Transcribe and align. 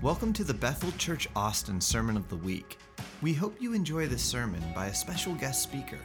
Welcome 0.00 0.32
to 0.34 0.44
the 0.44 0.54
Bethel 0.54 0.92
Church 0.92 1.26
Austin 1.34 1.80
Sermon 1.80 2.16
of 2.16 2.28
the 2.28 2.36
Week. 2.36 2.78
We 3.20 3.34
hope 3.34 3.60
you 3.60 3.72
enjoy 3.72 4.06
this 4.06 4.22
sermon 4.22 4.62
by 4.72 4.86
a 4.86 4.94
special 4.94 5.34
guest 5.34 5.60
speaker. 5.60 5.98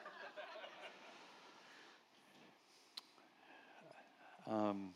Um, 4.49 4.89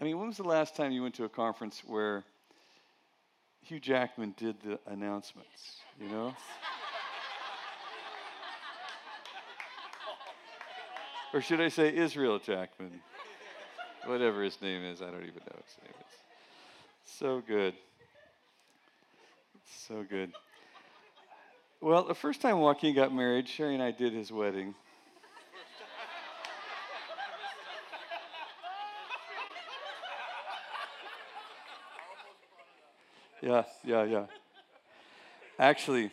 I 0.00 0.04
mean, 0.04 0.16
when 0.16 0.28
was 0.28 0.36
the 0.36 0.44
last 0.44 0.76
time 0.76 0.92
you 0.92 1.02
went 1.02 1.16
to 1.16 1.24
a 1.24 1.28
conference 1.28 1.82
where 1.84 2.22
Hugh 3.62 3.80
Jackman 3.80 4.32
did 4.36 4.60
the 4.62 4.78
announcements? 4.86 5.78
You 6.00 6.08
know? 6.08 6.36
or 11.34 11.40
should 11.40 11.60
I 11.60 11.68
say 11.68 11.92
Israel 11.92 12.38
Jackman? 12.38 13.00
Whatever 14.06 14.42
his 14.42 14.60
name 14.60 14.84
is. 14.84 15.02
I 15.02 15.06
don't 15.06 15.22
even 15.22 15.42
know 15.46 15.56
his 15.56 15.76
name 15.82 15.94
is. 16.00 16.16
So 17.04 17.42
good. 17.46 17.74
So 19.88 20.04
good. 20.08 20.32
Well, 21.80 22.04
the 22.04 22.14
first 22.14 22.40
time 22.40 22.60
Joaquin 22.60 22.94
got 22.94 23.12
married, 23.12 23.48
Sherry 23.48 23.74
and 23.74 23.82
I 23.82 23.90
did 23.90 24.12
his 24.12 24.30
wedding. 24.30 24.74
Yeah, 33.40 33.64
yeah, 33.82 34.04
yeah. 34.04 34.26
Actually, 35.58 36.12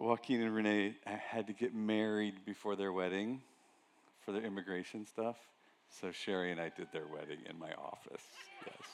Joaquin 0.00 0.42
and 0.42 0.52
Renee 0.52 0.96
had 1.04 1.46
to 1.46 1.52
get 1.52 1.72
married 1.72 2.44
before 2.44 2.74
their 2.74 2.92
wedding 2.92 3.40
for 4.24 4.32
their 4.32 4.42
immigration 4.42 5.06
stuff. 5.06 5.36
So 5.90 6.12
Sherry 6.12 6.52
and 6.52 6.60
I 6.60 6.70
did 6.76 6.88
their 6.92 7.06
wedding 7.06 7.38
in 7.48 7.58
my 7.58 7.72
office. 7.72 8.22
Yes. 8.66 8.88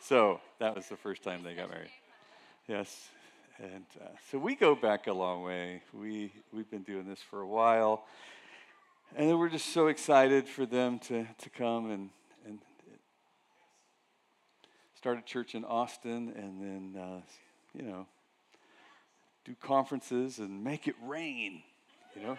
So 0.00 0.40
that 0.58 0.74
was 0.74 0.88
the 0.88 0.96
first 0.96 1.22
time 1.22 1.42
they 1.42 1.54
got 1.54 1.70
married. 1.70 1.90
Yes. 2.68 3.08
And 3.58 3.84
uh, 4.00 4.08
so 4.30 4.38
we 4.38 4.54
go 4.54 4.74
back 4.74 5.06
a 5.06 5.12
long 5.12 5.42
way. 5.42 5.82
We, 5.92 6.32
we've 6.52 6.70
been 6.70 6.82
doing 6.82 7.06
this 7.08 7.20
for 7.20 7.40
a 7.40 7.46
while. 7.46 8.04
And 9.16 9.38
we're 9.38 9.48
just 9.48 9.72
so 9.72 9.86
excited 9.86 10.48
for 10.48 10.66
them 10.66 10.98
to, 11.00 11.26
to 11.38 11.50
come 11.50 11.90
and, 11.90 12.10
and 12.44 12.58
start 15.04 15.18
a 15.18 15.22
church 15.22 15.54
in 15.54 15.64
Austin 15.64 16.32
and 16.34 16.60
then, 16.60 17.00
uh, 17.00 17.20
you 17.74 17.82
know, 17.82 18.06
do 19.44 19.54
conferences 19.60 20.38
and 20.38 20.64
make 20.64 20.88
it 20.88 20.94
rain, 21.04 21.62
you 22.16 22.22
know? 22.22 22.38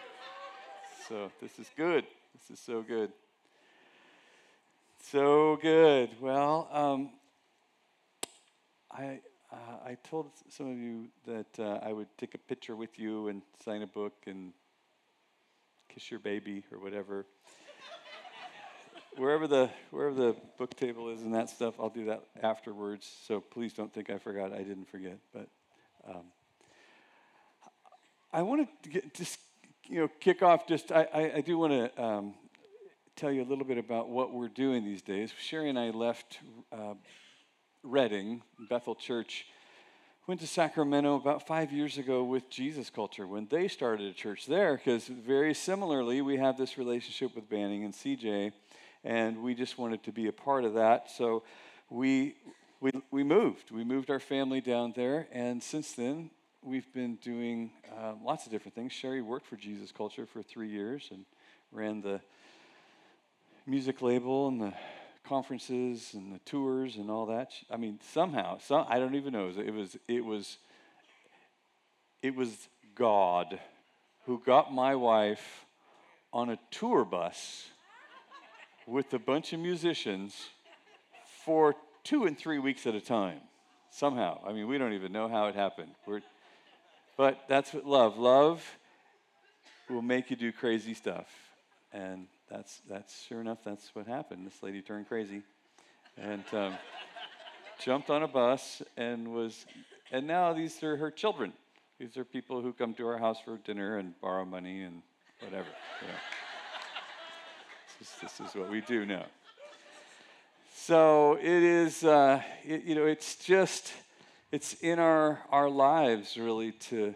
So 1.07 1.31
this 1.39 1.59
is 1.59 1.69
good. 1.77 2.05
This 2.33 2.57
is 2.57 2.63
so 2.63 2.81
good. 2.81 3.11
So 5.11 5.59
good. 5.61 6.09
Well, 6.19 6.67
um, 6.71 7.11
I, 8.91 9.19
uh, 9.51 9.55
I 9.85 9.97
told 10.03 10.31
some 10.49 10.71
of 10.71 10.77
you 10.79 11.09
that 11.27 11.59
uh, 11.59 11.79
I 11.88 11.93
would 11.93 12.07
take 12.17 12.33
a 12.33 12.39
picture 12.39 12.75
with 12.75 12.97
you 12.97 13.27
and 13.27 13.43
sign 13.63 13.83
a 13.83 13.88
book 13.88 14.13
and 14.25 14.51
kiss 15.89 16.09
your 16.09 16.19
baby 16.19 16.63
or 16.71 16.79
whatever. 16.79 17.27
wherever 19.16 19.45
the 19.45 19.69
wherever 19.91 20.16
the 20.16 20.35
book 20.57 20.75
table 20.75 21.09
is 21.09 21.22
and 21.22 21.35
that 21.35 21.51
stuff, 21.51 21.75
I'll 21.79 21.89
do 21.89 22.05
that 22.05 22.23
afterwards. 22.41 23.07
So 23.27 23.39
please 23.39 23.73
don't 23.73 23.93
think 23.93 24.09
I 24.09 24.17
forgot. 24.17 24.53
I 24.53 24.63
didn't 24.63 24.89
forget, 24.89 25.19
but 25.31 25.47
um, 26.09 26.23
I 28.33 28.41
wanted 28.41 28.69
to 28.81 28.89
get, 28.89 29.13
just 29.13 29.37
you 29.87 29.99
know 29.99 30.09
kick 30.19 30.41
off. 30.41 30.67
Just 30.67 30.91
I, 30.91 31.07
I, 31.13 31.31
I 31.35 31.41
do 31.41 31.59
want 31.59 31.73
to 31.73 32.03
um, 32.03 32.33
tell 33.15 33.31
you 33.31 33.41
a 33.41 33.47
little 33.47 33.63
bit 33.63 33.77
about 33.77 34.09
what 34.09 34.33
we're 34.33 34.49
doing 34.49 34.83
these 34.83 35.01
days. 35.01 35.31
Sherry 35.39 35.69
and 35.69 35.79
I 35.79 35.91
left 35.91 36.39
uh, 36.73 36.95
Redding, 37.81 38.41
Bethel 38.69 38.93
Church, 38.93 39.45
went 40.27 40.41
to 40.41 40.47
Sacramento 40.47 41.15
about 41.15 41.47
five 41.47 41.71
years 41.71 41.97
ago 41.97 42.25
with 42.25 42.49
Jesus 42.49 42.89
Culture 42.89 43.25
when 43.25 43.47
they 43.49 43.69
started 43.69 44.07
a 44.07 44.13
church 44.13 44.47
there, 44.47 44.75
because 44.75 45.07
very 45.07 45.53
similarly, 45.53 46.21
we 46.21 46.35
have 46.35 46.57
this 46.57 46.77
relationship 46.77 47.33
with 47.35 47.49
Banning 47.49 47.85
and 47.85 47.93
CJ, 47.93 48.51
and 49.05 49.41
we 49.41 49.55
just 49.55 49.77
wanted 49.77 50.03
to 50.03 50.11
be 50.11 50.27
a 50.27 50.33
part 50.33 50.65
of 50.65 50.73
that. 50.73 51.09
So 51.09 51.43
we, 51.89 52.35
we, 52.81 52.91
we 53.11 53.23
moved. 53.23 53.71
We 53.71 53.85
moved 53.85 54.09
our 54.09 54.19
family 54.19 54.59
down 54.59 54.91
there, 54.93 55.29
and 55.31 55.63
since 55.63 55.93
then, 55.93 56.31
we've 56.61 56.91
been 56.91 57.16
doing 57.16 57.72
uh, 57.97 58.16
lots 58.22 58.45
of 58.45 58.51
different 58.51 58.75
things. 58.75 58.91
Sherry 58.91 59.22
worked 59.22 59.47
for 59.47 59.55
Jesus 59.55 59.93
Culture 59.93 60.25
for 60.25 60.43
three 60.43 60.69
years 60.69 61.07
and 61.11 61.23
ran 61.72 62.01
the 62.01 62.19
music 63.67 64.02
label 64.02 64.47
and 64.47 64.62
the 64.62 64.73
conferences 65.28 66.12
and 66.14 66.34
the 66.34 66.40
tours 66.40 66.97
and 66.97 67.09
all 67.09 67.26
that. 67.26 67.52
I 67.72 67.78
mean, 67.78 68.00
somehow, 68.14 68.59
some, 68.59 68.85
I 68.88 69.00
don't 69.00 69.16
even 69.16 69.34
know. 69.34 69.52
It 69.58 69.73
was, 69.73 69.97
it 70.08 70.23
was, 70.23 70.58
it 72.22 72.35
was 72.35 72.67
God 72.94 73.59
who 74.26 74.41
got 74.46 74.72
my 74.72 74.96
wife 74.96 75.66
on 76.32 76.50
a 76.50 76.59
tour 76.70 77.06
bus 77.06 77.66
with 78.85 79.14
a 79.14 79.20
bunch 79.20 79.52
of 79.53 79.59
musicians 79.59 80.35
for 81.44 81.76
two 82.03 82.26
and 82.26 82.38
three 82.38 82.59
weeks 82.59 82.85
at 82.85 82.94
a 82.94 83.02
time. 83.02 83.40
Somehow, 83.90 84.41
I 84.46 84.53
mean, 84.53 84.67
we 84.67 84.78
don't 84.78 84.94
even 84.94 85.12
know 85.12 85.28
how 85.28 85.47
it 85.47 85.56
happened. 85.56 85.91
We're, 86.06 86.22
but 87.17 87.46
that's 87.47 87.73
what 87.73 87.85
love. 87.85 88.17
Love 88.17 88.64
will 89.90 90.02
make 90.02 90.29
you 90.29 90.35
do 90.35 90.52
crazy 90.52 90.94
stuff, 90.94 91.28
and 91.94 92.28
that's, 92.55 92.81
that's 92.87 93.23
sure 93.25 93.41
enough, 93.41 93.57
that's 93.66 93.93
what 93.93 94.07
happened. 94.07 94.47
This 94.47 94.63
lady 94.63 94.81
turned 94.81 95.09
crazy 95.09 95.41
and 96.17 96.43
um, 96.53 96.73
jumped 97.84 98.09
on 98.09 98.23
a 98.23 98.29
bus 98.29 98.81
and 98.96 99.34
was 99.34 99.66
And 100.09 100.25
now 100.25 100.53
these 100.53 100.81
are 100.81 100.96
her 100.96 101.11
children. 101.11 101.52
These 101.99 102.16
are 102.16 102.23
people 102.23 102.61
who 102.61 102.72
come 102.72 102.93
to 102.93 103.07
our 103.07 103.17
house 103.17 103.40
for 103.43 103.57
dinner 103.57 103.97
and 103.97 104.13
borrow 104.22 104.46
money 104.46 104.84
and 104.84 105.02
whatever. 105.41 105.67
You 106.02 106.07
know. 106.07 106.13
this, 107.99 108.07
is, 108.07 108.16
this, 108.22 108.49
is, 108.49 108.55
what 108.55 108.72
we 108.72 108.79
do 108.79 109.05
now. 109.05 109.25
So 110.73 111.37
it 111.41 111.46
is, 111.46 112.05
uh, 112.05 112.41
it, 112.63 112.84
you 112.84 112.96
know, 112.96 113.05
it's 113.05 113.35
just, 113.35 113.91
it's 114.53 114.75
in 114.75 114.99
our, 114.99 115.40
our 115.52 115.69
lives 115.69 116.37
really 116.37 116.72
to 116.72 117.16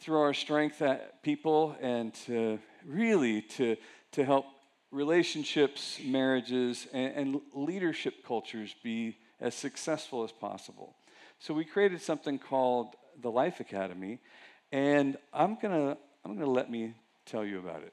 throw 0.00 0.20
our 0.20 0.34
strength 0.34 0.82
at 0.82 1.20
people 1.24 1.74
and 1.80 2.14
to 2.26 2.60
really 2.86 3.42
to, 3.42 3.76
to 4.12 4.24
help 4.24 4.46
relationships, 4.90 6.00
marriages, 6.04 6.86
and, 6.92 7.14
and 7.14 7.40
leadership 7.54 8.24
cultures 8.26 8.74
be 8.82 9.16
as 9.40 9.54
successful 9.54 10.24
as 10.24 10.32
possible. 10.32 10.96
So 11.38 11.52
we 11.52 11.64
created 11.64 12.00
something 12.00 12.38
called 12.38 12.94
the 13.20 13.30
Life 13.30 13.60
Academy, 13.60 14.20
and 14.72 15.16
I'm 15.32 15.58
gonna 15.60 15.96
I'm 16.24 16.34
gonna 16.34 16.50
let 16.50 16.70
me 16.70 16.94
tell 17.26 17.44
you 17.44 17.58
about 17.58 17.82
it. 17.82 17.92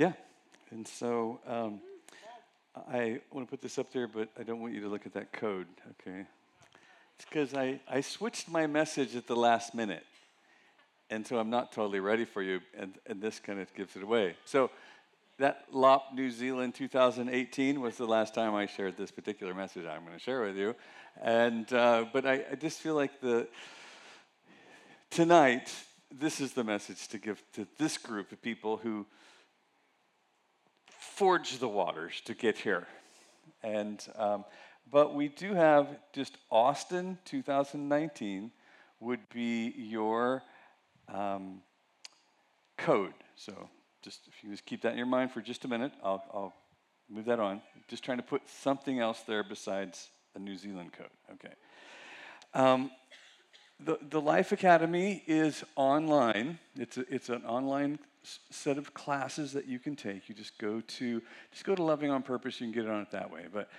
Yeah. 0.00 0.12
And 0.70 0.88
so 0.88 1.40
um, 1.46 1.78
I 2.90 3.20
want 3.30 3.46
to 3.46 3.50
put 3.50 3.60
this 3.60 3.78
up 3.78 3.92
there, 3.92 4.08
but 4.08 4.30
I 4.38 4.42
don't 4.44 4.58
want 4.58 4.72
you 4.72 4.80
to 4.80 4.88
look 4.88 5.04
at 5.04 5.12
that 5.12 5.30
code, 5.30 5.66
okay? 5.90 6.24
It's 7.16 7.26
because 7.26 7.52
I, 7.52 7.80
I 7.86 8.00
switched 8.00 8.48
my 8.48 8.66
message 8.66 9.14
at 9.14 9.26
the 9.26 9.36
last 9.36 9.74
minute. 9.74 10.06
And 11.10 11.26
so 11.26 11.38
I'm 11.38 11.50
not 11.50 11.72
totally 11.72 12.00
ready 12.00 12.24
for 12.24 12.40
you, 12.40 12.60
and, 12.78 12.94
and 13.04 13.20
this 13.20 13.40
kind 13.40 13.60
of 13.60 13.74
gives 13.74 13.94
it 13.94 14.02
away. 14.02 14.36
So 14.46 14.70
that 15.36 15.66
LOP 15.70 16.14
New 16.14 16.30
Zealand 16.30 16.74
2018 16.76 17.78
was 17.78 17.98
the 17.98 18.06
last 18.06 18.34
time 18.34 18.54
I 18.54 18.64
shared 18.64 18.96
this 18.96 19.10
particular 19.10 19.52
message 19.52 19.84
I'm 19.84 20.06
going 20.06 20.16
to 20.16 20.18
share 20.18 20.40
with 20.40 20.56
you. 20.56 20.74
And, 21.20 21.70
uh, 21.74 22.06
but 22.10 22.24
I, 22.24 22.46
I 22.50 22.54
just 22.54 22.78
feel 22.78 22.94
like 22.94 23.20
the, 23.20 23.48
tonight, 25.10 25.70
this 26.10 26.40
is 26.40 26.54
the 26.54 26.64
message 26.64 27.06
to 27.08 27.18
give 27.18 27.42
to 27.52 27.66
this 27.76 27.98
group 27.98 28.32
of 28.32 28.40
people 28.40 28.78
who 28.78 29.04
forge 31.20 31.58
the 31.58 31.68
waters 31.68 32.22
to 32.24 32.32
get 32.32 32.56
here. 32.56 32.86
And, 33.62 34.02
um, 34.16 34.42
but 34.90 35.14
we 35.14 35.28
do 35.28 35.52
have 35.52 35.86
just 36.14 36.38
Austin 36.50 37.18
2019 37.26 38.50
would 39.00 39.28
be 39.28 39.74
your 39.76 40.42
um, 41.12 41.60
code. 42.78 43.12
So 43.36 43.68
just 44.00 44.20
if 44.28 44.42
you 44.42 44.50
just 44.50 44.64
keep 44.64 44.80
that 44.80 44.92
in 44.92 44.96
your 44.96 45.06
mind 45.06 45.30
for 45.30 45.42
just 45.42 45.66
a 45.66 45.68
minute, 45.68 45.92
I'll, 46.02 46.24
I'll 46.32 46.54
move 47.10 47.26
that 47.26 47.38
on. 47.38 47.60
Just 47.86 48.02
trying 48.02 48.16
to 48.16 48.24
put 48.24 48.48
something 48.48 48.98
else 48.98 49.20
there 49.26 49.44
besides 49.44 50.08
a 50.34 50.38
New 50.38 50.56
Zealand 50.56 50.94
code. 50.94 51.12
Okay. 51.34 51.52
Um, 52.54 52.90
the, 53.78 53.98
the 54.08 54.22
Life 54.22 54.52
Academy 54.52 55.22
is 55.26 55.64
online. 55.76 56.58
It's, 56.76 56.96
a, 56.96 57.14
it's 57.14 57.28
an 57.28 57.44
online 57.44 57.98
set 58.22 58.78
of 58.78 58.94
classes 58.94 59.52
that 59.52 59.66
you 59.66 59.78
can 59.78 59.96
take. 59.96 60.28
You 60.28 60.34
just 60.34 60.58
go 60.58 60.80
to 60.80 61.22
just 61.52 61.64
go 61.64 61.74
to 61.74 61.82
Loving 61.82 62.10
on 62.10 62.22
Purpose. 62.22 62.60
You 62.60 62.66
can 62.66 62.74
get 62.74 62.84
it 62.84 62.90
on 62.90 63.02
it 63.02 63.10
that 63.12 63.30
way. 63.30 63.46
But 63.52 63.70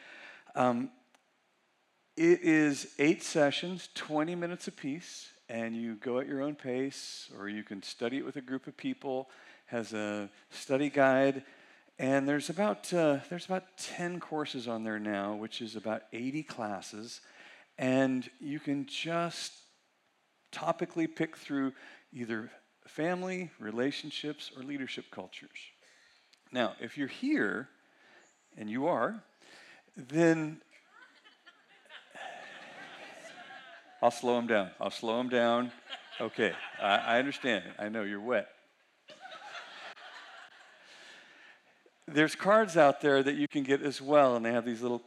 um, 0.56 0.90
it 2.18 2.42
is 2.42 2.94
eight 3.00 3.24
sessions, 3.24 3.90
20 3.96 4.36
minutes 4.36 4.68
apiece, 4.68 5.30
and 5.50 5.76
you 5.76 5.96
go 5.96 6.20
at 6.20 6.28
your 6.28 6.42
own 6.42 6.56
pace, 6.56 7.30
or 7.38 7.50
you 7.50 7.64
can 7.64 7.82
study 7.84 8.18
it 8.18 8.26
with 8.26 8.36
a 8.36 8.42
group 8.42 8.68
of 8.68 8.76
people. 8.76 9.30
Has 9.68 9.94
a 9.94 10.30
study 10.50 10.90
guide, 10.90 11.44
and 11.98 12.28
there's 12.28 12.50
about 12.50 12.94
uh, 12.94 13.20
there's 13.30 13.46
about 13.46 13.78
10 13.78 14.20
courses 14.20 14.68
on 14.68 14.84
there 14.84 15.00
now, 15.00 15.36
which 15.36 15.62
is 15.62 15.76
about 15.76 16.04
80 16.12 16.44
classes, 16.44 17.22
and 17.78 18.30
you 18.40 18.60
can 18.60 18.86
just 18.86 19.54
topically 20.52 21.08
pick 21.14 21.38
through 21.38 21.72
either 22.12 22.52
family, 22.92 23.50
relationships, 23.60 24.52
or 24.56 24.64
leadership 24.64 25.06
cultures. 25.12 25.50
Now, 26.52 26.74
if 26.82 26.98
you're 26.98 27.08
here, 27.08 27.70
and 28.58 28.70
you 28.70 28.88
are, 28.88 29.24
then 29.96 30.62
I'll 34.02 34.12
slow 34.12 34.36
them 34.36 34.48
down. 34.48 34.72
I'll 34.80 34.92
slow 34.92 35.18
them 35.18 35.30
down. 35.30 35.72
Okay, 36.20 36.54
I, 36.82 36.96
I 36.98 37.20
understand. 37.20 37.64
I 37.80 37.88
know 37.90 38.04
you're 38.04 38.20
wet. 38.20 38.50
There's 42.08 42.36
cards 42.36 42.76
out 42.76 43.00
there 43.00 43.24
that 43.24 43.36
you 43.36 43.48
can 43.48 43.64
get 43.64 43.82
as 43.82 44.02
well, 44.02 44.36
and 44.36 44.46
they 44.46 44.52
have 44.52 44.66
these 44.66 44.82
little 44.82 45.02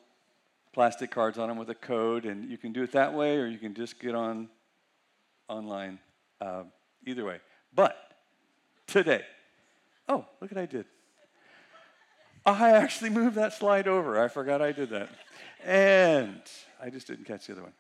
plastic 0.73 1.11
cards 1.11 1.39
on 1.39 1.49
them 1.49 1.59
with 1.59 1.69
a 1.69 1.75
code, 1.75 2.25
and 2.25 2.49
you 2.51 2.57
can 2.57 2.73
do 2.73 2.83
it 2.83 2.93
that 2.93 3.13
way, 3.13 3.37
or 3.37 3.47
you 3.47 3.59
can 3.59 3.75
just 3.75 4.01
get 4.01 4.15
on 4.15 4.49
online. 5.49 5.99
Uh, 6.41 6.63
either 7.07 7.25
way. 7.25 7.41
But 7.75 7.97
today, 8.87 9.23
oh, 10.09 10.25
look 10.41 10.51
what 10.51 10.61
I 10.61 10.67
did. 10.67 10.87
I 12.47 12.73
actually 12.73 13.11
moved 13.11 13.37
that 13.37 13.55
slide 13.55 13.89
over. 13.89 14.23
I 14.23 14.29
forgot 14.29 14.61
I 14.61 14.73
did 14.73 14.91
that. 14.91 15.09
And 15.65 16.43
I 16.83 16.91
just 16.91 17.07
didn't 17.07 17.25
catch 17.25 17.47
the 17.47 17.55
other 17.55 17.63
one. 17.63 17.73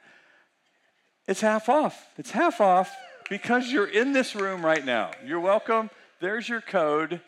It's 1.26 1.40
half 1.40 1.68
off. 1.68 2.06
It's 2.16 2.30
half 2.30 2.60
off 2.60 2.94
because 3.28 3.70
you're 3.70 3.86
in 3.86 4.12
this 4.12 4.34
room 4.34 4.64
right 4.64 4.84
now. 4.84 5.10
You're 5.24 5.40
welcome. 5.40 5.90
There's 6.20 6.48
your 6.48 6.60
code. 6.60 7.20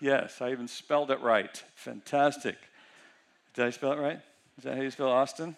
Yes, 0.00 0.42
I 0.42 0.50
even 0.50 0.68
spelled 0.68 1.10
it 1.10 1.20
right. 1.20 1.62
Fantastic. 1.74 2.56
Did 3.54 3.64
I 3.64 3.70
spell 3.70 3.92
it 3.92 3.98
right? 3.98 4.20
Is 4.58 4.64
that 4.64 4.76
how 4.76 4.82
you 4.82 4.90
spell 4.90 5.08
Austin? 5.08 5.56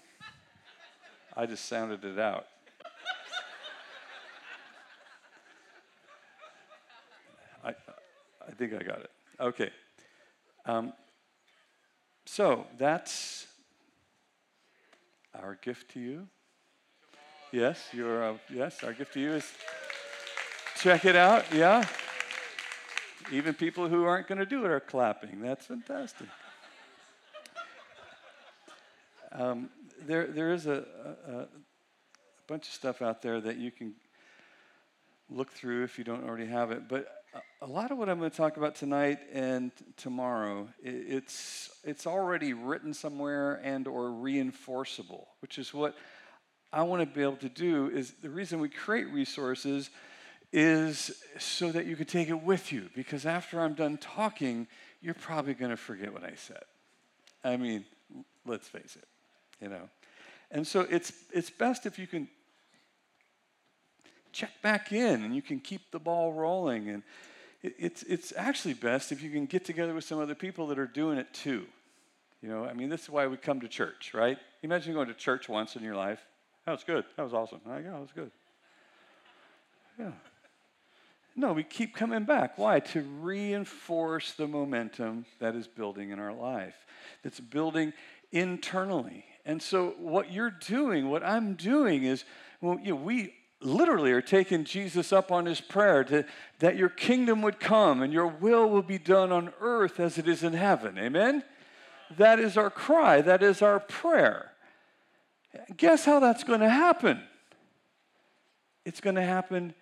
I 1.36 1.46
just 1.46 1.66
sounded 1.66 2.04
it 2.04 2.18
out. 2.18 2.46
I 8.46 8.52
think 8.52 8.72
I 8.74 8.82
got 8.82 9.00
it. 9.00 9.10
Okay. 9.40 9.70
Um, 10.64 10.92
so 12.24 12.66
that's 12.78 13.46
our 15.34 15.58
gift 15.62 15.92
to 15.92 16.00
you. 16.00 16.26
Yes, 17.52 17.88
your 17.92 18.22
uh, 18.22 18.34
yes, 18.52 18.82
our 18.82 18.92
gift 18.92 19.14
to 19.14 19.20
you 19.20 19.32
is 19.34 19.52
check 20.76 21.04
it 21.04 21.16
out. 21.16 21.44
Yeah. 21.52 21.84
Even 23.32 23.54
people 23.54 23.88
who 23.88 24.04
aren't 24.04 24.28
going 24.28 24.38
to 24.38 24.46
do 24.46 24.64
it 24.64 24.70
are 24.70 24.80
clapping. 24.80 25.40
That's 25.40 25.66
fantastic. 25.66 26.28
Um, 29.32 29.68
there, 30.06 30.28
there 30.28 30.52
is 30.52 30.66
a, 30.66 30.84
a, 31.28 31.32
a 31.32 31.48
bunch 32.46 32.68
of 32.68 32.72
stuff 32.72 33.02
out 33.02 33.22
there 33.22 33.40
that 33.40 33.56
you 33.56 33.70
can 33.70 33.94
look 35.28 35.50
through 35.50 35.82
if 35.84 35.98
you 35.98 36.04
don't 36.04 36.24
already 36.24 36.46
have 36.46 36.70
it. 36.70 36.88
But 36.88 37.08
a 37.66 37.68
lot 37.68 37.90
of 37.90 37.98
what 37.98 38.08
I'm 38.08 38.20
going 38.20 38.30
to 38.30 38.36
talk 38.36 38.58
about 38.58 38.76
tonight 38.76 39.18
and 39.32 39.72
tomorrow, 39.96 40.68
it's, 40.80 41.68
it's 41.82 42.06
already 42.06 42.52
written 42.52 42.94
somewhere 42.94 43.60
and 43.64 43.88
or 43.88 44.10
reinforceable, 44.10 45.24
which 45.40 45.58
is 45.58 45.74
what 45.74 45.96
I 46.72 46.84
want 46.84 47.02
to 47.02 47.06
be 47.06 47.22
able 47.22 47.38
to 47.38 47.48
do 47.48 47.90
is 47.90 48.12
the 48.22 48.30
reason 48.30 48.60
we 48.60 48.68
create 48.68 49.08
resources 49.08 49.90
is 50.52 51.10
so 51.40 51.72
that 51.72 51.86
you 51.86 51.96
can 51.96 52.06
take 52.06 52.28
it 52.28 52.40
with 52.40 52.72
you. 52.72 52.88
Because 52.94 53.26
after 53.26 53.60
I'm 53.60 53.74
done 53.74 53.96
talking, 53.96 54.68
you're 55.00 55.14
probably 55.14 55.54
going 55.54 55.72
to 55.72 55.76
forget 55.76 56.12
what 56.12 56.22
I 56.22 56.34
said. 56.36 56.62
I 57.42 57.56
mean, 57.56 57.84
let's 58.46 58.68
face 58.68 58.96
it, 58.96 59.08
you 59.60 59.70
know. 59.70 59.88
And 60.52 60.64
so 60.64 60.86
it's, 60.88 61.12
it's 61.32 61.50
best 61.50 61.84
if 61.84 61.98
you 61.98 62.06
can 62.06 62.28
check 64.30 64.52
back 64.62 64.92
in 64.92 65.24
and 65.24 65.34
you 65.34 65.42
can 65.42 65.58
keep 65.58 65.90
the 65.90 65.98
ball 65.98 66.32
rolling. 66.32 66.90
And 66.90 67.02
it's, 67.78 68.02
it's 68.04 68.32
actually 68.36 68.74
best 68.74 69.12
if 69.12 69.22
you 69.22 69.30
can 69.30 69.46
get 69.46 69.64
together 69.64 69.94
with 69.94 70.04
some 70.04 70.18
other 70.18 70.34
people 70.34 70.66
that 70.68 70.78
are 70.78 70.86
doing 70.86 71.18
it 71.18 71.32
too. 71.32 71.66
You 72.42 72.48
know, 72.48 72.64
I 72.64 72.74
mean, 72.74 72.88
this 72.88 73.02
is 73.02 73.10
why 73.10 73.26
we 73.26 73.36
come 73.36 73.60
to 73.60 73.68
church, 73.68 74.12
right? 74.14 74.38
Imagine 74.62 74.94
going 74.94 75.08
to 75.08 75.14
church 75.14 75.48
once 75.48 75.76
in 75.76 75.82
your 75.82 75.96
life. 75.96 76.20
That 76.66 76.72
was 76.72 76.84
good. 76.84 77.04
That 77.16 77.22
was 77.22 77.32
awesome. 77.32 77.60
Oh, 77.66 77.76
yeah, 77.76 77.90
that 77.90 78.00
was 78.00 78.12
good. 78.14 78.30
Yeah. 79.98 80.12
No, 81.34 81.52
we 81.52 81.64
keep 81.64 81.94
coming 81.94 82.24
back. 82.24 82.56
Why? 82.56 82.80
To 82.80 83.02
reinforce 83.02 84.32
the 84.32 84.46
momentum 84.46 85.26
that 85.38 85.54
is 85.54 85.68
building 85.68 86.10
in 86.10 86.18
our 86.18 86.32
life, 86.32 86.74
that's 87.22 87.40
building 87.40 87.92
internally. 88.32 89.24
And 89.44 89.62
so, 89.62 89.94
what 89.98 90.32
you're 90.32 90.50
doing, 90.50 91.08
what 91.08 91.22
I'm 91.22 91.54
doing 91.54 92.04
is, 92.04 92.24
well, 92.60 92.78
you 92.82 92.90
know, 92.90 92.96
we 92.96 93.34
literally 93.66 94.12
are 94.12 94.22
taking 94.22 94.64
Jesus 94.64 95.12
up 95.12 95.30
on 95.32 95.44
his 95.44 95.60
prayer 95.60 96.04
to, 96.04 96.24
that 96.60 96.76
your 96.76 96.88
kingdom 96.88 97.42
would 97.42 97.60
come 97.60 98.00
and 98.00 98.12
your 98.12 98.28
will 98.28 98.68
will 98.68 98.82
be 98.82 98.98
done 98.98 99.32
on 99.32 99.52
earth 99.60 100.00
as 100.00 100.16
it 100.16 100.28
is 100.28 100.42
in 100.42 100.52
heaven. 100.52 100.98
Amen? 100.98 101.42
That 102.16 102.38
is 102.38 102.56
our 102.56 102.70
cry, 102.70 103.20
that 103.20 103.42
is 103.42 103.62
our 103.62 103.80
prayer. 103.80 104.52
Guess 105.76 106.04
how 106.04 106.20
that's 106.20 106.44
going 106.44 106.60
to 106.60 106.70
happen? 106.70 107.22
It's 108.84 109.00
going 109.00 109.16
to 109.16 109.22
happen 109.22 109.74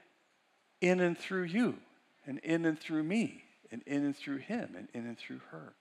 in 0.80 1.00
and 1.00 1.16
through 1.16 1.44
you, 1.44 1.76
and 2.26 2.38
in 2.38 2.64
and 2.64 2.78
through 2.78 3.02
me, 3.02 3.44
and 3.70 3.82
in 3.86 4.04
and 4.04 4.16
through 4.16 4.38
him, 4.38 4.74
and 4.76 4.88
in 4.94 5.06
and 5.06 5.18
through 5.18 5.40
her. 5.50 5.74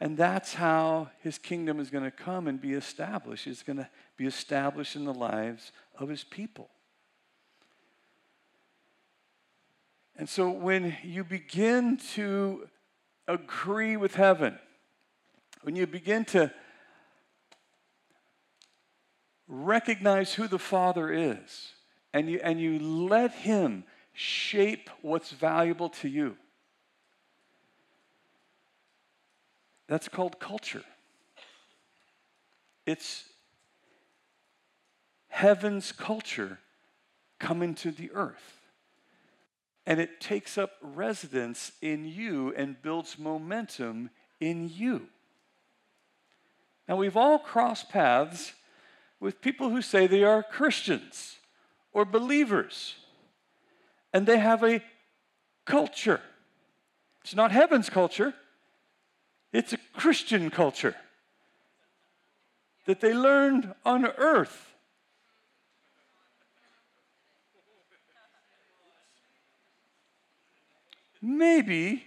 And 0.00 0.16
that's 0.16 0.54
how 0.54 1.10
his 1.20 1.38
kingdom 1.38 1.80
is 1.80 1.90
going 1.90 2.04
to 2.04 2.10
come 2.10 2.48
and 2.48 2.60
be 2.60 2.72
established. 2.72 3.46
It's 3.46 3.62
going 3.62 3.78
to 3.78 3.88
be 4.16 4.26
established 4.26 4.96
in 4.96 5.04
the 5.04 5.14
lives 5.14 5.72
of 5.98 6.08
his 6.08 6.24
people. 6.24 6.68
And 10.18 10.28
so 10.28 10.50
when 10.50 10.96
you 11.02 11.24
begin 11.24 11.98
to 12.14 12.68
agree 13.28 13.96
with 13.96 14.14
heaven, 14.14 14.58
when 15.62 15.76
you 15.76 15.86
begin 15.86 16.24
to 16.26 16.52
recognize 19.48 20.34
who 20.34 20.48
the 20.48 20.58
Father 20.58 21.12
is, 21.12 21.72
and 22.12 22.30
you, 22.30 22.40
and 22.42 22.60
you 22.60 22.78
let 22.78 23.32
him 23.32 23.84
shape 24.14 24.88
what's 25.02 25.30
valuable 25.30 25.90
to 25.90 26.08
you. 26.08 26.36
That's 29.88 30.08
called 30.08 30.40
culture. 30.40 30.82
It's 32.86 33.24
heaven's 35.28 35.92
culture 35.92 36.58
coming 37.38 37.74
to 37.74 37.90
the 37.90 38.10
earth. 38.12 38.55
And 39.86 40.00
it 40.00 40.20
takes 40.20 40.58
up 40.58 40.72
residence 40.82 41.72
in 41.80 42.04
you 42.04 42.52
and 42.56 42.80
builds 42.82 43.18
momentum 43.18 44.10
in 44.40 44.68
you. 44.68 45.06
Now, 46.88 46.96
we've 46.96 47.16
all 47.16 47.38
crossed 47.38 47.88
paths 47.88 48.54
with 49.20 49.40
people 49.40 49.70
who 49.70 49.82
say 49.82 50.06
they 50.06 50.24
are 50.24 50.42
Christians 50.42 51.36
or 51.92 52.04
believers 52.04 52.96
and 54.12 54.26
they 54.26 54.38
have 54.38 54.62
a 54.62 54.82
culture. 55.64 56.20
It's 57.22 57.34
not 57.34 57.50
heaven's 57.50 57.90
culture, 57.90 58.34
it's 59.52 59.72
a 59.72 59.78
Christian 59.94 60.50
culture 60.50 60.94
that 62.86 63.00
they 63.00 63.12
learned 63.12 63.74
on 63.84 64.06
earth. 64.06 64.75
Maybe 71.26 72.04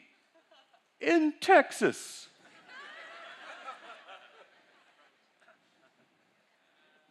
in 1.01 1.33
Texas. 1.41 2.29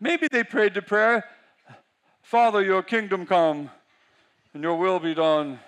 Maybe 0.01 0.27
they 0.31 0.43
prayed 0.43 0.73
the 0.73 0.81
prayer 0.81 1.25
Father, 2.23 2.63
your 2.63 2.83
kingdom 2.83 3.27
come 3.27 3.71
and 4.55 4.63
your 4.63 4.77
will 4.77 4.99
be 4.99 5.13
done. 5.13 5.61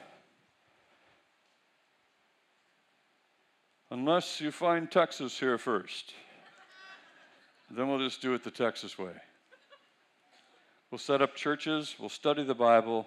Unless 3.91 4.41
you 4.41 4.51
find 4.51 4.91
Texas 4.91 5.39
here 5.39 5.59
first. 5.59 6.15
Then 7.71 7.87
we'll 7.87 7.99
just 7.99 8.23
do 8.23 8.33
it 8.33 8.45
the 8.45 8.51
Texas 8.51 8.99
way. 8.99 9.13
We'll 10.91 10.99
set 10.99 11.21
up 11.21 11.35
churches, 11.35 11.97
we'll 11.99 12.09
study 12.09 12.45
the 12.45 12.55
Bible, 12.55 13.07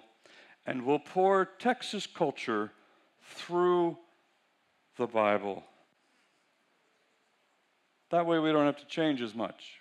and 0.66 0.86
we'll 0.86 1.00
pour 1.00 1.44
Texas 1.58 2.06
culture 2.06 2.70
through 3.24 3.96
the 4.96 5.06
Bible. 5.06 5.64
That 8.10 8.26
way 8.26 8.38
we 8.38 8.52
don't 8.52 8.66
have 8.66 8.78
to 8.78 8.86
change 8.86 9.20
as 9.20 9.34
much. 9.34 9.80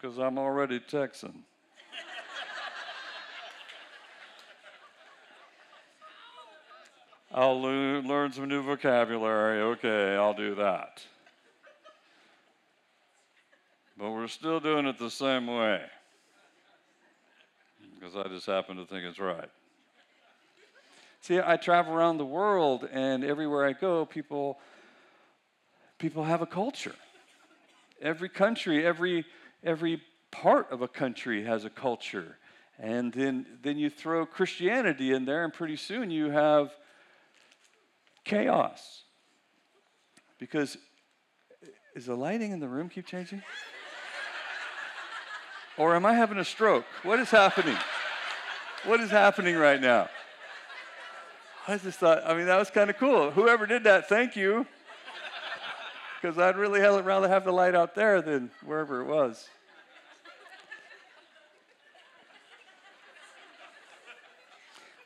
Because 0.00 0.18
I'm 0.18 0.38
already 0.38 0.80
Texan. 0.80 1.44
I'll 7.32 7.60
learn 7.60 8.32
some 8.32 8.48
new 8.48 8.62
vocabulary. 8.62 9.60
Okay, 9.60 10.16
I'll 10.16 10.34
do 10.34 10.56
that. 10.56 11.02
But 13.96 14.10
we're 14.10 14.26
still 14.26 14.58
doing 14.58 14.86
it 14.86 14.98
the 14.98 15.10
same 15.10 15.46
way 15.46 15.82
because 18.00 18.16
I 18.16 18.28
just 18.28 18.46
happen 18.46 18.76
to 18.78 18.86
think 18.86 19.04
it's 19.04 19.18
right. 19.18 19.50
See, 21.20 21.38
I 21.38 21.56
travel 21.56 21.94
around 21.94 22.18
the 22.18 22.24
world, 22.24 22.88
and 22.90 23.22
everywhere 23.24 23.66
I 23.66 23.72
go, 23.72 24.06
people 24.06 24.58
people 25.98 26.24
have 26.24 26.40
a 26.40 26.46
culture. 26.46 26.94
Every 28.00 28.28
country, 28.28 28.86
every 28.86 29.26
every 29.62 30.02
part 30.30 30.70
of 30.70 30.82
a 30.82 30.88
country 30.88 31.44
has 31.44 31.64
a 31.64 31.70
culture. 31.70 32.36
And 32.78 33.12
then, 33.12 33.44
then 33.62 33.76
you 33.76 33.90
throw 33.90 34.24
Christianity 34.24 35.12
in 35.12 35.26
there, 35.26 35.44
and 35.44 35.52
pretty 35.52 35.76
soon 35.76 36.10
you 36.10 36.30
have 36.30 36.72
chaos. 38.24 39.02
Because 40.38 40.76
uh, 41.62 41.66
is 41.94 42.06
the 42.06 42.14
lighting 42.14 42.52
in 42.52 42.60
the 42.60 42.68
room 42.68 42.88
keep 42.88 43.06
changing? 43.06 43.42
or 45.76 45.94
am 45.94 46.06
I 46.06 46.14
having 46.14 46.38
a 46.38 46.44
stroke? 46.44 46.86
What 47.02 47.20
is 47.20 47.30
happening? 47.30 47.76
What 48.86 49.00
is 49.00 49.10
happening 49.10 49.56
right 49.56 49.80
now? 49.80 50.08
I 51.68 51.76
just 51.76 51.98
thought, 51.98 52.22
I 52.26 52.34
mean, 52.34 52.46
that 52.46 52.58
was 52.58 52.70
kind 52.70 52.90
of 52.90 52.96
cool. 52.96 53.30
Whoever 53.30 53.66
did 53.66 53.84
that, 53.84 54.08
thank 54.08 54.34
you. 54.34 54.66
Because 56.20 56.38
I'd 56.38 56.56
really 56.56 56.80
rather 56.80 57.28
have 57.28 57.44
the 57.44 57.52
light 57.52 57.74
out 57.74 57.94
there 57.94 58.20
than 58.20 58.50
wherever 58.64 59.00
it 59.00 59.06
was. 59.06 59.48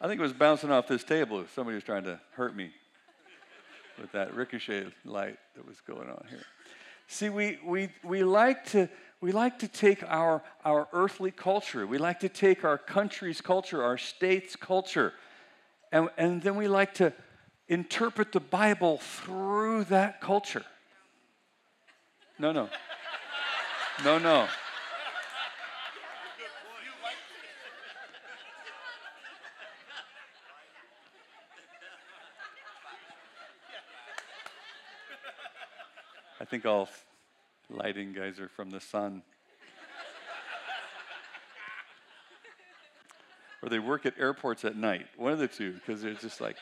I 0.01 0.07
think 0.07 0.19
it 0.19 0.23
was 0.23 0.33
bouncing 0.33 0.71
off 0.71 0.87
this 0.87 1.05
table. 1.05 1.45
Somebody 1.55 1.77
was 1.77 1.85
trying 1.85 2.05
to 2.05 2.21
hurt 2.33 2.55
me 2.55 2.73
with 4.01 4.13
that 4.13 4.35
ricochet 4.35 4.87
light 5.05 5.39
that 5.57 5.67
was 5.67 5.81
going 5.81 6.09
on 6.09 6.25
here. 6.29 6.45
See, 7.07 7.29
we, 7.29 7.59
we, 7.65 7.89
we, 8.03 8.25
like 8.25 8.65
to, 8.71 8.89
we 9.21 9.33
like 9.33 9.59
to 9.61 9.69
take 9.69 10.03
our, 10.03 10.43
our 10.65 10.89
earthly 10.93 11.31
culture, 11.31 11.87
we 11.87 11.99
like 11.99 12.21
to 12.21 12.29
take 12.29 12.65
our 12.65 12.79
country's 12.79 13.41
culture, 13.41 13.83
our 13.83 13.99
state's 13.99 14.57
culture, 14.57 15.13
and, 15.93 16.09
and 16.17 16.43
then 16.43 16.57
we 16.57 16.69
like 16.69 16.95
to 16.95 17.13
interpret 17.69 18.33
the 18.33 18.41
Bible 18.41 18.99
through 18.99 19.85
that 19.85 20.21
culture. 20.21 20.65
No, 22.39 22.53
no. 22.53 22.69
No, 24.05 24.19
no. 24.19 24.49
I 36.41 36.45
think 36.47 36.67
all 36.67 36.89
lighting 37.71 38.13
guys 38.13 38.39
are 38.39 38.49
from 38.49 38.71
the 38.71 38.81
sun. 38.81 39.23
Or 43.65 43.71
they 43.71 43.79
work 43.79 44.05
at 44.05 44.13
airports 44.19 44.63
at 44.67 44.77
night. 44.77 45.07
One 45.17 45.33
of 45.33 45.39
the 45.39 45.49
two, 45.49 45.73
because 45.73 46.03
they're 46.03 46.13
just 46.13 46.39
like. 46.39 46.57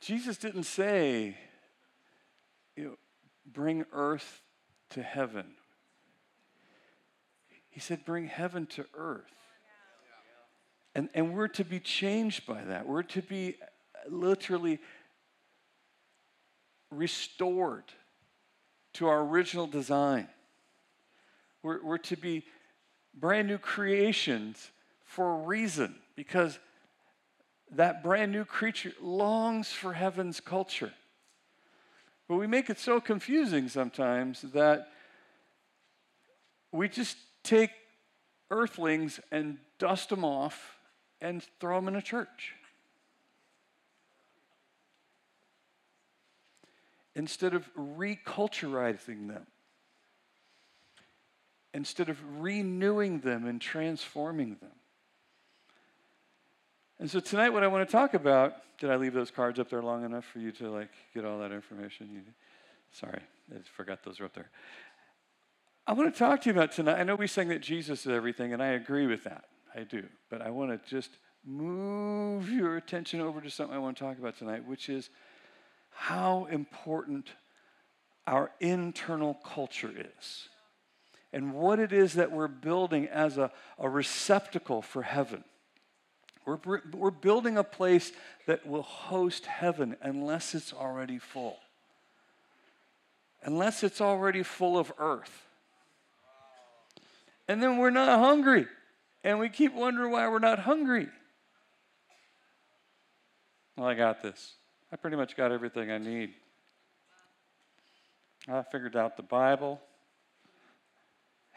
Jesus 0.00 0.36
didn't 0.38 0.64
say 0.64 1.36
you 2.76 2.84
know, 2.84 2.94
bring 3.46 3.84
earth 3.92 4.42
to 4.90 5.02
heaven. 5.02 5.46
He 7.70 7.78
said, 7.78 8.04
bring 8.04 8.26
heaven 8.26 8.66
to 8.66 8.84
earth. 8.94 9.24
And, 10.96 11.08
and 11.14 11.32
we're 11.32 11.48
to 11.48 11.64
be 11.64 11.78
changed 11.78 12.44
by 12.44 12.64
that. 12.64 12.88
We're 12.88 13.04
to 13.04 13.22
be 13.22 13.56
literally 14.08 14.80
restored 16.90 17.84
to 18.94 19.06
our 19.06 19.20
original 19.20 19.68
design. 19.68 20.28
We're, 21.68 21.82
we're 21.82 21.98
to 21.98 22.16
be 22.16 22.46
brand 23.12 23.46
new 23.46 23.58
creations 23.58 24.70
for 25.04 25.34
a 25.34 25.36
reason 25.44 25.96
because 26.16 26.58
that 27.72 28.02
brand 28.02 28.32
new 28.32 28.46
creature 28.46 28.94
longs 29.02 29.70
for 29.70 29.92
heaven's 29.92 30.40
culture. 30.40 30.94
But 32.26 32.36
we 32.36 32.46
make 32.46 32.70
it 32.70 32.78
so 32.78 33.02
confusing 33.02 33.68
sometimes 33.68 34.40
that 34.54 34.88
we 36.72 36.88
just 36.88 37.18
take 37.42 37.70
earthlings 38.50 39.20
and 39.30 39.58
dust 39.78 40.08
them 40.08 40.24
off 40.24 40.78
and 41.20 41.44
throw 41.60 41.76
them 41.76 41.88
in 41.88 41.96
a 41.96 42.02
church. 42.02 42.54
Instead 47.14 47.52
of 47.52 47.68
reculturizing 47.74 49.28
them, 49.28 49.46
instead 51.78 52.08
of 52.08 52.18
renewing 52.40 53.20
them 53.20 53.46
and 53.46 53.60
transforming 53.60 54.56
them. 54.60 54.72
And 56.98 57.08
so 57.08 57.20
tonight, 57.20 57.50
what 57.50 57.62
I 57.62 57.68
want 57.68 57.88
to 57.88 57.92
talk 57.92 58.14
about, 58.14 58.54
did 58.80 58.90
I 58.90 58.96
leave 58.96 59.14
those 59.14 59.30
cards 59.30 59.60
up 59.60 59.70
there 59.70 59.80
long 59.80 60.04
enough 60.04 60.24
for 60.24 60.40
you 60.40 60.50
to 60.52 60.70
like 60.70 60.90
get 61.14 61.24
all 61.24 61.38
that 61.38 61.52
information? 61.52 62.10
You, 62.12 62.22
sorry, 62.90 63.20
I 63.54 63.60
forgot 63.76 64.02
those 64.02 64.18
were 64.18 64.26
up 64.26 64.34
there. 64.34 64.50
I 65.86 65.92
want 65.92 66.12
to 66.12 66.18
talk 66.18 66.42
to 66.42 66.50
you 66.50 66.52
about 66.52 66.72
tonight. 66.72 66.98
I 66.98 67.04
know 67.04 67.14
we 67.14 67.28
sang 67.28 67.46
that 67.50 67.60
Jesus 67.60 68.04
is 68.04 68.12
everything, 68.12 68.52
and 68.52 68.60
I 68.60 68.70
agree 68.70 69.06
with 69.06 69.22
that. 69.22 69.44
I 69.72 69.84
do. 69.84 70.02
But 70.30 70.42
I 70.42 70.50
want 70.50 70.72
to 70.72 70.90
just 70.90 71.10
move 71.44 72.50
your 72.50 72.76
attention 72.76 73.20
over 73.20 73.40
to 73.40 73.50
something 73.50 73.76
I 73.76 73.78
want 73.78 73.96
to 73.98 74.02
talk 74.02 74.18
about 74.18 74.36
tonight, 74.36 74.66
which 74.66 74.88
is 74.88 75.10
how 75.90 76.48
important 76.50 77.28
our 78.26 78.50
internal 78.58 79.34
culture 79.34 79.92
is 80.18 80.48
and 81.32 81.52
what 81.52 81.78
it 81.78 81.92
is 81.92 82.14
that 82.14 82.32
we're 82.32 82.48
building 82.48 83.06
as 83.06 83.38
a, 83.38 83.50
a 83.78 83.88
receptacle 83.88 84.82
for 84.82 85.02
heaven. 85.02 85.44
We're, 86.46 86.80
we're 86.94 87.10
building 87.10 87.58
a 87.58 87.64
place 87.64 88.12
that 88.46 88.66
will 88.66 88.82
host 88.82 89.44
heaven 89.44 89.96
unless 90.00 90.54
it's 90.54 90.72
already 90.72 91.18
full. 91.18 91.58
Unless 93.42 93.84
it's 93.84 94.00
already 94.00 94.42
full 94.42 94.78
of 94.78 94.90
earth. 94.98 95.46
And 97.46 97.62
then 97.62 97.76
we're 97.76 97.90
not 97.90 98.18
hungry. 98.18 98.66
And 99.22 99.38
we 99.38 99.50
keep 99.50 99.74
wondering 99.74 100.10
why 100.10 100.26
we're 100.28 100.38
not 100.38 100.60
hungry. 100.60 101.08
Well, 103.76 103.86
I 103.86 103.94
got 103.94 104.22
this. 104.22 104.54
I 104.90 104.96
pretty 104.96 105.16
much 105.16 105.36
got 105.36 105.52
everything 105.52 105.90
I 105.90 105.98
need. 105.98 106.30
I 108.48 108.62
figured 108.62 108.96
out 108.96 109.18
the 109.18 109.22
Bible, 109.22 109.80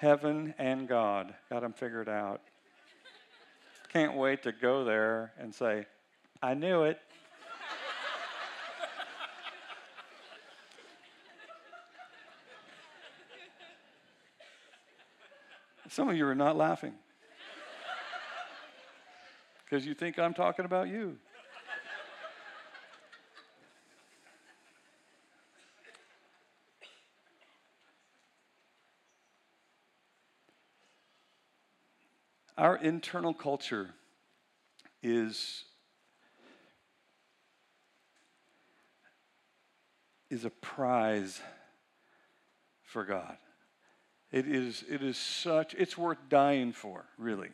heaven, 0.01 0.53
and 0.57 0.87
God. 0.87 1.33
Got 1.49 1.61
them 1.61 1.73
figured 1.73 2.09
out 2.09 2.41
can't 3.91 4.15
wait 4.15 4.43
to 4.43 4.53
go 4.53 4.85
there 4.85 5.33
and 5.37 5.53
say, 5.53 5.85
I 6.41 6.53
knew 6.53 6.83
it. 6.83 6.97
Some 15.89 16.07
of 16.07 16.15
you 16.15 16.25
are 16.25 16.35
not 16.35 16.55
laughing 16.55 16.93
because 19.65 19.85
you 19.85 19.93
think 19.93 20.17
I'm 20.17 20.33
talking 20.33 20.63
about 20.63 20.87
you. 20.87 21.17
Our 32.57 32.77
internal 32.77 33.33
culture 33.33 33.89
is, 35.01 35.63
is 40.29 40.45
a 40.45 40.49
prize 40.49 41.41
for 42.83 43.03
God. 43.03 43.37
It 44.31 44.47
is, 44.47 44.83
it 44.89 45.01
is 45.01 45.17
such, 45.17 45.73
it's 45.73 45.97
worth 45.97 46.17
dying 46.29 46.71
for, 46.71 47.05
really. 47.17 47.49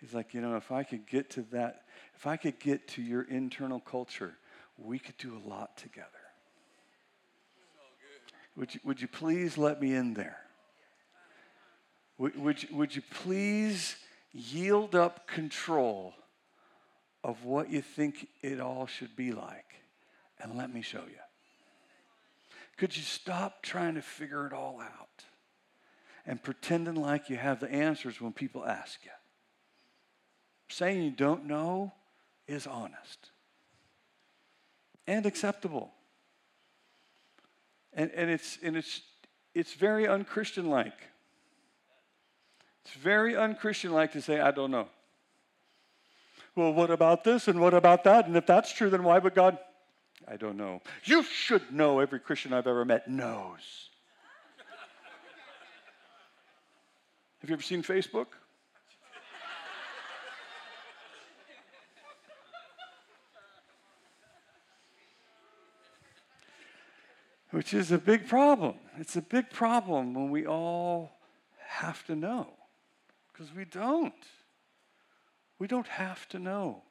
He's 0.00 0.14
like, 0.14 0.34
you 0.34 0.40
know, 0.40 0.56
if 0.56 0.72
I 0.72 0.82
could 0.82 1.06
get 1.06 1.30
to 1.30 1.42
that, 1.52 1.82
if 2.16 2.26
I 2.26 2.36
could 2.36 2.58
get 2.58 2.88
to 2.88 3.02
your 3.02 3.22
internal 3.22 3.80
culture, 3.80 4.36
we 4.78 4.98
could 4.98 5.16
do 5.18 5.36
a 5.36 5.48
lot 5.48 5.76
together. 5.76 6.08
Would 8.56 8.74
you, 8.74 8.80
would 8.84 9.00
you 9.00 9.08
please 9.08 9.56
let 9.56 9.80
me 9.80 9.94
in 9.94 10.14
there? 10.14 10.38
Would, 12.20 12.62
you, 12.62 12.68
would 12.76 12.94
you 12.94 13.00
please 13.10 13.96
yield 14.34 14.94
up 14.94 15.26
control 15.26 16.12
of 17.24 17.46
what 17.46 17.70
you 17.70 17.80
think 17.80 18.28
it 18.42 18.60
all 18.60 18.86
should 18.86 19.16
be 19.16 19.32
like 19.32 19.76
and 20.38 20.54
let 20.54 20.72
me 20.72 20.82
show 20.82 21.00
you? 21.08 21.16
Could 22.76 22.94
you 22.94 23.02
stop 23.02 23.62
trying 23.62 23.94
to 23.94 24.02
figure 24.02 24.46
it 24.46 24.52
all 24.52 24.82
out 24.82 25.24
and 26.26 26.42
pretending 26.42 26.94
like 26.94 27.30
you 27.30 27.36
have 27.36 27.58
the 27.58 27.72
answers 27.72 28.20
when 28.20 28.34
people 28.34 28.66
ask 28.66 29.02
you? 29.02 29.10
Saying 30.68 31.02
you 31.02 31.10
don't 31.10 31.46
know 31.46 31.94
is 32.46 32.66
honest 32.66 33.30
and 35.06 35.24
acceptable. 35.24 35.90
And, 37.94 38.10
and, 38.10 38.28
it's, 38.28 38.58
and 38.62 38.76
it's, 38.76 39.00
it's 39.54 39.72
very 39.72 40.06
unchristian 40.06 40.68
like. 40.68 41.09
It's 42.84 42.94
very 42.94 43.36
unchristian 43.36 43.92
like 43.92 44.12
to 44.12 44.22
say, 44.22 44.40
I 44.40 44.50
don't 44.50 44.70
know. 44.70 44.88
Well, 46.56 46.72
what 46.72 46.90
about 46.90 47.24
this 47.24 47.48
and 47.48 47.60
what 47.60 47.74
about 47.74 48.04
that? 48.04 48.26
And 48.26 48.36
if 48.36 48.46
that's 48.46 48.72
true, 48.72 48.90
then 48.90 49.04
why 49.04 49.18
would 49.18 49.34
God? 49.34 49.58
I 50.26 50.36
don't 50.36 50.56
know. 50.56 50.82
You 51.04 51.22
should 51.22 51.72
know, 51.72 52.00
every 52.00 52.20
Christian 52.20 52.52
I've 52.52 52.66
ever 52.66 52.84
met 52.84 53.08
knows. 53.08 53.88
Have 57.40 57.48
you 57.48 57.54
ever 57.54 57.62
seen 57.62 57.82
Facebook? 57.82 58.26
Which 67.50 67.74
is 67.74 67.90
a 67.90 67.98
big 67.98 68.28
problem. 68.28 68.74
It's 68.98 69.16
a 69.16 69.22
big 69.22 69.50
problem 69.50 70.14
when 70.14 70.30
we 70.30 70.46
all 70.46 71.10
have 71.58 72.04
to 72.06 72.14
know. 72.14 72.48
Because 73.40 73.56
we 73.56 73.64
don't. 73.64 74.12
We 75.58 75.66
don't 75.66 75.86
have 75.86 76.28
to 76.28 76.38
know. 76.38 76.82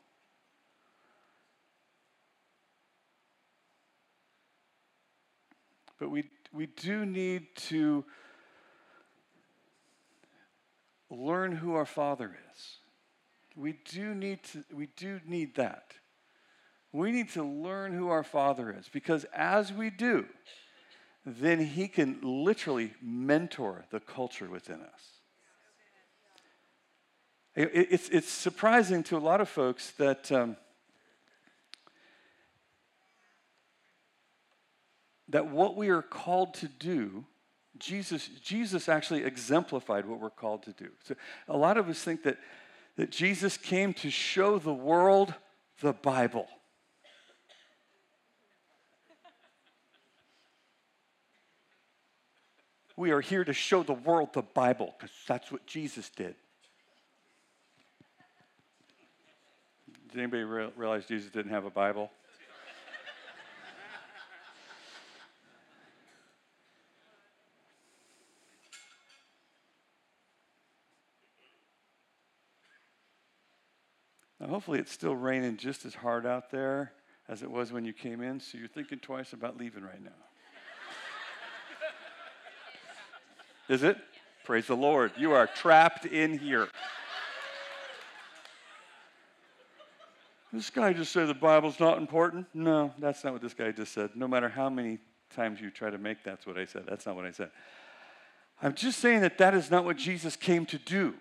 But 5.99 6.09
we, 6.09 6.23
we 6.51 6.65
do 6.65 7.05
need 7.05 7.55
to 7.67 8.03
learn 11.11 11.51
who 11.51 11.75
our 11.75 11.85
Father 11.85 12.35
is. 12.51 12.77
We 13.55 13.77
do 13.85 14.15
need 14.15 14.41
to, 14.45 14.63
we 14.73 14.87
do 14.97 15.19
need 15.27 15.55
that. 15.57 15.93
We 16.91 17.11
need 17.11 17.29
to 17.33 17.43
learn 17.43 17.93
who 17.93 18.09
our 18.09 18.23
Father 18.23 18.75
is 18.75 18.89
because 18.91 19.23
as 19.35 19.71
we 19.71 19.91
do, 19.91 20.25
then 21.27 21.63
He 21.63 21.87
can 21.87 22.17
literally 22.23 22.95
mentor 23.03 23.85
the 23.91 23.99
culture 23.99 24.49
within 24.49 24.81
us. 24.81 25.18
It's, 27.55 28.09
it's 28.09 28.29
surprising 28.29 29.03
to 29.03 29.17
a 29.17 29.19
lot 29.19 29.41
of 29.41 29.49
folks 29.49 29.91
that, 29.97 30.31
um, 30.31 30.55
that 35.27 35.47
what 35.47 35.75
we 35.75 35.89
are 35.89 36.01
called 36.01 36.53
to 36.55 36.67
do, 36.67 37.25
Jesus, 37.77 38.29
Jesus 38.41 38.87
actually 38.87 39.23
exemplified 39.23 40.05
what 40.05 40.19
we're 40.19 40.29
called 40.29 40.63
to 40.63 40.73
do. 40.73 40.89
So 41.03 41.15
a 41.47 41.57
lot 41.57 41.77
of 41.77 41.89
us 41.89 42.01
think 42.01 42.23
that, 42.23 42.37
that 42.97 43.09
Jesus 43.09 43.57
came 43.57 43.93
to 43.95 44.09
show 44.09 44.59
the 44.59 44.73
world 44.73 45.33
the 45.81 45.93
Bible. 45.93 46.47
We 52.95 53.11
are 53.11 53.21
here 53.21 53.45
to 53.45 53.53
show 53.53 53.81
the 53.81 53.93
world 53.93 54.33
the 54.33 54.41
Bible 54.41 54.93
because 54.99 55.15
that's 55.25 55.51
what 55.51 55.65
Jesus 55.65 56.09
did. 56.09 56.35
Did 60.11 60.21
anybody 60.21 60.43
re- 60.43 60.71
realize 60.75 61.05
Jesus 61.05 61.29
didn't 61.29 61.51
have 61.51 61.65
a 61.65 61.69
Bible? 61.69 62.09
now, 74.39 74.47
hopefully, 74.47 74.79
it's 74.79 74.91
still 74.91 75.15
raining 75.15 75.57
just 75.57 75.85
as 75.85 75.93
hard 75.93 76.25
out 76.25 76.49
there 76.49 76.93
as 77.27 77.43
it 77.43 77.51
was 77.51 77.71
when 77.71 77.85
you 77.85 77.93
came 77.93 78.21
in, 78.21 78.39
so 78.39 78.57
you're 78.57 78.67
thinking 78.67 78.97
twice 78.97 79.33
about 79.33 79.57
leaving 79.57 79.83
right 79.83 80.03
now. 80.03 80.09
Is 83.67 83.83
it? 83.83 83.97
Praise 84.43 84.65
the 84.65 84.75
Lord. 84.75 85.11
You 85.15 85.33
are 85.33 85.45
trapped 85.45 86.07
in 86.07 86.39
here. 86.39 86.67
This 90.51 90.69
guy 90.69 90.93
just 90.93 91.11
said 91.11 91.27
the 91.27 91.35
Bible's 91.35 91.79
not 91.79 91.99
important. 91.99 92.47
No, 92.53 92.91
that's 92.97 93.23
not 93.23 93.33
what 93.33 93.41
this 93.41 93.53
guy 93.53 93.71
just 93.71 93.93
said. 93.93 94.11
No 94.15 94.27
matter 94.27 94.49
how 94.49 94.69
many 94.69 94.97
times 95.35 95.61
you 95.61 95.69
try 95.69 95.89
to 95.91 95.97
make 95.97 96.23
that's 96.23 96.47
what 96.47 96.57
I 96.57 96.65
said. 96.65 96.85
That's 96.87 97.05
not 97.05 97.15
what 97.15 97.25
I 97.25 97.31
said. 97.31 97.51
I'm 98.61 98.73
just 98.73 98.99
saying 98.99 99.21
that 99.21 99.37
that 99.37 99.53
is 99.53 99.69
not 99.69 99.85
what 99.85 99.97
Jesus 99.97 100.35
came 100.35 100.65
to 100.67 100.77
do. 100.77 101.13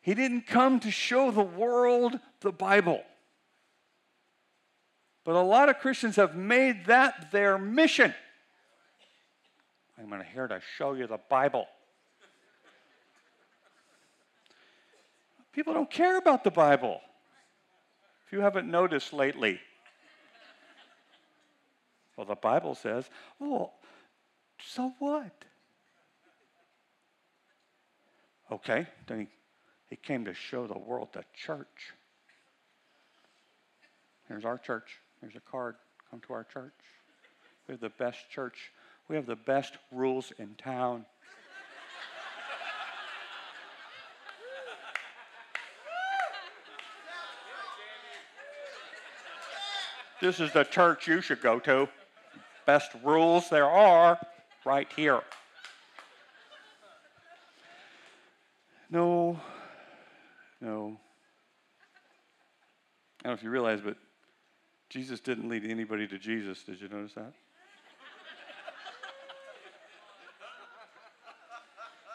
He 0.00 0.14
didn't 0.14 0.46
come 0.46 0.78
to 0.80 0.90
show 0.90 1.32
the 1.32 1.42
world 1.42 2.18
the 2.40 2.52
Bible. 2.52 3.02
But 5.24 5.34
a 5.34 5.42
lot 5.42 5.68
of 5.68 5.80
Christians 5.80 6.14
have 6.16 6.36
made 6.36 6.86
that 6.86 7.32
their 7.32 7.58
mission. 7.58 8.14
I'm 9.98 10.22
here 10.32 10.46
to 10.46 10.60
show 10.76 10.92
you 10.92 11.08
the 11.08 11.18
Bible. 11.28 11.66
People 15.52 15.74
don't 15.74 15.90
care 15.90 16.16
about 16.18 16.44
the 16.44 16.50
Bible. 16.50 17.00
If 18.26 18.32
you 18.32 18.40
haven't 18.40 18.68
noticed 18.68 19.12
lately, 19.12 19.60
well, 22.16 22.26
the 22.26 22.34
Bible 22.34 22.74
says, 22.74 23.08
well, 23.38 23.74
so 24.58 24.92
what? 24.98 25.32
Okay, 28.50 28.86
then 29.06 29.20
he, 29.20 29.26
he 29.90 29.96
came 29.96 30.24
to 30.24 30.34
show 30.34 30.66
the 30.66 30.78
world 30.78 31.08
the 31.12 31.24
church. 31.34 31.92
Here's 34.28 34.44
our 34.44 34.58
church. 34.58 34.98
Here's 35.20 35.36
a 35.36 35.40
card. 35.40 35.76
Come 36.10 36.20
to 36.26 36.32
our 36.32 36.44
church. 36.44 36.72
We 37.68 37.72
have 37.72 37.80
the 37.80 37.90
best 37.90 38.28
church. 38.30 38.72
We 39.08 39.16
have 39.16 39.26
the 39.26 39.36
best 39.36 39.74
rules 39.92 40.32
in 40.38 40.54
town. 40.56 41.04
This 50.20 50.40
is 50.40 50.52
the 50.52 50.64
church 50.64 51.06
you 51.06 51.20
should 51.20 51.42
go 51.42 51.58
to. 51.60 51.88
Best 52.64 52.90
rules 53.04 53.48
there 53.48 53.68
are 53.68 54.18
right 54.64 54.88
here. 54.96 55.20
No, 58.90 59.38
no. 60.60 60.98
I 63.22 63.28
don't 63.28 63.32
know 63.32 63.32
if 63.32 63.42
you 63.42 63.50
realize, 63.50 63.80
but 63.80 63.96
Jesus 64.88 65.20
didn't 65.20 65.48
lead 65.48 65.64
anybody 65.64 66.06
to 66.06 66.18
Jesus. 66.18 66.62
Did 66.62 66.80
you 66.80 66.88
notice 66.88 67.14
that? 67.14 67.32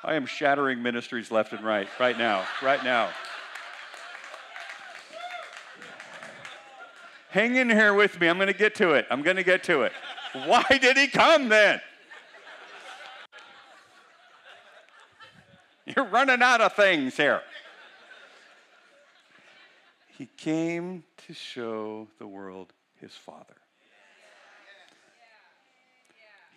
I 0.04 0.16
am 0.16 0.26
shattering 0.26 0.82
ministries 0.82 1.30
left 1.30 1.54
and 1.54 1.64
right, 1.64 1.88
right 2.00 2.18
now, 2.18 2.46
right 2.64 2.84
now. 2.84 3.10
Hang 7.32 7.56
in 7.56 7.70
here 7.70 7.94
with 7.94 8.20
me. 8.20 8.28
I'm 8.28 8.36
going 8.36 8.48
to 8.48 8.54
get 8.54 8.76
to 8.76 8.92
it. 8.92 9.08
I'm 9.10 9.22
going 9.22 9.38
to 9.38 9.44
get 9.44 9.64
to 9.64 9.84
it. 9.84 9.94
Why 10.34 10.66
did 10.70 10.98
he 10.98 11.08
come 11.08 11.48
then? 11.48 11.80
You're 15.96 16.08
running 16.08 16.42
out 16.42 16.60
of 16.60 16.74
things 16.74 17.16
here. 17.16 17.40
He 20.18 20.26
came 20.36 21.06
to 21.26 21.34
show 21.34 22.10
the 22.20 22.28
world 22.28 22.74
his 23.00 23.14
Father. 23.14 23.56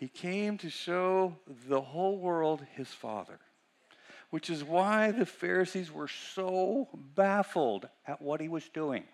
He 0.01 0.09
came 0.09 0.59
to 0.59 0.71
show 0.71 1.37
the 1.69 1.81
whole 1.81 2.19
world 2.19 2.67
his 2.75 2.89
Father, 2.89 3.39
which 4.31 4.51
is 4.51 4.65
why 4.65 5.13
the 5.13 5.25
Pharisees 5.25 5.93
were 5.93 6.09
so 6.09 6.89
baffled 7.15 7.89
at 8.09 8.21
what 8.21 8.41
he 8.41 8.49
was 8.49 8.69
doing 8.71 9.05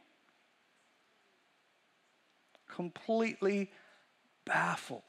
completely 2.74 3.70
baffled. 4.44 5.02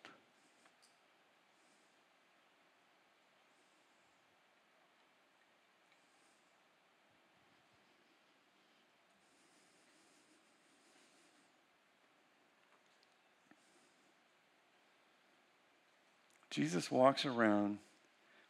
Jesus 16.50 16.92
walks 16.92 17.26
around 17.26 17.78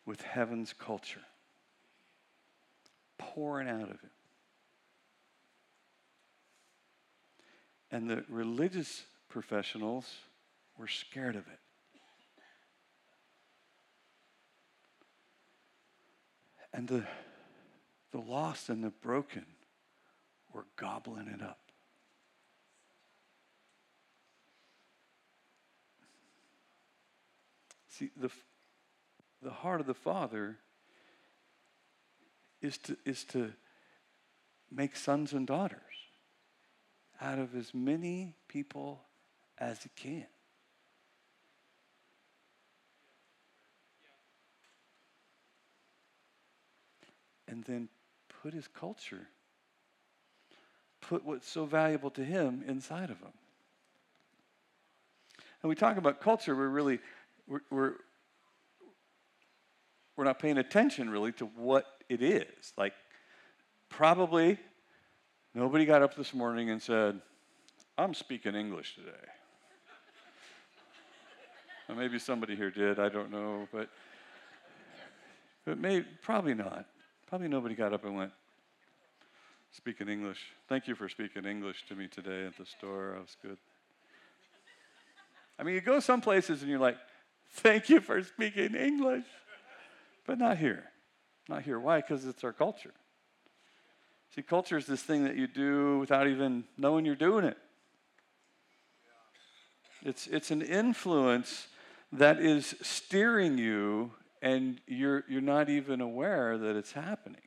with 0.08 0.22
heaven's 0.24 0.74
culture 0.74 1.22
pouring 3.20 3.70
out 3.70 3.84
of 3.84 4.02
him. 4.02 4.10
And 7.92 8.10
the 8.10 8.24
religious 8.30 9.04
professionals 9.28 10.06
were 10.78 10.88
scared 10.88 11.36
of 11.36 11.46
it. 11.48 11.60
And 16.74 16.88
the, 16.88 17.04
the 18.12 18.20
lost 18.20 18.70
and 18.70 18.82
the 18.82 18.90
broken 18.90 19.46
were 20.54 20.66
gobbling 20.78 21.28
it 21.28 21.42
up. 21.42 21.60
See, 27.90 28.10
the, 28.16 28.30
the 29.44 29.50
heart 29.50 29.82
of 29.82 29.86
the 29.86 29.94
Father 29.94 30.58
is 32.62 32.78
to, 32.80 32.96
is 33.06 33.26
to 33.26 33.52
make 34.72 34.96
sons 34.96 35.34
and 35.34 35.46
daughters 35.46 35.91
out 37.22 37.38
of 37.38 37.56
as 37.56 37.74
many 37.74 38.34
people 38.48 39.02
as 39.60 39.84
he 39.84 39.90
can. 39.96 40.26
And 47.48 47.64
then 47.66 47.90
put 48.42 48.54
his 48.54 48.68
culture, 48.68 49.28
put 51.02 51.24
what's 51.24 51.48
so 51.48 51.66
valuable 51.66 52.10
to 52.12 52.24
him 52.24 52.64
inside 52.66 53.10
of 53.12 53.20
him. 53.20 53.34
And 55.62 55.70
we 55.70 55.76
talk 55.76 55.98
about 55.98 56.22
culture, 56.22 56.56
we're 56.56 56.70
really, 56.70 57.00
we're, 57.48 57.62
we're, 57.70 57.94
we're 60.16 60.24
not 60.24 60.40
paying 60.40 60.58
attention 60.58 61.10
really 61.10 61.34
to 61.34 61.46
what 61.46 61.86
it 62.10 62.24
is. 62.24 62.74
Like, 62.78 62.94
probably 63.90 64.58
Nobody 65.54 65.86
got 65.86 66.02
up 66.02 66.16
this 66.16 66.34
morning 66.34 66.70
and 66.70 66.82
said, 66.82 67.20
I'm 67.98 68.14
speaking 68.14 68.56
English 68.56 68.96
today. 68.96 69.12
maybe 71.96 72.20
somebody 72.20 72.56
here 72.56 72.72
did, 72.72 73.00
I 73.00 73.10
don't 73.10 73.32
know, 73.32 73.68
but 73.72 73.90
but 75.66 75.78
maybe 75.78 76.06
probably 76.22 76.54
not. 76.54 76.86
Probably 77.28 77.48
nobody 77.48 77.76
got 77.76 77.94
up 77.94 78.06
and 78.06 78.16
went, 78.16 78.32
speaking 79.72 80.08
English. 80.08 80.40
Thank 80.68 80.88
you 80.88 80.96
for 80.96 81.08
speaking 81.08 81.46
English 81.46 81.86
to 81.90 81.96
me 81.96 82.08
today 82.08 82.46
at 82.46 82.58
the 82.58 82.66
store. 82.66 83.12
That 83.14 83.22
was 83.22 83.38
good. 83.42 83.58
I 85.60 85.64
mean, 85.64 85.76
you 85.76 85.82
go 85.82 86.00
some 86.00 86.22
places 86.22 86.62
and 86.62 86.70
you're 86.70 86.80
like, 86.80 86.98
thank 87.52 87.90
you 87.90 88.00
for 88.00 88.24
speaking 88.24 88.74
English. 88.74 89.26
But 90.26 90.40
not 90.40 90.58
here. 90.58 90.86
Not 91.48 91.64
here. 91.64 91.80
Why? 91.80 92.02
Because 92.02 92.26
it's 92.26 92.44
our 92.44 92.54
culture. 92.54 92.94
See, 94.34 94.42
culture 94.42 94.78
is 94.78 94.86
this 94.86 95.04
thing 95.04 95.26
that 95.26 95.36
you 95.36 95.48
do 95.48 96.00
without 96.00 96.28
even 96.28 96.64
knowing 96.78 97.06
you're 97.06 97.16
doing 97.16 97.44
it. 97.44 97.58
It's, 100.04 100.26
it's 100.28 100.52
an 100.52 100.62
influence 100.62 101.68
that 102.14 102.40
is 102.40 102.76
steering 102.82 103.58
you, 103.58 104.12
and 104.42 104.80
you're, 104.88 105.26
you're 105.28 105.42
not 105.42 105.70
even 105.70 106.02
aware 106.02 106.58
that 106.58 106.76
it's 106.76 106.94
happening. 106.94 107.42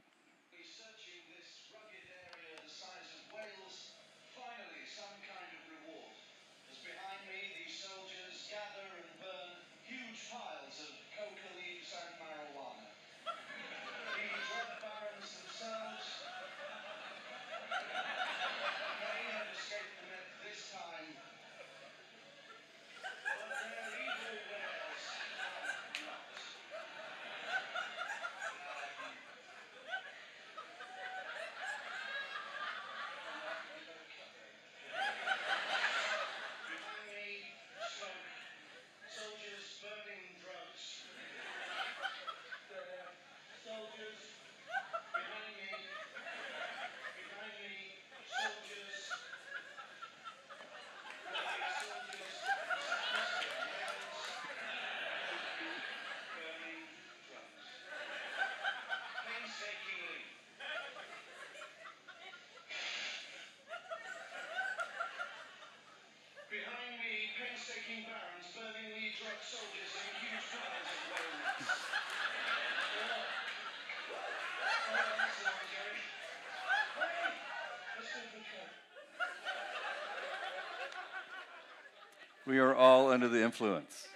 We 82.47 82.59
are 82.59 82.75
all 82.75 83.11
under 83.11 83.27
the 83.27 83.43
influence 83.43 84.07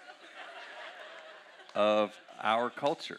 of 1.74 2.12
our 2.42 2.68
culture. 2.68 3.18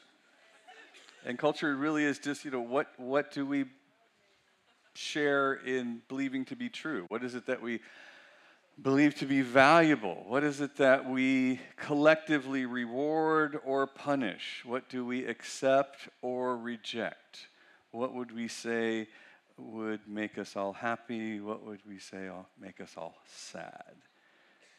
And 1.25 1.37
culture 1.37 1.75
really 1.75 2.03
is 2.03 2.19
just, 2.19 2.45
you 2.45 2.51
know, 2.51 2.61
what, 2.61 2.87
what 2.97 3.31
do 3.31 3.45
we 3.45 3.65
share 4.93 5.53
in 5.53 6.01
believing 6.07 6.45
to 6.45 6.55
be 6.55 6.69
true? 6.69 7.05
What 7.09 7.23
is 7.23 7.33
it 7.33 7.47
that 7.47 7.61
we 7.61 7.79
believe 8.81 9.15
to 9.15 9.25
be 9.25 9.41
valuable? 9.41 10.23
What 10.27 10.43
is 10.43 10.61
it 10.61 10.77
that 10.77 11.09
we 11.09 11.59
collectively 11.75 12.65
reward 12.65 13.59
or 13.65 13.87
punish? 13.87 14.63
What 14.65 14.89
do 14.89 15.05
we 15.05 15.25
accept 15.25 16.09
or 16.21 16.57
reject? 16.57 17.47
What 17.91 18.13
would 18.13 18.33
we 18.33 18.47
say 18.47 19.07
would 19.57 20.01
make 20.07 20.37
us 20.37 20.55
all 20.55 20.73
happy? 20.73 21.39
What 21.39 21.65
would 21.65 21.81
we 21.87 21.99
say 21.99 22.29
make 22.59 22.79
us 22.79 22.93
all 22.95 23.15
sad? 23.27 23.95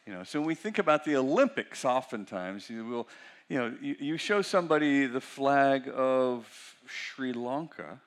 You 0.05 0.13
know, 0.13 0.23
so 0.23 0.39
when 0.39 0.47
we 0.47 0.55
think 0.55 0.79
about 0.79 1.05
the 1.05 1.15
Olympics, 1.15 1.85
oftentimes 1.85 2.69
you 2.69 2.85
will, 2.85 3.07
you 3.49 3.59
know, 3.59 3.73
you, 3.79 3.95
you 3.99 4.17
show 4.17 4.41
somebody 4.41 5.05
the 5.05 5.21
flag 5.21 5.89
of 5.93 6.47
Sri 6.87 7.33
Lanka, 7.33 7.99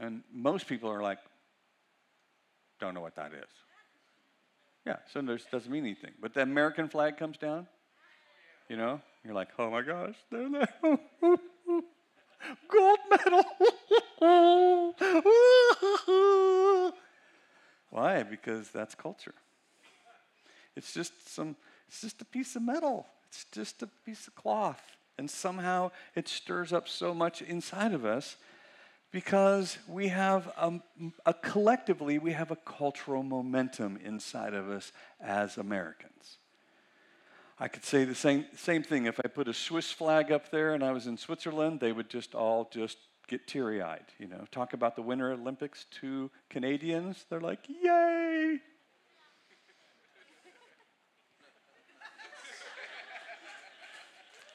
and 0.00 0.22
most 0.32 0.66
people 0.66 0.90
are 0.90 1.02
like, 1.02 1.18
don't 2.80 2.94
know 2.94 3.00
what 3.00 3.14
that 3.14 3.32
is. 3.32 3.69
Yeah, 4.86 4.96
so 5.12 5.20
it 5.20 5.42
doesn't 5.50 5.70
mean 5.70 5.84
anything. 5.84 6.12
But 6.20 6.34
the 6.34 6.42
American 6.42 6.88
flag 6.88 7.16
comes 7.16 7.36
down, 7.36 7.66
you 8.68 8.76
know, 8.76 9.00
you're 9.24 9.34
like, 9.34 9.48
oh 9.58 9.70
my 9.70 9.82
gosh, 9.82 10.14
there, 10.30 10.48
there. 10.48 10.68
gold 12.68 12.98
medal. 13.10 13.42
Why? 17.90 18.22
Because 18.22 18.70
that's 18.70 18.94
culture. 18.94 19.34
It's 20.76 20.94
just 20.94 21.28
some, 21.28 21.56
it's 21.88 22.00
just 22.00 22.22
a 22.22 22.24
piece 22.24 22.56
of 22.56 22.62
metal. 22.62 23.06
It's 23.28 23.44
just 23.52 23.82
a 23.82 23.88
piece 24.06 24.26
of 24.26 24.34
cloth. 24.34 24.80
And 25.18 25.30
somehow 25.30 25.90
it 26.14 26.28
stirs 26.28 26.72
up 26.72 26.88
so 26.88 27.12
much 27.12 27.42
inside 27.42 27.92
of 27.92 28.06
us 28.06 28.36
because 29.12 29.78
we 29.88 30.08
have 30.08 30.46
a, 30.56 30.80
a, 31.26 31.34
collectively 31.34 32.18
we 32.18 32.32
have 32.32 32.50
a 32.50 32.56
cultural 32.56 33.22
momentum 33.22 33.98
inside 34.04 34.54
of 34.54 34.68
us 34.68 34.92
as 35.20 35.56
Americans. 35.56 36.38
I 37.58 37.68
could 37.68 37.84
say 37.84 38.04
the 38.04 38.14
same 38.14 38.46
same 38.56 38.82
thing 38.82 39.06
if 39.06 39.20
I 39.22 39.28
put 39.28 39.48
a 39.48 39.54
Swiss 39.54 39.90
flag 39.90 40.32
up 40.32 40.50
there 40.50 40.74
and 40.74 40.82
I 40.82 40.92
was 40.92 41.06
in 41.06 41.16
Switzerland, 41.16 41.80
they 41.80 41.92
would 41.92 42.08
just 42.08 42.34
all 42.34 42.70
just 42.72 42.96
get 43.26 43.46
teary-eyed, 43.46 44.06
you 44.18 44.26
know. 44.26 44.44
Talk 44.50 44.72
about 44.72 44.96
the 44.96 45.02
Winter 45.02 45.32
Olympics, 45.32 45.86
to 46.00 46.30
Canadians, 46.48 47.26
they're 47.28 47.40
like, 47.40 47.60
"Yay!" 47.68 48.60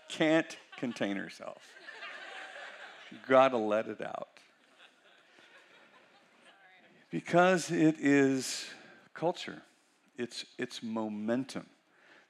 Can't 0.09 0.57
contain 0.77 1.17
herself. 1.17 1.61
Gotta 3.27 3.57
let 3.57 3.87
it 3.87 4.01
out 4.01 4.34
because 7.15 7.71
it 7.71 7.95
is 7.97 8.65
culture, 9.13 9.61
it's, 10.17 10.43
it's 10.57 10.83
momentum. 10.83 11.65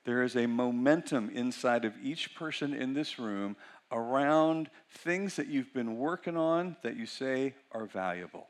There 0.03 0.21
is 0.21 0.35
a 0.35 0.45
momentum 0.45 1.31
inside 1.33 1.85
of 1.85 1.93
each 2.03 2.35
person 2.35 2.71
in 2.71 2.93
this 2.93 3.17
room 3.17 3.55
around 3.91 4.69
things 4.91 5.37
that 5.37 5.47
you've 5.47 5.73
been 5.73 5.97
working 5.97 6.37
on 6.37 6.77
that 6.83 6.95
you 6.95 7.07
say 7.07 7.55
are 7.71 7.87
valuable, 7.87 8.45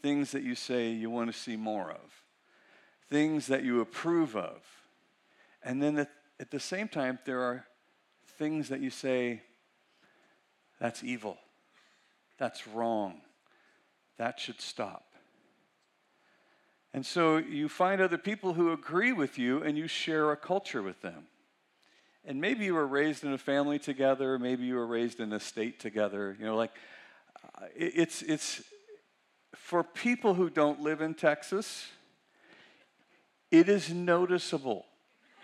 things 0.00 0.30
that 0.30 0.44
you 0.44 0.54
say 0.54 0.90
you 0.90 1.10
want 1.10 1.32
to 1.32 1.36
see 1.36 1.56
more 1.56 1.90
of, 1.90 2.22
things 3.10 3.48
that 3.48 3.64
you 3.64 3.80
approve 3.80 4.36
of. 4.36 4.62
And 5.60 5.82
then 5.82 5.98
at, 5.98 6.10
at 6.38 6.52
the 6.52 6.60
same 6.60 6.86
time, 6.86 7.18
there 7.24 7.40
are 7.40 7.66
things 8.38 8.68
that 8.68 8.78
you 8.78 8.90
say, 8.90 9.42
that's 10.78 11.02
evil, 11.02 11.36
that's 12.38 12.68
wrong, 12.68 13.22
that 14.18 14.38
should 14.38 14.60
stop. 14.60 15.05
And 16.96 17.04
so 17.04 17.36
you 17.36 17.68
find 17.68 18.00
other 18.00 18.16
people 18.16 18.54
who 18.54 18.72
agree 18.72 19.12
with 19.12 19.38
you 19.38 19.62
and 19.62 19.76
you 19.76 19.86
share 19.86 20.32
a 20.32 20.36
culture 20.36 20.80
with 20.80 21.02
them. 21.02 21.26
And 22.24 22.40
maybe 22.40 22.64
you 22.64 22.72
were 22.72 22.86
raised 22.86 23.22
in 23.22 23.34
a 23.34 23.38
family 23.38 23.78
together, 23.78 24.38
maybe 24.38 24.64
you 24.64 24.76
were 24.76 24.86
raised 24.86 25.20
in 25.20 25.30
a 25.34 25.38
state 25.38 25.78
together. 25.78 26.34
You 26.40 26.46
know, 26.46 26.56
like 26.56 26.70
uh, 27.44 27.66
it's, 27.76 28.22
it's 28.22 28.62
for 29.54 29.84
people 29.84 30.32
who 30.32 30.48
don't 30.48 30.80
live 30.80 31.02
in 31.02 31.12
Texas, 31.12 31.86
it 33.50 33.68
is 33.68 33.92
noticeable. 33.92 34.86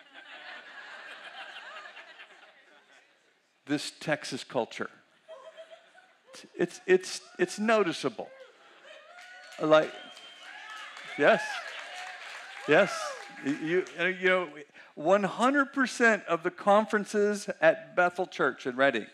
this 3.67 3.93
Texas 4.01 4.43
culture. 4.43 4.89
It's, 6.55 6.81
it's, 6.87 7.21
it's 7.39 7.59
noticeable. 7.59 8.31
Like, 9.61 9.93
Yes. 11.19 11.43
Yes. 12.69 12.93
You, 13.45 13.85
you 13.99 14.29
know, 14.29 14.49
100% 14.99 16.25
of 16.27 16.43
the 16.43 16.51
conferences 16.51 17.49
at 17.61 17.97
Bethel 17.97 18.27
Church 18.27 18.67
in 18.67 18.77
Redding, 18.77 19.07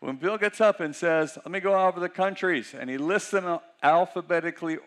when 0.00 0.16
Bill 0.16 0.38
gets 0.38 0.60
up 0.60 0.80
and 0.80 0.96
says, 0.96 1.36
Let 1.36 1.50
me 1.50 1.60
go 1.60 1.78
over 1.78 2.00
the 2.00 2.08
countries, 2.08 2.74
and 2.78 2.90
he 2.90 2.98
lists 2.98 3.30
them 3.30 3.58
alphabetically 3.82 4.78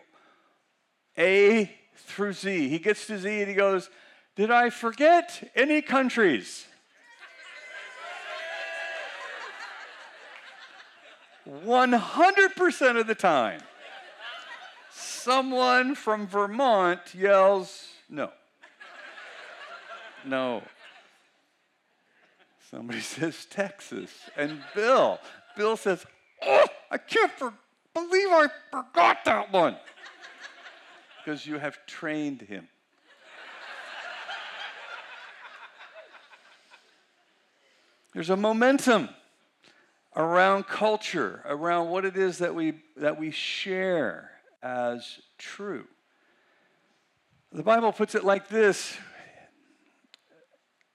A 1.16 1.70
through 1.96 2.32
Z, 2.32 2.68
he 2.68 2.78
gets 2.78 3.06
to 3.06 3.18
Z 3.18 3.40
and 3.40 3.48
he 3.48 3.54
goes, 3.54 3.88
Did 4.36 4.50
I 4.50 4.70
forget 4.70 5.50
any 5.54 5.80
countries? 5.80 6.66
100% 11.46 13.00
of 13.00 13.06
the 13.06 13.14
time 13.14 13.60
someone 15.24 15.94
from 15.94 16.26
Vermont 16.26 17.00
yells, 17.14 17.88
no. 18.10 18.30
No. 20.24 20.62
Somebody 22.70 23.00
says 23.16 23.46
Texas. 23.46 24.10
And 24.36 24.60
Bill, 24.74 25.18
Bill 25.56 25.76
says, 25.76 26.04
oh, 26.42 26.66
I 26.90 26.98
can't 26.98 27.32
for- 27.32 27.54
believe 27.94 28.28
I 28.28 28.48
forgot 28.70 29.24
that 29.24 29.50
one. 29.50 29.76
Because 31.24 31.46
you 31.46 31.58
have 31.58 31.78
trained 31.86 32.42
him. 32.42 32.68
There's 38.12 38.30
a 38.30 38.36
momentum 38.36 39.08
around 40.14 40.68
culture, 40.68 41.42
around 41.46 41.88
what 41.88 42.04
it 42.04 42.16
is 42.16 42.38
that 42.38 42.54
we, 42.54 42.74
that 42.96 43.18
we 43.18 43.32
share 43.32 44.33
as 44.64 45.20
true. 45.38 45.84
The 47.52 47.62
Bible 47.62 47.92
puts 47.92 48.16
it 48.16 48.24
like 48.24 48.48
this 48.48 48.96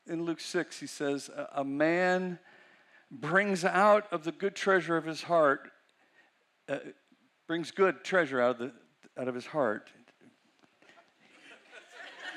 in 0.10 0.25
Luke 0.25 0.39
6, 0.39 0.79
he 0.79 0.88
says, 0.88 1.29
A 1.53 1.63
man 1.63 2.39
brings 3.12 3.63
out 3.63 4.12
of 4.12 4.23
the 4.23 4.32
good 4.32 4.55
treasure 4.55 4.97
of 4.97 5.05
his 5.05 5.21
heart, 5.21 5.71
uh, 6.67 6.79
brings 7.47 7.71
good 7.71 8.03
treasure 8.03 8.41
out 8.41 8.51
of, 8.51 8.58
the, 8.58 8.73
out 9.21 9.27
of 9.27 9.36
his 9.36 9.45
heart. 9.45 9.89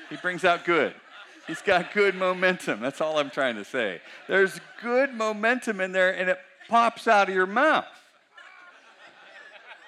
he 0.09 0.17
brings 0.17 0.45
out 0.45 0.65
good. 0.65 0.93
He's 1.47 1.61
got 1.61 1.93
good 1.93 2.15
momentum. 2.15 2.79
That's 2.79 3.01
all 3.01 3.17
I'm 3.17 3.31
trying 3.31 3.55
to 3.55 3.65
say. 3.65 3.99
There's 4.29 4.61
good 4.81 5.13
momentum 5.13 5.81
in 5.81 5.91
there, 5.91 6.15
and 6.15 6.29
it 6.29 6.37
pops 6.69 7.07
out 7.07 7.27
of 7.27 7.35
your 7.35 7.47
mouth. 7.47 7.85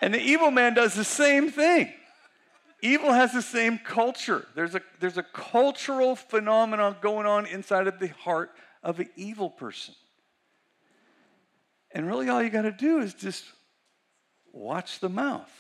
And 0.02 0.14
the 0.14 0.22
evil 0.22 0.52
man 0.52 0.74
does 0.74 0.94
the 0.94 1.04
same 1.04 1.50
thing. 1.50 1.92
Evil 2.82 3.14
has 3.14 3.32
the 3.32 3.42
same 3.42 3.80
culture. 3.80 4.46
There's 4.54 4.76
a, 4.76 4.82
there's 5.00 5.18
a 5.18 5.24
cultural 5.24 6.16
phenomenon 6.16 6.98
going 7.02 7.26
on 7.26 7.46
inside 7.46 7.88
of 7.88 8.00
the 8.00 8.10
heart 8.10 8.52
of 8.84 9.00
an 9.00 9.10
evil 9.16 9.50
person. 9.50 9.96
And 11.92 12.06
really, 12.06 12.30
all 12.30 12.44
you 12.44 12.50
got 12.50 12.64
to 12.64 12.72
do 12.72 13.00
is 13.00 13.14
just 13.14 13.46
watch 14.52 15.00
the 15.00 15.10
mouth. 15.10 15.52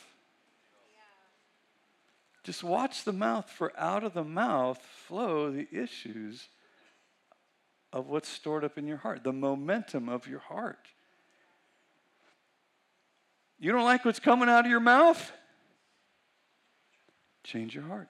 Just 2.44 2.64
watch 2.64 3.06
the 3.06 3.14
mouth, 3.14 3.50
for 3.50 3.74
out 3.76 4.04
of 4.04 4.14
the 4.14 4.24
mouth 4.24 4.78
flow 5.08 5.50
the 5.50 5.68
issues 5.72 6.48
of 7.92 8.08
what's 8.08 8.30
stored 8.30 8.64
up 8.64 8.78
in 8.78 8.86
your 8.86 8.98
heart, 8.98 9.24
the 9.24 9.34
momentum 9.34 10.10
of 10.10 10.28
your 10.28 10.40
heart. 10.40 10.90
You 13.60 13.72
don't 13.72 13.86
like 13.86 14.06
what's 14.06 14.20
coming 14.20 14.50
out 14.50 14.66
of 14.66 14.72
your 14.72 14.80
mouth? 14.80 15.32
Change 17.44 17.76
your 17.76 17.86
heart. 17.86 18.10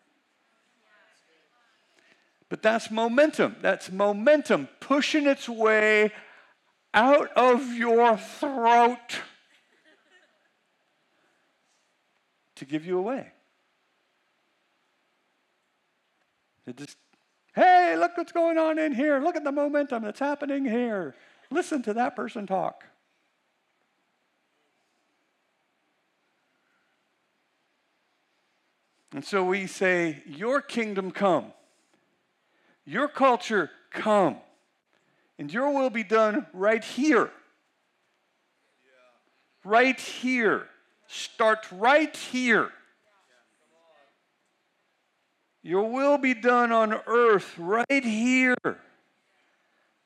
But 2.49 2.62
that's 2.62 2.89
momentum. 2.89 3.58
That's 3.62 3.91
momentum 3.91 4.69
pushing 4.79 5.27
its 5.27 5.49
way 5.49 6.12
out 6.93 7.31
of 7.36 7.73
your 7.73 8.17
throat 8.17 9.21
to 12.55 12.65
give 12.65 12.86
you 12.86 12.97
away. 12.97 13.27
It 16.65 16.77
just, 16.77 16.97
hey, 17.53 17.95
look 17.97 18.17
what's 18.17 18.31
going 18.31 18.58
on 18.58 18.79
in 18.79 18.93
here. 18.93 19.19
Look 19.19 19.36
at 19.36 19.43
the 19.43 19.51
momentum 19.51 20.03
that's 20.03 20.19
happening 20.19 20.65
here. 20.65 21.15
Listen 21.51 21.84
to 21.84 21.93
that 21.93 22.15
person 22.15 22.47
talk. 22.47 22.86
And 29.15 29.23
so 29.23 29.45
we 29.45 29.65
say, 29.65 30.21
Your 30.25 30.62
kingdom 30.62 31.10
come, 31.10 31.54
your 32.84 33.08
culture 33.08 33.71
come, 33.89 34.36
and 35.39 35.51
your 35.51 35.71
will 35.71 35.89
be 35.89 36.04
done 36.04 36.45
right 36.51 36.84
here. 36.84 37.32
Right 39.63 39.97
here. 39.97 40.67
Start 41.08 41.65
right 41.71 42.15
here. 42.15 42.71
Your 45.63 45.89
will 45.89 46.17
be 46.17 46.34
done 46.34 46.73
on 46.73 46.99
earth 47.08 47.58
right 47.58 47.86
here 47.89 48.58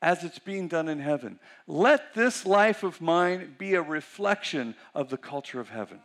as 0.04 0.24
it's 0.24 0.40
being 0.40 0.68
done 0.68 0.88
in 0.88 1.00
heaven. 1.00 1.40
Let 1.66 2.14
this 2.14 2.46
life 2.46 2.84
of 2.84 3.02
mine 3.02 3.56
be 3.58 3.74
a 3.74 3.82
reflection 3.82 4.76
of 4.94 5.10
the 5.10 5.18
culture 5.18 5.60
of 5.60 5.70
heaven. 5.70 6.00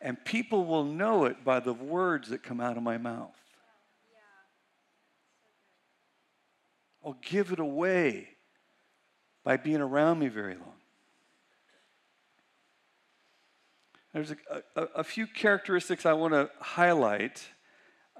And 0.00 0.22
people 0.24 0.64
will 0.64 0.84
know 0.84 1.24
it 1.24 1.44
by 1.44 1.60
the 1.60 1.72
words 1.72 2.28
that 2.28 2.42
come 2.42 2.60
out 2.60 2.76
of 2.76 2.82
my 2.82 2.98
mouth. 2.98 3.34
I'll 7.04 7.18
give 7.22 7.52
it 7.52 7.58
away 7.58 8.28
by 9.44 9.56
being 9.56 9.80
around 9.80 10.18
me 10.18 10.28
very 10.28 10.54
long. 10.54 10.74
There's 14.12 14.30
a, 14.30 14.36
a, 14.76 14.82
a 14.96 15.04
few 15.04 15.26
characteristics 15.26 16.06
I 16.06 16.12
want 16.12 16.34
to 16.34 16.50
highlight. 16.60 17.42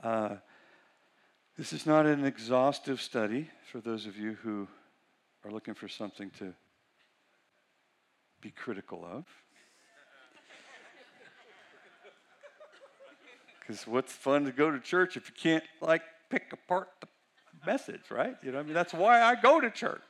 Uh, 0.03 0.37
this 1.57 1.73
is 1.73 1.87
not 1.87 2.07
an 2.07 2.25
exhaustive 2.25 3.01
study 3.01 3.51
for 3.71 3.81
those 3.81 4.07
of 4.07 4.17
you 4.17 4.35
who 4.43 4.69
are 5.45 5.51
looking 5.51 5.75
for 5.75 5.89
something 5.89 6.31
to 6.39 6.55
be 8.41 8.51
critical 8.51 9.05
of. 9.05 9.25
Because 13.69 13.87
what's 13.87 14.15
fun 14.15 14.47
to 14.47 14.51
go 14.51 14.71
to 14.71 14.81
church 14.81 15.19
if 15.19 15.29
you 15.29 15.35
can't 15.39 15.65
like 15.83 16.01
pick 16.31 16.55
apart 16.55 16.89
the 17.03 17.09
message, 17.67 18.11
right? 18.11 18.35
You 18.43 18.53
know, 18.53 18.61
I 18.61 18.63
mean 18.63 18.73
that's 18.73 18.95
why 18.95 19.21
I 19.21 19.35
go 19.35 19.61
to 19.61 19.71
church. 19.71 20.01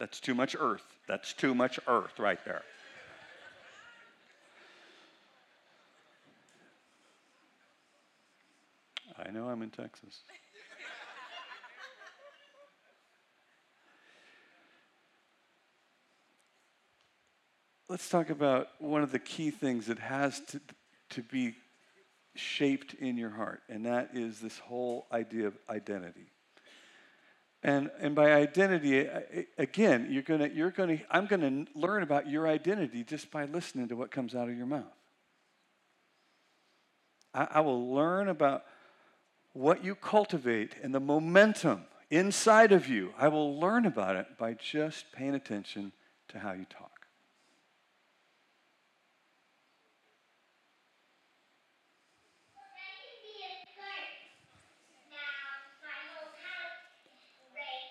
That's 0.00 0.18
too 0.18 0.34
much 0.34 0.56
earth. 0.58 0.82
That's 1.06 1.32
too 1.32 1.54
much 1.54 1.78
earth 1.86 2.18
right 2.18 2.44
there. 2.44 2.62
I 9.16 9.30
know 9.30 9.48
I'm 9.48 9.62
in 9.62 9.70
Texas. 9.70 10.22
Let's 17.90 18.08
talk 18.08 18.30
about 18.30 18.68
one 18.78 19.02
of 19.02 19.10
the 19.10 19.18
key 19.18 19.50
things 19.50 19.88
that 19.88 19.98
has 19.98 20.38
to, 20.50 20.60
to 21.08 21.22
be 21.22 21.56
shaped 22.36 22.94
in 22.94 23.16
your 23.16 23.30
heart, 23.30 23.62
and 23.68 23.84
that 23.84 24.10
is 24.14 24.38
this 24.38 24.60
whole 24.60 25.08
idea 25.10 25.48
of 25.48 25.58
identity. 25.68 26.30
And, 27.64 27.90
and 27.98 28.14
by 28.14 28.30
identity, 28.30 29.08
again, 29.58 30.06
you're 30.08 30.22
gonna, 30.22 30.48
you're 30.54 30.70
gonna, 30.70 31.00
I'm 31.10 31.26
gonna 31.26 31.64
learn 31.74 32.04
about 32.04 32.30
your 32.30 32.46
identity 32.46 33.02
just 33.02 33.28
by 33.32 33.46
listening 33.46 33.88
to 33.88 33.96
what 33.96 34.12
comes 34.12 34.36
out 34.36 34.48
of 34.48 34.56
your 34.56 34.66
mouth. 34.66 34.84
I, 37.34 37.48
I 37.54 37.60
will 37.60 37.92
learn 37.92 38.28
about 38.28 38.66
what 39.52 39.82
you 39.82 39.96
cultivate 39.96 40.76
and 40.80 40.94
the 40.94 41.00
momentum 41.00 41.86
inside 42.08 42.70
of 42.70 42.86
you. 42.86 43.12
I 43.18 43.26
will 43.26 43.58
learn 43.58 43.84
about 43.84 44.14
it 44.14 44.38
by 44.38 44.54
just 44.54 45.10
paying 45.10 45.34
attention 45.34 45.90
to 46.28 46.38
how 46.38 46.52
you 46.52 46.66
talk. 46.66 46.90
I 53.00 53.18
can 53.18 53.26
be 53.26 53.40
a 53.42 53.76
clerk. 53.80 54.14
Now 55.10 55.68
my 55.82 55.98
whole 56.14 56.36
house 56.40 56.70
is 57.10 57.34
great. 57.50 57.84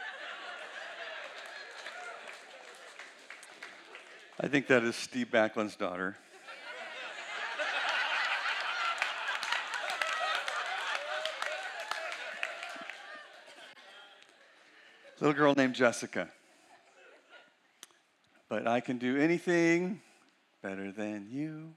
Better 3.64 3.90
work. 3.90 4.40
I 4.40 4.43
think 4.54 4.68
that 4.68 4.84
is 4.84 4.94
Steve 4.94 5.32
Backlund's 5.32 5.74
daughter. 5.74 6.16
Little 15.18 15.34
girl 15.34 15.54
named 15.56 15.74
Jessica. 15.74 16.28
But 18.48 18.68
I 18.68 18.78
can 18.78 18.98
do 18.98 19.16
anything 19.16 20.00
better 20.62 20.92
than 20.92 21.26
you. 21.28 21.74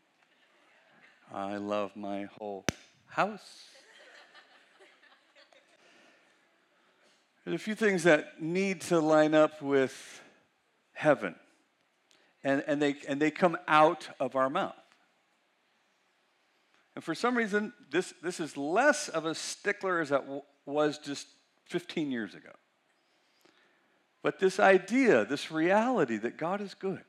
I 1.34 1.58
love 1.58 1.96
my 1.96 2.26
whole 2.26 2.64
house. 3.08 3.70
There's 7.44 7.56
a 7.56 7.64
few 7.64 7.74
things 7.74 8.04
that 8.04 8.40
need 8.40 8.82
to 8.82 9.00
line 9.00 9.34
up 9.34 9.64
with 9.64 10.22
heaven 10.94 11.34
and, 12.48 12.64
and, 12.66 12.82
they, 12.82 12.96
and 13.10 13.22
they 13.22 13.30
come 13.30 13.58
out 13.68 14.08
of 14.22 14.38
our 14.38 14.50
mouth. 14.50 14.74
And 16.96 17.04
for 17.04 17.14
some 17.14 17.36
reason, 17.36 17.74
this, 17.92 18.14
this 18.24 18.40
is 18.40 18.56
less 18.56 19.10
of 19.10 19.26
a 19.26 19.36
stickler 19.36 20.00
as 20.00 20.12
it 20.12 20.24
was 20.66 20.98
just 20.98 21.28
15 21.66 22.10
years 22.10 22.36
ago. 22.36 22.52
But 24.24 24.40
this 24.40 24.62
idea, 24.62 25.26
this 25.26 25.52
reality 25.52 26.16
that 26.20 26.38
God 26.38 26.62
is 26.62 26.74
good, 26.74 27.04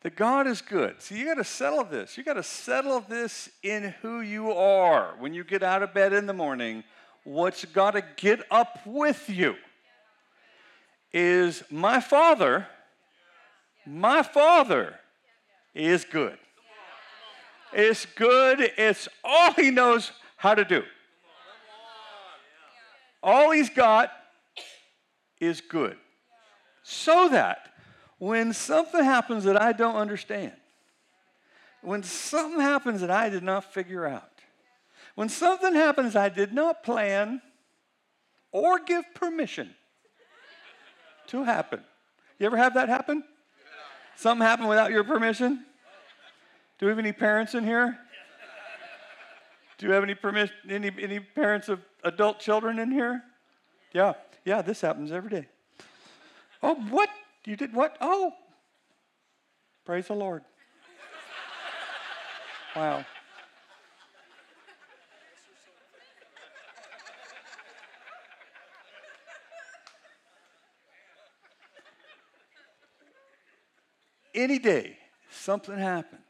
that 0.00 0.16
God 0.16 0.48
is 0.48 0.60
good. 0.60 1.00
See, 1.00 1.16
you 1.16 1.26
got 1.26 1.34
to 1.34 1.44
settle 1.44 1.84
this. 1.84 2.18
You 2.18 2.24
got 2.24 2.34
to 2.34 2.42
settle 2.42 3.04
this 3.08 3.48
in 3.62 3.94
who 4.02 4.22
you 4.22 4.50
are. 4.50 5.14
When 5.20 5.34
you 5.34 5.44
get 5.44 5.62
out 5.62 5.84
of 5.84 5.94
bed 5.94 6.12
in 6.12 6.26
the 6.26 6.32
morning, 6.32 6.82
what's 7.22 7.64
got 7.64 7.92
to 7.92 8.02
get 8.16 8.40
up 8.50 8.80
with 8.84 9.30
you 9.30 9.54
is 11.12 11.62
my 11.70 12.00
Father 12.00 12.66
my 13.90 14.22
Father 14.22 14.94
is 15.74 16.04
good. 16.04 16.38
It's 17.72 18.06
good. 18.06 18.60
It's 18.60 19.08
all 19.24 19.52
He 19.52 19.70
knows 19.70 20.12
how 20.36 20.54
to 20.54 20.64
do. 20.64 20.84
All 23.22 23.50
He's 23.50 23.68
got 23.70 24.12
is 25.40 25.60
good. 25.60 25.96
So 26.82 27.28
that 27.30 27.70
when 28.18 28.52
something 28.52 29.02
happens 29.02 29.44
that 29.44 29.60
I 29.60 29.72
don't 29.72 29.96
understand, 29.96 30.52
when 31.82 32.02
something 32.02 32.60
happens 32.60 33.00
that 33.00 33.10
I 33.10 33.28
did 33.28 33.42
not 33.42 33.72
figure 33.72 34.06
out, 34.06 34.30
when 35.14 35.28
something 35.28 35.74
happens 35.74 36.14
I 36.14 36.28
did 36.28 36.52
not 36.52 36.82
plan 36.82 37.42
or 38.52 38.78
give 38.78 39.04
permission 39.14 39.74
to 41.28 41.44
happen. 41.44 41.80
You 42.38 42.46
ever 42.46 42.56
have 42.56 42.74
that 42.74 42.88
happen? 42.88 43.24
Something 44.20 44.46
happened 44.46 44.68
without 44.68 44.90
your 44.90 45.02
permission? 45.02 45.64
Do 46.78 46.84
we 46.84 46.90
have 46.90 46.98
any 46.98 47.10
parents 47.10 47.54
in 47.54 47.64
here? 47.64 47.98
Do 49.78 49.86
you 49.86 49.92
have 49.92 50.02
any 50.02 50.14
permission? 50.14 50.54
Any 50.68 50.90
any 51.00 51.20
parents 51.20 51.70
of 51.70 51.80
adult 52.04 52.38
children 52.38 52.78
in 52.78 52.90
here? 52.90 53.22
Yeah, 53.94 54.12
yeah. 54.44 54.60
This 54.60 54.82
happens 54.82 55.10
every 55.10 55.30
day. 55.30 55.46
Oh, 56.62 56.74
what? 56.74 57.08
You 57.46 57.56
did 57.56 57.72
what? 57.72 57.96
Oh, 58.02 58.34
praise 59.86 60.08
the 60.08 60.14
Lord. 60.14 60.42
Wow. 62.76 63.06
Any 74.34 74.58
day, 74.58 74.96
something 75.30 75.76
happens. 75.76 76.22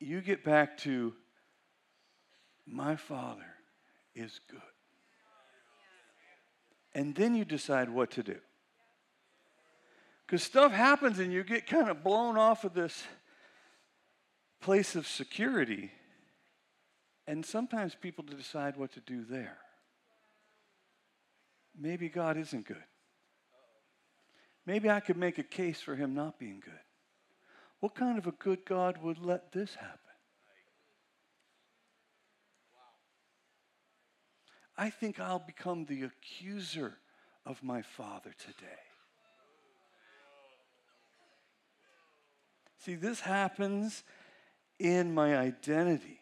You 0.00 0.20
get 0.20 0.44
back 0.44 0.78
to, 0.78 1.14
my 2.66 2.96
Father 2.96 3.46
is 4.14 4.40
good. 4.50 4.60
And 6.94 7.14
then 7.14 7.34
you 7.34 7.44
decide 7.44 7.90
what 7.90 8.10
to 8.12 8.22
do. 8.22 8.36
Because 10.26 10.42
stuff 10.42 10.72
happens 10.72 11.18
and 11.18 11.32
you 11.32 11.42
get 11.42 11.66
kind 11.66 11.88
of 11.88 12.04
blown 12.04 12.36
off 12.36 12.64
of 12.64 12.74
this 12.74 13.02
place 14.60 14.94
of 14.94 15.06
security. 15.06 15.90
And 17.26 17.44
sometimes 17.44 17.94
people 17.94 18.24
decide 18.24 18.76
what 18.76 18.92
to 18.92 19.00
do 19.00 19.24
there. 19.24 19.58
Maybe 21.78 22.08
God 22.08 22.36
isn't 22.36 22.66
good. 22.66 22.82
Maybe 24.68 24.90
I 24.90 25.00
could 25.00 25.16
make 25.16 25.38
a 25.38 25.42
case 25.42 25.80
for 25.80 25.96
him 25.96 26.14
not 26.14 26.38
being 26.38 26.60
good. 26.62 26.74
What 27.80 27.94
kind 27.94 28.18
of 28.18 28.26
a 28.26 28.32
good 28.32 28.66
God 28.66 29.02
would 29.02 29.16
let 29.16 29.50
this 29.50 29.74
happen? 29.74 29.98
I 34.76 34.90
think 34.90 35.18
I'll 35.18 35.38
become 35.38 35.86
the 35.86 36.02
accuser 36.02 36.98
of 37.46 37.62
my 37.62 37.80
father 37.80 38.34
today. 38.38 38.82
See, 42.80 42.94
this 42.94 43.20
happens 43.20 44.04
in 44.78 45.14
my 45.14 45.34
identity. 45.34 46.20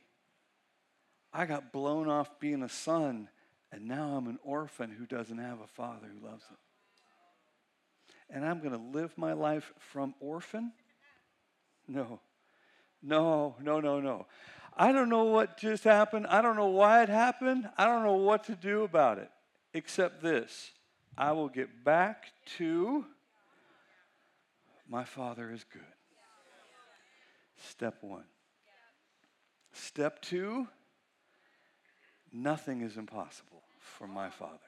I 1.32 1.46
got 1.46 1.72
blown 1.72 2.08
off 2.08 2.38
being 2.38 2.62
a 2.62 2.68
son, 2.68 3.28
and 3.72 3.88
now 3.88 4.16
I'm 4.16 4.28
an 4.28 4.38
orphan 4.44 4.92
who 4.92 5.04
doesn't 5.04 5.38
have 5.38 5.58
a 5.60 5.66
father 5.66 6.06
who 6.06 6.24
loves 6.24 6.44
him. 6.44 6.56
And 8.30 8.44
I'm 8.44 8.58
going 8.60 8.72
to 8.72 8.98
live 8.98 9.16
my 9.16 9.32
life 9.32 9.72
from 9.78 10.14
orphan? 10.20 10.72
No. 11.86 12.20
No, 13.02 13.56
no, 13.60 13.80
no, 13.80 14.00
no. 14.00 14.26
I 14.76 14.92
don't 14.92 15.08
know 15.08 15.24
what 15.24 15.56
just 15.56 15.84
happened. 15.84 16.26
I 16.26 16.42
don't 16.42 16.56
know 16.56 16.66
why 16.66 17.02
it 17.02 17.08
happened. 17.08 17.68
I 17.78 17.86
don't 17.86 18.02
know 18.02 18.16
what 18.16 18.44
to 18.44 18.54
do 18.54 18.82
about 18.82 19.18
it, 19.18 19.30
except 19.72 20.22
this 20.22 20.72
I 21.16 21.32
will 21.32 21.48
get 21.48 21.84
back 21.84 22.26
to 22.58 23.06
my 24.88 25.04
Father 25.04 25.50
is 25.52 25.64
good. 25.72 25.82
Step 27.70 27.96
one. 28.02 28.24
Step 29.72 30.20
two 30.20 30.68
nothing 32.32 32.82
is 32.82 32.96
impossible 32.96 33.62
for 33.78 34.06
my 34.06 34.28
Father. 34.28 34.58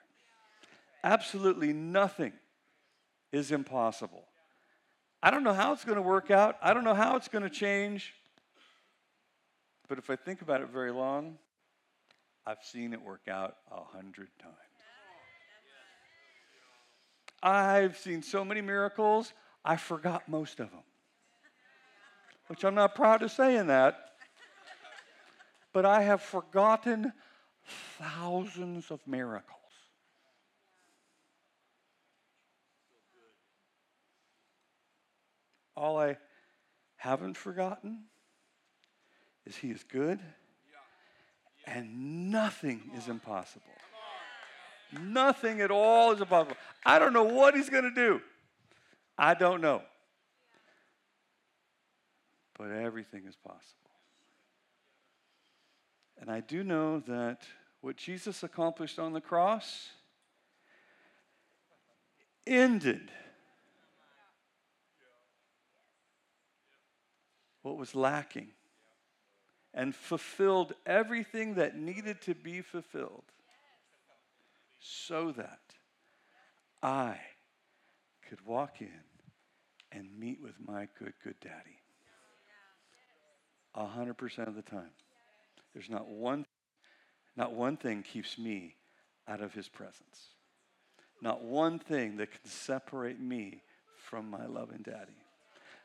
Absolutely 1.05 1.73
nothing 1.73 2.33
is 3.33 3.53
impossible. 3.53 4.25
I 5.23 5.31
don't 5.31 5.43
know 5.43 5.53
how 5.53 5.73
it's 5.73 5.85
going 5.85 5.97
to 5.97 6.03
work 6.03 6.31
out. 6.31 6.57
I 6.63 6.73
don't 6.73 6.85
know 6.85 6.95
how 6.95 7.17
it's 7.17 7.29
going 7.29 7.43
to 7.43 7.51
change. 7.51 8.15
But 9.89 9.99
if 9.99 10.11
I 10.11 10.17
think 10.17 10.43
about 10.43 10.61
it 10.61 10.69
very 10.69 10.93
long, 10.93 11.39
I've 12.47 12.63
seen 12.63 12.93
it 12.93 13.03
work 13.03 13.29
out 13.29 13.57
a 13.71 13.83
hundred 13.83 14.29
times. 14.41 14.55
I've 17.43 17.97
seen 17.97 18.23
so 18.23 18.45
many 18.45 18.61
miracles, 18.61 19.33
I 19.65 19.77
forgot 19.77 20.29
most 20.29 20.61
of 20.61 20.71
them. 20.71 20.81
Which 22.49 22.65
I'm 22.65 22.75
not 22.75 22.95
proud 22.95 23.23
of 23.23 23.31
saying 23.31 23.67
that. 23.69 24.13
But 25.73 25.85
I 25.85 26.03
have 26.03 26.23
forgotten 26.23 27.13
thousands 27.99 28.91
of 28.91 29.07
miracles. 29.07 29.58
All 35.79 35.97
I 35.97 36.17
haven't 36.97 37.37
forgotten 37.37 38.01
is 39.47 39.57
He 39.57 39.71
is 39.71 39.85
good 39.85 40.19
and 41.67 42.31
nothing 42.31 42.91
is 42.97 43.09
impossible. 43.09 43.63
Nothing 45.01 45.61
at 45.61 45.71
all 45.71 46.13
is 46.13 46.21
impossible. 46.21 46.57
I 46.85 46.99
don't 46.99 47.13
know 47.13 47.23
what 47.23 47.55
He's 47.55 47.71
going 47.71 47.85
to 47.85 47.95
do. 47.95 48.21
I 49.17 49.35
don't 49.35 49.61
know. 49.61 49.83
But 52.59 52.73
everything 52.73 53.25
is 53.29 53.37
possible. 53.37 53.91
And 56.21 56.29
I 56.29 56.41
do 56.41 56.65
know 56.65 56.99
that 57.01 57.43
what 57.83 57.97
Jesus 57.97 58.43
accomplished 58.43 58.99
on 58.99 59.13
the 59.13 59.21
cross 59.21 59.91
ended 62.47 63.13
what 67.69 67.77
was 67.77 67.95
lacking 67.95 68.49
and 69.75 69.95
fulfilled 69.95 70.73
everything 70.87 71.57
that 71.57 71.77
needed 71.77 72.21
to 72.23 72.35
be 72.35 72.63
fulfilled 72.63 73.25
so 74.81 75.33
that 75.33 75.61
I 76.83 77.19
could 78.27 78.45
walk 78.47 78.81
in 78.81 78.89
and 79.93 80.09
meet 80.19 80.41
with 80.43 80.55
my 80.67 80.89
good, 80.99 81.13
good 81.23 81.39
daddy. 81.43 81.79
A 83.75 83.87
hundred 83.87 84.15
percent 84.15 84.49
of 84.49 84.55
the 84.55 84.63
time. 84.63 84.91
There's 85.75 85.91
not 85.91 86.09
one, 86.09 86.47
not 87.37 87.53
one 87.53 87.77
thing 87.77 88.03
keeps 88.03 88.39
me 88.39 88.77
out 89.29 89.43
of 89.43 89.53
his 89.53 89.69
presence. 89.69 90.29
Not 91.21 91.43
one 91.43 91.79
thing 91.79 92.17
that 92.17 92.31
can 92.31 92.51
separate 92.51 93.21
me 93.21 93.63
from 93.97 94.31
my 94.31 94.47
loving 94.47 94.83
daddy. 94.83 95.19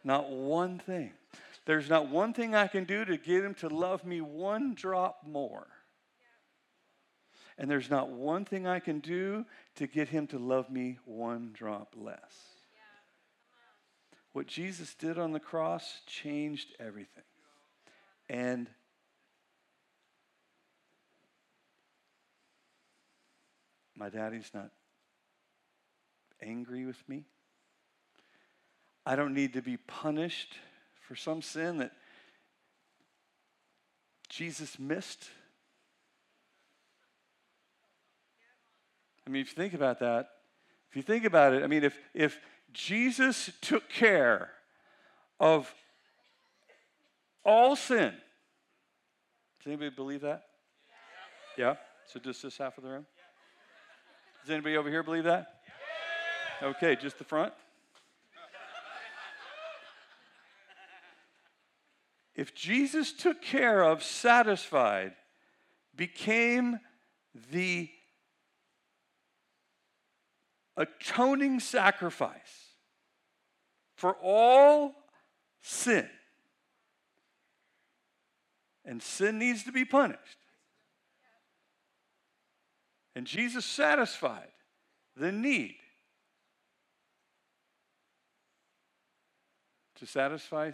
Not 0.03 0.29
one 0.29 0.79
thing. 0.79 1.11
There's 1.65 1.89
not 1.89 2.09
one 2.09 2.33
thing 2.33 2.55
I 2.55 2.67
can 2.67 2.83
do 2.83 3.05
to 3.05 3.17
get 3.17 3.43
him 3.43 3.53
to 3.55 3.69
love 3.69 4.03
me 4.03 4.19
one 4.19 4.73
drop 4.73 5.21
more. 5.25 5.67
And 7.57 7.69
there's 7.69 7.89
not 7.89 8.09
one 8.09 8.45
thing 8.45 8.67
I 8.67 8.79
can 8.79 8.99
do 8.99 9.45
to 9.75 9.87
get 9.87 10.09
him 10.09 10.27
to 10.27 10.39
love 10.39 10.69
me 10.69 10.97
one 11.05 11.51
drop 11.53 11.93
less. 11.95 12.53
What 14.33 14.47
Jesus 14.47 14.95
did 14.95 15.19
on 15.19 15.31
the 15.31 15.39
cross 15.39 16.01
changed 16.07 16.73
everything. 16.79 17.23
And 18.27 18.67
my 23.95 24.09
daddy's 24.09 24.49
not 24.53 24.71
angry 26.41 26.85
with 26.85 27.01
me. 27.07 27.25
I 29.05 29.15
don't 29.15 29.33
need 29.33 29.53
to 29.53 29.61
be 29.61 29.77
punished 29.77 30.55
for 31.01 31.15
some 31.15 31.41
sin 31.41 31.79
that 31.79 31.91
Jesus 34.29 34.79
missed. 34.79 35.29
I 39.27 39.29
mean, 39.29 39.41
if 39.41 39.49
you 39.49 39.55
think 39.55 39.73
about 39.73 39.99
that, 39.99 40.29
if 40.89 40.95
you 40.95 41.01
think 41.01 41.25
about 41.25 41.53
it, 41.53 41.63
I 41.63 41.67
mean, 41.67 41.83
if, 41.83 41.97
if 42.13 42.39
Jesus 42.71 43.51
took 43.61 43.89
care 43.89 44.49
of 45.39 45.73
all 47.45 47.75
sin, 47.75 48.13
does 49.59 49.67
anybody 49.67 49.89
believe 49.89 50.21
that? 50.21 50.43
Yeah? 51.57 51.75
So 52.05 52.19
just 52.19 52.43
this 52.43 52.57
half 52.57 52.77
of 52.77 52.83
the 52.83 52.89
room? 52.89 53.05
Does 54.41 54.51
anybody 54.51 54.77
over 54.77 54.89
here 54.89 55.03
believe 55.03 55.23
that? 55.23 55.47
Okay, 56.61 56.95
just 56.95 57.17
the 57.17 57.23
front? 57.23 57.53
If 62.35 62.55
Jesus 62.55 63.11
took 63.11 63.41
care 63.41 63.83
of, 63.83 64.03
satisfied, 64.03 65.13
became 65.95 66.79
the 67.51 67.89
atoning 70.75 71.59
sacrifice 71.59 72.71
for 73.95 74.15
all 74.21 74.95
sin, 75.61 76.09
and 78.83 79.01
sin 79.01 79.37
needs 79.37 79.63
to 79.63 79.71
be 79.71 79.85
punished, 79.85 80.37
and 83.15 83.27
Jesus 83.27 83.63
satisfied 83.63 84.49
the 85.15 85.31
need 85.31 85.75
to 89.95 90.07
satisfy 90.07 90.71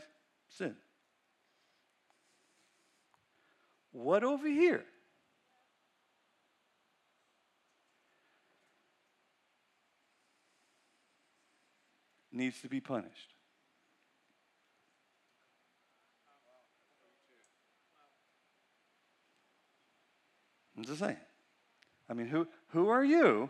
sin 0.47 0.76
what 3.99 4.23
over 4.23 4.47
here 4.47 4.85
needs 12.31 12.61
to 12.61 12.69
be 12.69 12.79
punished? 12.79 13.33
I'm 20.77 20.85
just 20.85 20.99
saying. 20.99 21.17
I 22.09 22.13
mean, 22.13 22.27
who, 22.27 22.47
who 22.69 22.87
are 22.87 23.03
you 23.03 23.49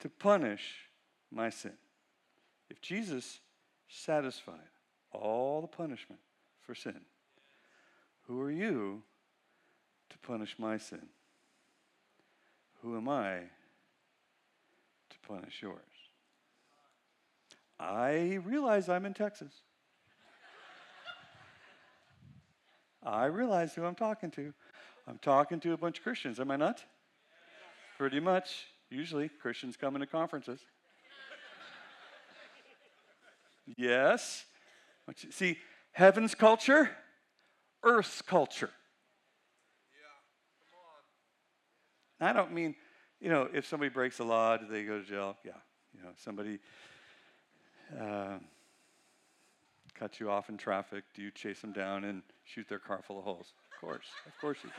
to 0.00 0.08
punish 0.10 0.90
my 1.30 1.48
sin? 1.48 1.72
If 2.68 2.82
Jesus 2.82 3.40
satisfied 3.88 4.68
all 5.12 5.62
the 5.62 5.66
punishment 5.66 6.20
for 6.60 6.74
sin, 6.74 7.00
who 8.26 8.38
are 8.42 8.50
you 8.50 9.02
punish 10.26 10.56
my 10.58 10.76
sin? 10.76 11.06
Who 12.82 12.96
am 12.96 13.08
I 13.08 13.38
to 15.10 15.18
punish 15.26 15.62
yours? 15.62 15.80
I 17.78 18.40
realize 18.44 18.88
I'm 18.88 19.06
in 19.06 19.14
Texas. 19.14 19.52
I 23.02 23.26
realize 23.26 23.74
who 23.74 23.84
I'm 23.84 23.94
talking 23.94 24.30
to. 24.32 24.52
I'm 25.06 25.18
talking 25.18 25.60
to 25.60 25.72
a 25.72 25.76
bunch 25.76 25.98
of 25.98 26.04
Christians, 26.04 26.40
am 26.40 26.50
I 26.50 26.56
not? 26.56 26.82
Pretty 27.96 28.18
much. 28.18 28.66
Usually, 28.90 29.28
Christians 29.28 29.76
come 29.76 29.94
into 29.94 30.06
conferences. 30.06 30.60
yes. 33.76 34.44
See, 35.30 35.58
heaven's 35.92 36.34
culture, 36.34 36.90
earth's 37.84 38.22
culture. 38.22 38.70
I 42.20 42.32
don't 42.32 42.52
mean, 42.52 42.74
you 43.20 43.28
know, 43.28 43.48
if 43.52 43.66
somebody 43.66 43.90
breaks 43.90 44.16
the 44.16 44.24
law, 44.24 44.56
do 44.56 44.66
they 44.66 44.84
go 44.84 45.00
to 45.00 45.04
jail? 45.04 45.36
Yeah. 45.44 45.52
You 45.94 46.02
know, 46.02 46.10
somebody 46.16 46.58
uh, 47.98 48.38
cuts 49.94 50.20
you 50.20 50.30
off 50.30 50.48
in 50.48 50.56
traffic, 50.56 51.04
do 51.14 51.22
you 51.22 51.30
chase 51.30 51.60
them 51.60 51.72
down 51.72 52.04
and 52.04 52.22
shoot 52.44 52.68
their 52.68 52.78
car 52.78 53.00
full 53.02 53.18
of 53.18 53.24
holes? 53.24 53.52
Of 53.74 53.80
course. 53.80 54.06
Of 54.26 54.32
course 54.40 54.58
you 54.62 54.70
do. 54.70 54.74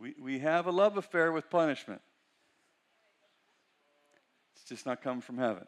We, 0.00 0.14
we 0.20 0.38
have 0.40 0.66
a 0.66 0.72
love 0.72 0.96
affair 0.96 1.30
with 1.30 1.48
punishment. 1.48 2.00
Just 4.72 4.86
not 4.86 5.02
coming 5.02 5.20
from 5.20 5.36
heaven. 5.36 5.66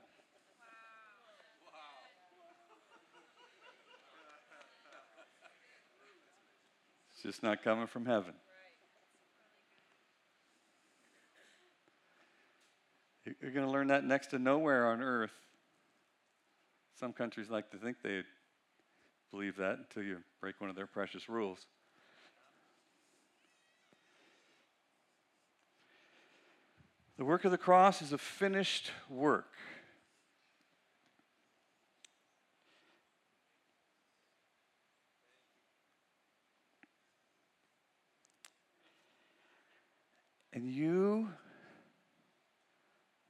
It's 7.13 7.23
just 7.23 7.43
not 7.43 7.63
coming 7.63 7.87
from 7.87 8.07
heaven. 8.07 8.33
You're 13.43 13.51
going 13.51 13.67
to 13.67 13.71
learn 13.71 13.89
that 13.89 14.05
next 14.05 14.29
to 14.29 14.39
nowhere 14.39 14.89
on 14.89 15.03
earth. 15.03 15.35
Some 16.99 17.13
countries 17.13 17.51
like 17.51 17.71
to 17.73 17.77
think 17.77 17.99
they 18.03 18.23
believe 19.31 19.57
that 19.57 19.81
until 19.81 20.03
you 20.03 20.21
break 20.41 20.63
one 20.63 20.71
of 20.71 20.77
their 20.77 20.87
precious 20.87 21.29
rules. 21.29 21.67
The 27.25 27.31
work 27.31 27.47
of 27.47 27.53
the 27.53 27.57
cross 27.57 28.03
is 28.03 28.13
a 28.13 28.19
finished 28.19 28.91
work. 29.09 29.51
And 40.53 40.69
you 40.69 41.31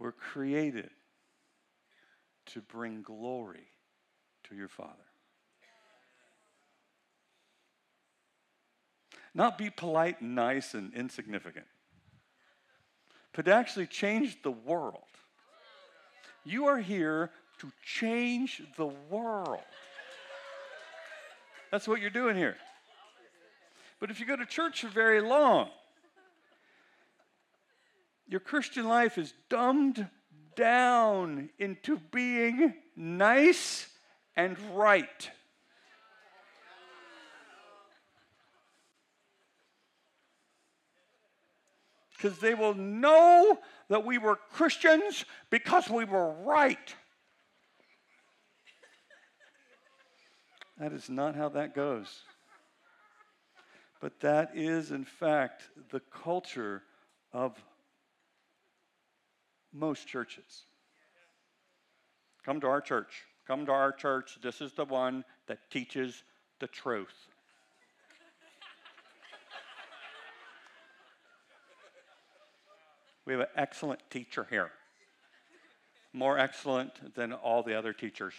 were 0.00 0.10
created 0.10 0.90
to 2.46 2.62
bring 2.62 3.02
glory 3.02 3.68
to 4.48 4.56
your 4.56 4.66
Father. 4.66 4.90
Not 9.32 9.56
be 9.56 9.70
polite 9.70 10.20
and 10.20 10.34
nice 10.34 10.74
and 10.74 10.92
insignificant 10.94 11.66
but 13.34 13.46
to 13.46 13.52
actually 13.52 13.86
change 13.86 14.42
the 14.42 14.50
world. 14.50 15.02
You 16.44 16.66
are 16.66 16.78
here 16.78 17.30
to 17.58 17.72
change 17.84 18.62
the 18.76 18.86
world. 18.86 19.60
That's 21.70 21.88
what 21.88 22.00
you're 22.00 22.10
doing 22.10 22.36
here. 22.36 22.56
But 23.98 24.10
if 24.10 24.20
you 24.20 24.26
go 24.26 24.36
to 24.36 24.46
church 24.46 24.82
for 24.82 24.88
very 24.88 25.20
long, 25.20 25.68
your 28.28 28.40
Christian 28.40 28.86
life 28.86 29.18
is 29.18 29.34
dumbed 29.48 30.08
down 30.56 31.50
into 31.58 31.98
being 32.12 32.74
nice 32.96 33.88
and 34.36 34.56
right. 34.74 35.30
Because 42.24 42.38
they 42.38 42.54
will 42.54 42.72
know 42.72 43.58
that 43.90 44.06
we 44.06 44.16
were 44.16 44.38
Christians 44.50 45.26
because 45.50 45.90
we 45.90 46.06
were 46.06 46.32
right. 46.32 46.94
That 50.78 50.94
is 50.94 51.10
not 51.10 51.36
how 51.36 51.50
that 51.50 51.74
goes. 51.74 52.22
But 54.00 54.20
that 54.20 54.52
is, 54.54 54.90
in 54.90 55.04
fact, 55.04 55.64
the 55.90 56.00
culture 56.00 56.82
of 57.34 57.62
most 59.70 60.08
churches. 60.08 60.64
Come 62.42 62.58
to 62.62 62.68
our 62.68 62.80
church. 62.80 63.24
Come 63.46 63.66
to 63.66 63.72
our 63.72 63.92
church. 63.92 64.38
This 64.42 64.62
is 64.62 64.72
the 64.72 64.86
one 64.86 65.26
that 65.46 65.58
teaches 65.70 66.22
the 66.58 66.68
truth. 66.68 67.28
We 73.26 73.32
have 73.32 73.40
an 73.40 73.48
excellent 73.56 74.00
teacher 74.10 74.46
here. 74.50 74.70
More 76.12 76.38
excellent 76.38 77.14
than 77.14 77.32
all 77.32 77.62
the 77.62 77.76
other 77.76 77.92
teachers 77.92 78.34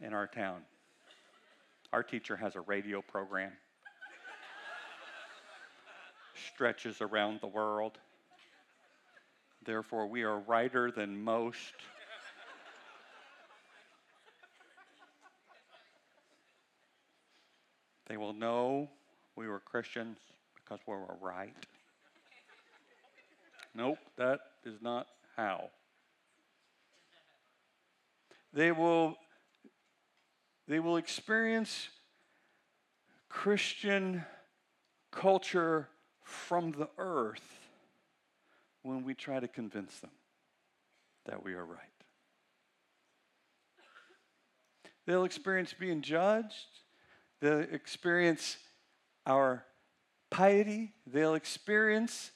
in 0.00 0.12
our 0.12 0.26
town. 0.26 0.62
Our 1.92 2.02
teacher 2.02 2.36
has 2.36 2.56
a 2.56 2.60
radio 2.60 3.00
program, 3.00 3.52
stretches 6.52 7.00
around 7.00 7.40
the 7.40 7.46
world. 7.46 7.98
Therefore, 9.64 10.06
we 10.06 10.22
are 10.22 10.38
righter 10.40 10.90
than 10.90 11.22
most. 11.22 11.74
They 18.06 18.16
will 18.16 18.32
know 18.32 18.88
we 19.36 19.46
were 19.46 19.60
Christians 19.60 20.18
because 20.56 20.80
we 20.86 20.94
were 20.94 21.16
right. 21.20 21.54
Nope, 23.78 23.98
that 24.16 24.40
is 24.64 24.82
not 24.82 25.06
how. 25.36 25.70
They 28.52 28.72
will, 28.72 29.14
they 30.66 30.80
will 30.80 30.96
experience 30.96 31.88
Christian 33.28 34.24
culture 35.12 35.88
from 36.24 36.72
the 36.72 36.88
earth 36.98 37.68
when 38.82 39.04
we 39.04 39.14
try 39.14 39.38
to 39.38 39.46
convince 39.46 40.00
them 40.00 40.10
that 41.26 41.44
we 41.44 41.54
are 41.54 41.64
right. 41.64 41.78
They'll 45.06 45.22
experience 45.22 45.72
being 45.72 46.02
judged. 46.02 46.66
They'll 47.40 47.60
experience 47.60 48.56
our 49.24 49.64
piety. 50.30 50.94
They'll 51.06 51.34
experience 51.34 52.32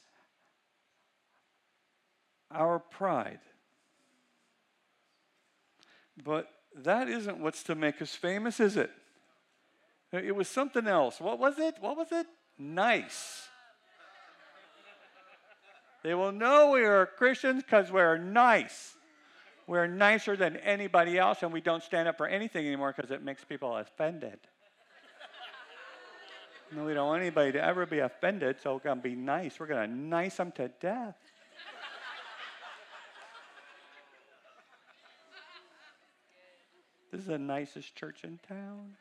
our 2.55 2.79
pride. 2.79 3.41
But 6.23 6.49
that 6.77 7.09
isn't 7.09 7.39
what's 7.39 7.63
to 7.65 7.75
make 7.75 8.01
us 8.03 8.15
famous, 8.15 8.61
is 8.61 8.77
it? 8.77 8.91
It 10.13 10.35
was 10.35 10.49
something 10.49 10.87
else. 10.87 11.21
What 11.21 11.39
was 11.39 11.59
it? 11.59 11.77
What 11.81 11.97
was 11.97 12.09
it? 12.13 12.27
Nice. 12.59 13.49
They 16.03 16.15
will 16.15 16.33
know 16.33 16.73
we 16.73 16.83
are 16.83 17.07
Christians 17.07 17.63
because 17.63 17.91
we're 17.91 18.19
nice. 18.19 18.95
We're 19.67 19.87
nicer 19.87 20.37
than 20.37 20.57
anybody 20.57 21.17
else, 21.19 21.43
and 21.43 21.53
we 21.53 21.61
don't 21.61 21.83
stand 21.83 22.09
up 22.09 22.19
for 22.19 22.27
anything 22.27 22.67
anymore 22.67 22.93
because 22.95 23.11
it 23.11 23.23
makes 23.23 23.45
people 23.45 23.77
offended. 23.77 24.39
No, 26.75 26.85
we 26.85 26.95
don't 26.95 27.07
want 27.07 27.23
anybody 27.23 27.53
to 27.53 27.63
ever 27.63 27.87
be 27.87 28.01
offended, 28.01 28.57
so 28.61 28.75
we're 28.75 28.81
going 28.81 28.99
to 28.99 29.03
be 29.03 29.15
nice. 29.15 29.61
We're 29.61 29.67
going 29.67 29.89
to 29.89 29.97
nice 29.97 30.37
them 30.37 30.53
to 30.53 30.69
death. 30.81 31.17
This 37.13 37.21
is 37.21 37.27
the 37.27 37.39
nicest 37.39 37.95
church 37.95 38.25
in 38.25 38.41
town. 38.49 38.97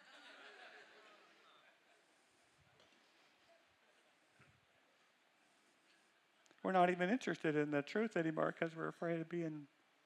We're 6.61 6.73
not 6.73 6.89
even 6.89 7.09
interested 7.09 7.55
in 7.55 7.71
the 7.71 7.81
truth 7.81 8.17
anymore 8.17 8.53
because 8.57 8.75
we're 8.75 8.89
afraid 8.89 9.19
of 9.19 9.29
being 9.29 9.61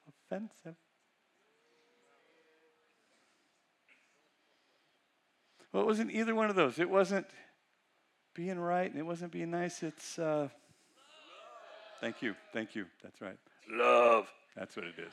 offensive. 0.08 0.76
Well, 5.72 5.82
it 5.82 5.86
wasn't 5.86 6.12
either 6.12 6.34
one 6.34 6.48
of 6.48 6.56
those. 6.56 6.78
It 6.78 6.88
wasn't 6.88 7.26
being 8.34 8.58
right 8.58 8.88
and 8.90 8.98
it 8.98 9.04
wasn't 9.04 9.32
being 9.32 9.50
nice. 9.50 9.82
It's, 9.82 10.18
uh, 10.18 10.48
thank 12.00 12.22
you, 12.22 12.34
thank 12.52 12.74
you. 12.74 12.86
That's 13.02 13.20
right. 13.20 13.36
Love. 13.68 14.28
That's 14.56 14.76
what 14.76 14.86
it 14.86 14.94
is. 14.96 15.12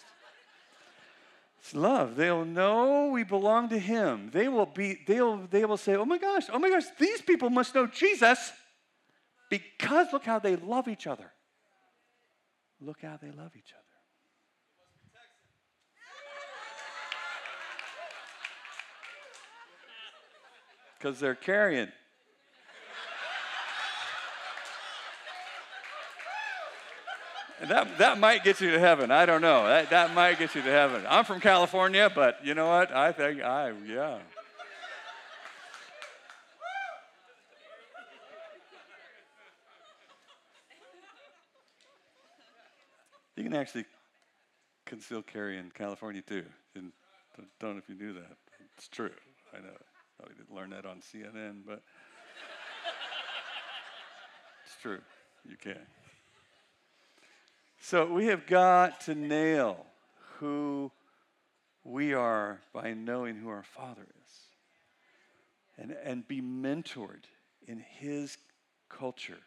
It's 1.64 1.74
love. 1.74 2.18
They'll 2.18 2.44
know 2.44 3.08
we 3.08 3.24
belong 3.24 3.70
to 3.70 3.80
Him. 3.80 4.30
They 4.34 4.50
will 4.50 4.66
be. 4.66 5.00
They'll. 5.08 5.48
They 5.48 5.64
will 5.64 5.78
say, 5.78 5.96
"Oh 5.96 6.04
my 6.04 6.18
gosh! 6.18 6.48
Oh 6.52 6.60
my 6.60 6.70
gosh! 6.70 6.84
These 7.00 7.22
people 7.22 7.50
must 7.50 7.74
know 7.74 7.88
Jesus, 7.88 8.52
because 9.50 10.12
look 10.12 10.26
how 10.26 10.40
they 10.40 10.58
love 10.58 10.90
each 10.90 11.08
other. 11.08 11.32
Look 12.82 13.02
how 13.02 13.16
they 13.16 13.32
love 13.32 13.56
each 13.56 13.72
other." 13.74 13.80
Because 21.00 21.22
they're 21.22 21.36
carrying. 21.36 21.94
That, 27.68 27.98
that 28.00 28.20
might 28.20 28.44
get 28.44 28.60
you 28.60 28.72
to 28.72 28.80
heaven. 28.80 29.10
I 29.10 29.26
don't 29.26 29.42
know. 29.42 29.66
That, 29.68 29.90
that 29.92 30.14
might 30.14 30.38
get 30.38 30.54
you 30.54 30.62
to 30.62 30.70
heaven. 30.70 31.06
I'm 31.08 31.24
from 31.24 31.40
California, 31.40 32.12
but 32.14 32.46
you 32.46 32.56
know 32.56 32.68
what? 32.68 32.94
I 32.94 33.12
think 33.14 33.42
I, 33.42 33.72
yeah. 33.88 34.20
You 43.36 43.44
can 43.44 43.54
actually 43.56 43.86
conceal 44.86 45.22
carry 45.22 45.58
in 45.58 45.72
California 45.72 46.22
too. 46.22 46.44
And 46.76 46.92
don't, 47.36 47.48
don't 47.60 47.74
know 47.74 47.78
if 47.80 47.90
you 47.90 47.96
knew 47.96 48.14
that. 48.14 48.38
It's 48.78 48.88
true. 48.90 49.12
I 49.54 49.58
know. 49.58 49.74
Probably 50.18 50.36
didn't 50.36 50.54
learn 50.54 50.70
that 50.72 50.86
on 50.86 50.98
CNN, 50.98 51.62
but 51.66 51.82
it's 54.66 54.76
true. 54.82 55.00
You 55.50 55.56
can. 55.56 55.78
So 57.86 58.06
we 58.06 58.28
have 58.28 58.48
got 58.48 59.02
to 59.02 59.14
nail 59.14 59.86
who 60.40 60.90
we 61.84 62.14
are 62.14 62.62
by 62.72 62.94
knowing 62.94 63.36
who 63.36 63.50
our 63.50 63.66
Father 63.76 64.08
is 64.26 64.34
and, 65.78 65.92
and 65.92 66.26
be 66.26 66.42
mentored 66.42 67.26
in 67.68 67.84
His 68.00 68.38
culture 68.88 69.42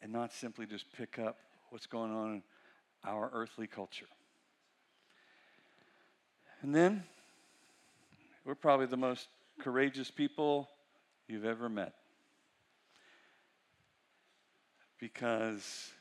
and 0.00 0.10
not 0.10 0.32
simply 0.32 0.64
just 0.64 0.90
pick 0.94 1.18
up 1.18 1.36
what's 1.68 1.84
going 1.84 2.10
on 2.10 2.32
in 2.32 2.42
our 3.04 3.30
earthly 3.34 3.66
culture. 3.66 4.08
And 6.62 6.74
then 6.74 7.04
we're 8.46 8.54
probably 8.54 8.86
the 8.86 8.96
most 8.96 9.28
courageous 9.60 10.10
people 10.10 10.70
you've 11.28 11.44
ever 11.44 11.68
met 11.68 11.92
because 14.98 15.92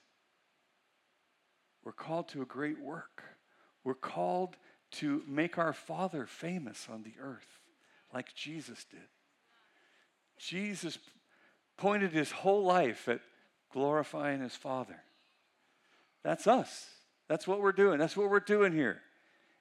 we're 1.84 1.92
called 1.92 2.28
to 2.30 2.42
a 2.42 2.46
great 2.46 2.80
work. 2.80 3.24
We're 3.84 3.94
called 3.94 4.58
to 4.92 5.24
make 5.28 5.58
our 5.58 5.74
Father 5.74 6.26
famous 6.26 6.88
on 6.92 7.04
the 7.04 7.14
earth, 7.20 7.60
like 8.14 8.34
Jesus 8.36 8.86
did. 8.90 9.00
Jesus 10.38 11.00
pointed 11.78 12.12
his 12.12 12.32
whole 12.32 12.64
life 12.64 13.08
at 13.08 13.22
glorifying 13.72 14.42
his 14.42 14.56
Father. 14.56 15.02
That's 16.24 16.46
us. 16.46 16.88
That's 17.28 17.48
what 17.48 17.62
we're 17.62 17.72
doing. 17.72 17.98
That's 17.98 18.18
what 18.18 18.30
we're 18.30 18.40
doing 18.40 18.74
here. 18.74 19.02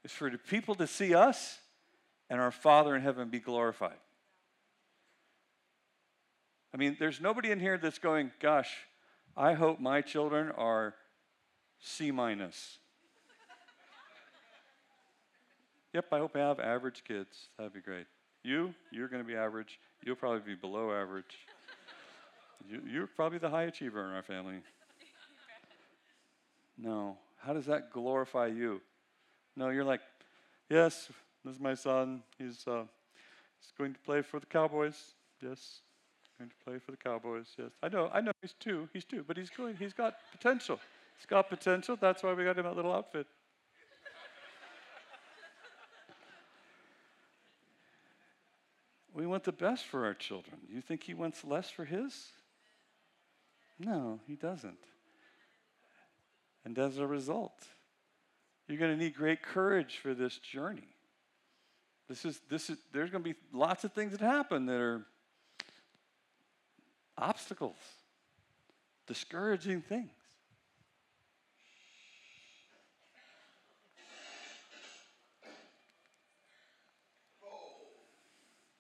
Is 0.04 0.10
for 0.10 0.30
the 0.30 0.38
people 0.38 0.74
to 0.76 0.86
see 0.86 1.14
us 1.14 1.58
and 2.28 2.40
our 2.40 2.50
Father 2.50 2.94
in 2.94 3.02
heaven 3.02 3.28
be 3.28 3.40
glorified. 3.40 3.98
I 6.72 6.76
mean, 6.76 6.96
there's 6.98 7.20
nobody 7.20 7.50
in 7.50 7.60
here 7.60 7.78
that's 7.78 7.98
going, 7.98 8.30
gosh, 8.40 8.70
I 9.36 9.54
hope 9.54 9.80
my 9.80 10.00
children 10.00 10.52
are 10.56 10.94
C 11.80 12.10
minus. 12.10 12.78
yep, 15.92 16.06
I 16.12 16.18
hope 16.18 16.36
I 16.36 16.40
have 16.40 16.60
average 16.60 17.02
kids. 17.06 17.48
That'd 17.56 17.72
be 17.72 17.80
great. 17.80 18.06
You, 18.42 18.74
you're 18.90 19.08
going 19.08 19.22
to 19.22 19.26
be 19.26 19.36
average. 19.36 19.78
You'll 20.04 20.16
probably 20.16 20.40
be 20.40 20.54
below 20.54 20.92
average. 20.92 21.38
You, 22.68 22.80
you're 22.90 23.06
probably 23.06 23.38
the 23.38 23.50
high 23.50 23.64
achiever 23.64 24.04
in 24.04 24.12
our 24.12 24.22
family. 24.22 24.56
No. 26.78 27.18
How 27.38 27.52
does 27.52 27.66
that 27.66 27.90
glorify 27.90 28.46
you? 28.46 28.80
No, 29.56 29.70
you're 29.70 29.84
like, 29.84 30.00
yes, 30.68 31.08
this 31.44 31.54
is 31.54 31.60
my 31.60 31.74
son. 31.74 32.22
He's, 32.38 32.66
uh, 32.66 32.84
he's 33.60 33.72
going 33.76 33.92
to 33.92 33.98
play 34.00 34.22
for 34.22 34.40
the 34.40 34.46
Cowboys. 34.46 35.14
Yes, 35.42 35.80
going 36.38 36.50
to 36.50 36.56
play 36.64 36.78
for 36.78 36.90
the 36.90 36.96
Cowboys. 36.96 37.46
Yes, 37.58 37.70
I 37.82 37.88
know. 37.88 38.10
I 38.12 38.20
know. 38.20 38.32
He's 38.40 38.54
two. 38.58 38.88
He's 38.92 39.04
two, 39.04 39.24
but 39.26 39.36
he's 39.36 39.50
going. 39.50 39.76
He's 39.76 39.92
got 39.92 40.14
potential. 40.32 40.80
He's 41.20 41.26
got 41.26 41.50
potential. 41.50 41.98
That's 42.00 42.22
why 42.22 42.32
we 42.32 42.44
got 42.44 42.56
him 42.56 42.64
that 42.64 42.74
little 42.74 42.94
outfit. 42.94 43.26
we 49.14 49.26
want 49.26 49.44
the 49.44 49.52
best 49.52 49.84
for 49.84 50.06
our 50.06 50.14
children. 50.14 50.56
You 50.72 50.80
think 50.80 51.02
he 51.02 51.12
wants 51.12 51.44
less 51.44 51.68
for 51.68 51.84
his? 51.84 52.28
No, 53.78 54.18
he 54.26 54.34
doesn't. 54.34 54.78
And 56.64 56.78
as 56.78 56.96
a 56.96 57.06
result, 57.06 57.66
you're 58.66 58.78
going 58.78 58.96
to 58.96 59.04
need 59.04 59.14
great 59.14 59.42
courage 59.42 59.98
for 60.02 60.14
this 60.14 60.38
journey. 60.38 60.88
This 62.08 62.24
is, 62.24 62.40
this 62.48 62.70
is, 62.70 62.78
there's 62.92 63.10
going 63.10 63.22
to 63.22 63.30
be 63.30 63.36
lots 63.52 63.84
of 63.84 63.92
things 63.92 64.12
that 64.12 64.22
happen 64.22 64.64
that 64.66 64.80
are 64.80 65.04
obstacles, 67.18 67.76
discouraging 69.06 69.82
things. 69.82 70.12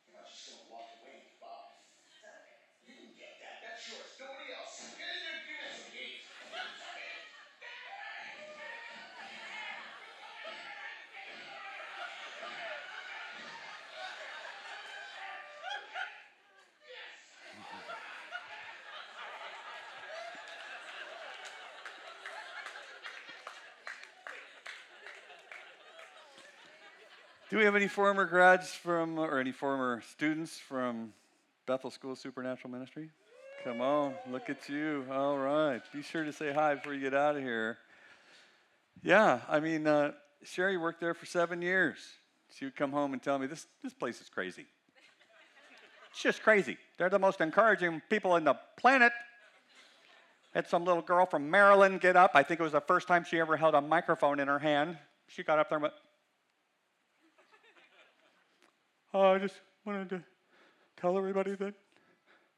You're 0.08 0.18
not 0.18 0.26
just 0.30 0.50
gonna 0.50 0.66
walk 0.70 0.88
away, 1.02 1.36
Bob. 1.38 1.76
You 2.86 2.94
can 2.94 3.12
get 3.14 3.38
that. 3.42 3.62
That's 3.62 3.86
yours. 3.90 4.16
Nobody 4.18 4.50
else. 4.56 4.94
Get 4.96 5.06
in 5.06 5.20
there 5.22 5.36
and 5.38 5.46
give 5.46 5.60
it 5.60 5.72
some 5.76 5.92
heat. 5.94 6.24
Do 27.49 27.49
we 27.60 27.66
have 27.66 27.76
any 27.76 27.88
former 27.88 28.24
grads 28.24 28.72
from, 28.72 29.18
or 29.18 29.38
any 29.38 29.52
former 29.52 30.02
students 30.12 30.58
from 30.58 31.12
Bethel 31.66 31.90
School 31.90 32.12
of 32.12 32.18
Supernatural 32.18 32.70
Ministry? 32.70 33.10
Come 33.64 33.82
on, 33.82 34.14
look 34.30 34.48
at 34.48 34.66
you. 34.70 35.04
All 35.12 35.36
right. 35.36 35.82
Be 35.92 36.00
sure 36.00 36.24
to 36.24 36.32
say 36.32 36.54
hi 36.54 36.76
before 36.76 36.94
you 36.94 37.02
get 37.02 37.12
out 37.12 37.36
of 37.36 37.42
here. 37.42 37.76
Yeah, 39.02 39.40
I 39.46 39.60
mean, 39.60 39.86
uh, 39.86 40.12
Sherry 40.42 40.78
worked 40.78 41.02
there 41.02 41.12
for 41.12 41.26
seven 41.26 41.60
years. 41.60 41.98
She 42.56 42.64
would 42.64 42.76
come 42.76 42.92
home 42.92 43.12
and 43.12 43.22
tell 43.22 43.38
me, 43.38 43.46
this, 43.46 43.66
this 43.82 43.92
place 43.92 44.22
is 44.22 44.30
crazy. 44.30 44.64
It's 46.12 46.22
just 46.22 46.42
crazy. 46.42 46.78
They're 46.96 47.10
the 47.10 47.18
most 47.18 47.42
encouraging 47.42 48.00
people 48.08 48.36
in 48.36 48.44
the 48.44 48.54
planet. 48.78 49.12
Had 50.54 50.66
some 50.66 50.86
little 50.86 51.02
girl 51.02 51.26
from 51.26 51.50
Maryland 51.50 52.00
get 52.00 52.16
up. 52.16 52.30
I 52.32 52.42
think 52.42 52.58
it 52.58 52.62
was 52.62 52.72
the 52.72 52.80
first 52.80 53.06
time 53.06 53.22
she 53.22 53.38
ever 53.38 53.58
held 53.58 53.74
a 53.74 53.82
microphone 53.82 54.40
in 54.40 54.48
her 54.48 54.60
hand. 54.60 54.96
She 55.26 55.42
got 55.42 55.58
up 55.58 55.68
there 55.68 55.76
and 55.76 55.82
went, 55.82 55.94
Oh, 59.12 59.32
I 59.32 59.38
just 59.38 59.54
wanted 59.84 60.08
to 60.10 60.22
tell 60.96 61.18
everybody 61.18 61.54
that 61.56 61.74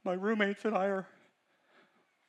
my 0.05 0.13
roommates 0.13 0.65
and 0.65 0.77
I 0.77 0.87
are 0.87 1.07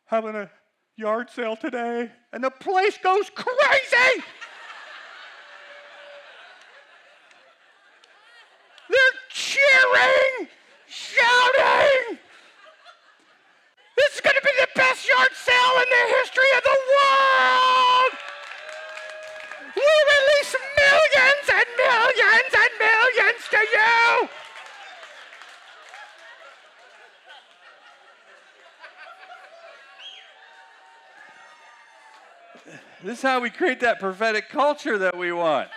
having 0.06 0.36
a 0.36 0.50
yard 0.96 1.30
sale 1.30 1.56
today, 1.56 2.12
and 2.32 2.44
the 2.44 2.52
place 2.52 2.98
goes 2.98 3.30
crazy. 3.30 4.24
They're 8.90 9.20
cheering, 9.30 10.48
shouting. 10.88 12.20
in 15.84 15.90
the 15.90 16.06
history 16.16 16.52
of 16.58 16.64
the 16.64 16.78
world. 16.94 18.12
We'll 19.76 20.06
release 20.16 20.56
millions 20.80 21.48
and 21.50 21.70
millions 21.78 22.54
and 22.54 22.72
millions 22.80 23.44
to 23.52 23.60
you. 23.74 24.30
This 33.14 33.20
is 33.20 33.30
how 33.30 33.42
we 33.42 33.52
create 33.52 33.82
that 33.82 34.00
prophetic 34.00 34.50
culture 34.50 34.98
that 34.98 35.16
we 35.16 35.32
want. 35.32 35.70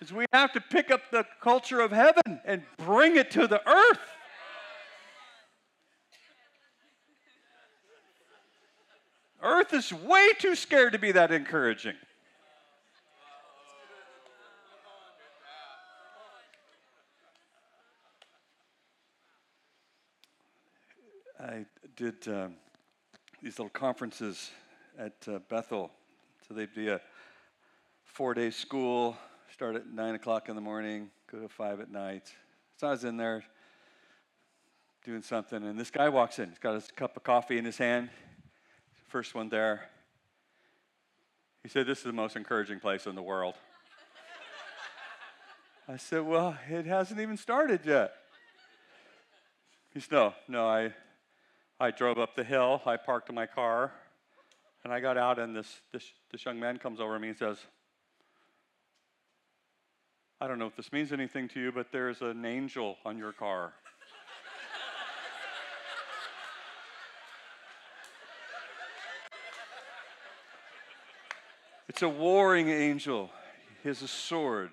Is 0.00 0.10
we 0.10 0.24
have 0.32 0.50
to 0.54 0.60
pick 0.62 0.90
up 0.90 1.02
the 1.10 1.26
culture 1.42 1.82
of 1.82 1.90
heaven 1.90 2.40
and 2.46 2.62
bring 2.78 3.16
it 3.16 3.30
to 3.32 3.46
the 3.46 3.60
earth. 3.68 4.00
Earth 9.42 9.74
is 9.74 9.92
way 9.92 10.30
too 10.38 10.54
scared 10.54 10.94
to 10.94 10.98
be 10.98 11.12
that 11.12 11.30
encouraging. 11.30 11.96
I 21.38 21.66
did 21.96 22.26
um, 22.28 22.54
these 23.42 23.58
little 23.58 23.68
conferences 23.68 24.52
at 24.98 25.14
uh, 25.28 25.38
Bethel. 25.48 25.90
So 26.46 26.54
they'd 26.54 26.74
be 26.74 26.88
a 26.88 27.00
four 28.04 28.34
day 28.34 28.50
school, 28.50 29.16
start 29.52 29.76
at 29.76 29.86
9 29.86 30.14
o'clock 30.14 30.48
in 30.48 30.54
the 30.54 30.60
morning, 30.60 31.10
go 31.30 31.38
to 31.38 31.48
5 31.48 31.80
at 31.80 31.90
night. 31.90 32.32
So 32.76 32.88
I 32.88 32.90
was 32.90 33.04
in 33.04 33.16
there 33.16 33.44
doing 35.04 35.22
something, 35.22 35.62
and 35.62 35.78
this 35.78 35.90
guy 35.90 36.08
walks 36.08 36.38
in. 36.38 36.48
He's 36.48 36.58
got 36.58 36.74
his 36.74 36.90
cup 36.94 37.16
of 37.16 37.22
coffee 37.22 37.58
in 37.58 37.64
his 37.64 37.78
hand, 37.78 38.10
first 39.08 39.34
one 39.34 39.48
there. 39.48 39.88
He 41.62 41.68
said, 41.68 41.86
This 41.86 41.98
is 41.98 42.04
the 42.04 42.12
most 42.12 42.36
encouraging 42.36 42.80
place 42.80 43.06
in 43.06 43.14
the 43.14 43.22
world. 43.22 43.54
I 45.88 45.96
said, 45.96 46.22
Well, 46.22 46.56
it 46.68 46.86
hasn't 46.86 47.20
even 47.20 47.36
started 47.36 47.80
yet. 47.84 48.12
He 49.92 50.00
said, 50.00 50.12
No, 50.12 50.34
no, 50.48 50.68
I, 50.68 50.92
I 51.80 51.90
drove 51.90 52.18
up 52.18 52.34
the 52.34 52.44
hill, 52.44 52.82
I 52.86 52.96
parked 52.96 53.32
my 53.32 53.46
car, 53.46 53.92
and 54.86 54.94
I 54.94 55.00
got 55.00 55.18
out, 55.18 55.40
and 55.40 55.56
this, 55.56 55.80
this, 55.92 56.04
this 56.30 56.44
young 56.44 56.60
man 56.60 56.78
comes 56.78 57.00
over 57.00 57.14
to 57.14 57.18
me 57.18 57.30
and 57.30 57.36
says, 57.36 57.58
I 60.40 60.46
don't 60.46 60.60
know 60.60 60.68
if 60.68 60.76
this 60.76 60.92
means 60.92 61.10
anything 61.10 61.48
to 61.48 61.60
you, 61.60 61.72
but 61.72 61.90
there's 61.90 62.22
an 62.22 62.44
angel 62.44 62.96
on 63.04 63.18
your 63.18 63.32
car. 63.32 63.72
it's 71.88 72.02
a 72.02 72.08
warring 72.08 72.68
angel. 72.68 73.30
He 73.82 73.88
has 73.88 74.02
a 74.02 74.08
sword. 74.08 74.70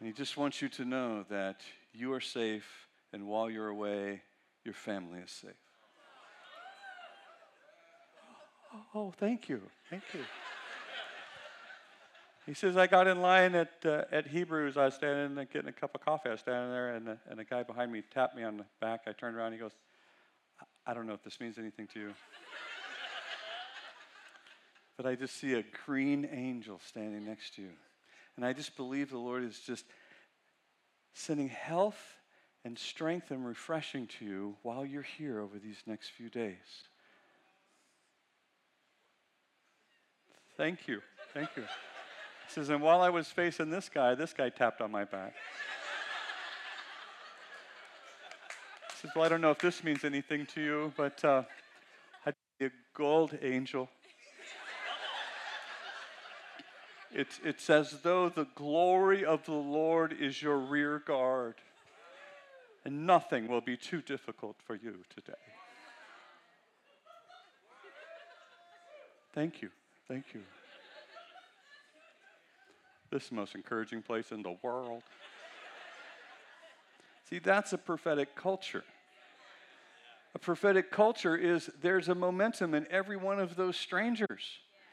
And 0.00 0.06
he 0.06 0.14
just 0.14 0.38
wants 0.38 0.62
you 0.62 0.70
to 0.70 0.86
know 0.86 1.26
that 1.28 1.60
you 1.92 2.14
are 2.14 2.22
safe, 2.22 2.88
and 3.12 3.26
while 3.26 3.50
you're 3.50 3.68
away, 3.68 4.22
your 4.64 4.72
family 4.72 5.18
is 5.18 5.30
safe. 5.30 5.67
Oh, 8.94 9.12
thank 9.16 9.48
you. 9.48 9.62
Thank 9.90 10.02
you. 10.12 10.20
He 12.46 12.54
says, 12.54 12.78
I 12.78 12.86
got 12.86 13.06
in 13.06 13.20
line 13.20 13.54
at, 13.54 13.72
uh, 13.84 14.04
at 14.10 14.26
Hebrews. 14.26 14.78
I 14.78 14.86
was 14.86 14.94
standing 14.94 15.34
there 15.34 15.44
getting 15.44 15.68
a 15.68 15.72
cup 15.72 15.94
of 15.94 16.00
coffee. 16.00 16.30
I 16.30 16.32
was 16.32 16.40
standing 16.40 16.70
there, 16.70 16.94
and, 16.94 17.08
uh, 17.08 17.14
and 17.28 17.40
a 17.40 17.44
guy 17.44 17.62
behind 17.62 17.92
me 17.92 18.02
tapped 18.10 18.34
me 18.34 18.42
on 18.42 18.56
the 18.56 18.64
back. 18.80 19.02
I 19.06 19.12
turned 19.12 19.36
around. 19.36 19.52
He 19.52 19.58
goes, 19.58 19.72
I 20.86 20.94
don't 20.94 21.06
know 21.06 21.12
if 21.12 21.22
this 21.22 21.40
means 21.40 21.58
anything 21.58 21.86
to 21.92 22.00
you. 22.00 22.08
but 24.96 25.04
I 25.04 25.14
just 25.14 25.36
see 25.36 25.54
a 25.54 25.64
green 25.84 26.26
angel 26.32 26.80
standing 26.86 27.26
next 27.26 27.54
to 27.56 27.62
you. 27.62 27.70
And 28.36 28.46
I 28.46 28.54
just 28.54 28.76
believe 28.76 29.10
the 29.10 29.18
Lord 29.18 29.44
is 29.44 29.60
just 29.60 29.84
sending 31.12 31.48
health 31.48 32.00
and 32.64 32.78
strength 32.78 33.30
and 33.30 33.44
refreshing 33.44 34.06
to 34.18 34.24
you 34.24 34.56
while 34.62 34.86
you're 34.86 35.02
here 35.02 35.40
over 35.40 35.58
these 35.58 35.82
next 35.86 36.10
few 36.10 36.30
days. 36.30 36.88
Thank 40.58 40.88
you. 40.88 41.00
Thank 41.32 41.50
you. 41.56 41.62
He 41.62 42.52
says, 42.52 42.68
and 42.68 42.82
while 42.82 43.00
I 43.00 43.10
was 43.10 43.28
facing 43.28 43.70
this 43.70 43.88
guy, 43.88 44.16
this 44.16 44.32
guy 44.32 44.48
tapped 44.48 44.80
on 44.80 44.90
my 44.90 45.04
back. 45.04 45.32
He 48.90 48.96
says, 49.00 49.12
Well, 49.14 49.24
I 49.24 49.28
don't 49.28 49.40
know 49.40 49.52
if 49.52 49.60
this 49.60 49.84
means 49.84 50.02
anything 50.02 50.46
to 50.46 50.60
you, 50.60 50.92
but 50.96 51.24
uh, 51.24 51.44
I'd 52.26 52.34
be 52.58 52.66
a 52.66 52.70
gold 52.92 53.38
angel. 53.40 53.88
It's, 57.12 57.38
it's 57.44 57.70
as 57.70 58.00
though 58.02 58.28
the 58.28 58.48
glory 58.56 59.24
of 59.24 59.44
the 59.44 59.52
Lord 59.52 60.12
is 60.12 60.42
your 60.42 60.58
rear 60.58 60.98
guard, 60.98 61.54
and 62.84 63.06
nothing 63.06 63.46
will 63.46 63.60
be 63.60 63.76
too 63.76 64.02
difficult 64.02 64.56
for 64.66 64.74
you 64.74 64.96
today. 65.14 65.34
Thank 69.32 69.62
you. 69.62 69.70
Thank 70.08 70.24
you. 70.32 70.40
This 73.10 73.24
is 73.24 73.28
the 73.28 73.34
most 73.34 73.54
encouraging 73.54 74.00
place 74.00 74.32
in 74.32 74.42
the 74.42 74.56
world. 74.62 75.02
See, 77.28 77.38
that's 77.38 77.74
a 77.74 77.78
prophetic 77.78 78.34
culture. 78.34 78.84
A 80.34 80.38
prophetic 80.38 80.90
culture 80.90 81.36
is 81.36 81.70
there's 81.82 82.08
a 82.08 82.14
momentum 82.14 82.74
in 82.74 82.86
every 82.90 83.16
one 83.16 83.38
of 83.38 83.54
those 83.56 83.76
strangers 83.76 84.42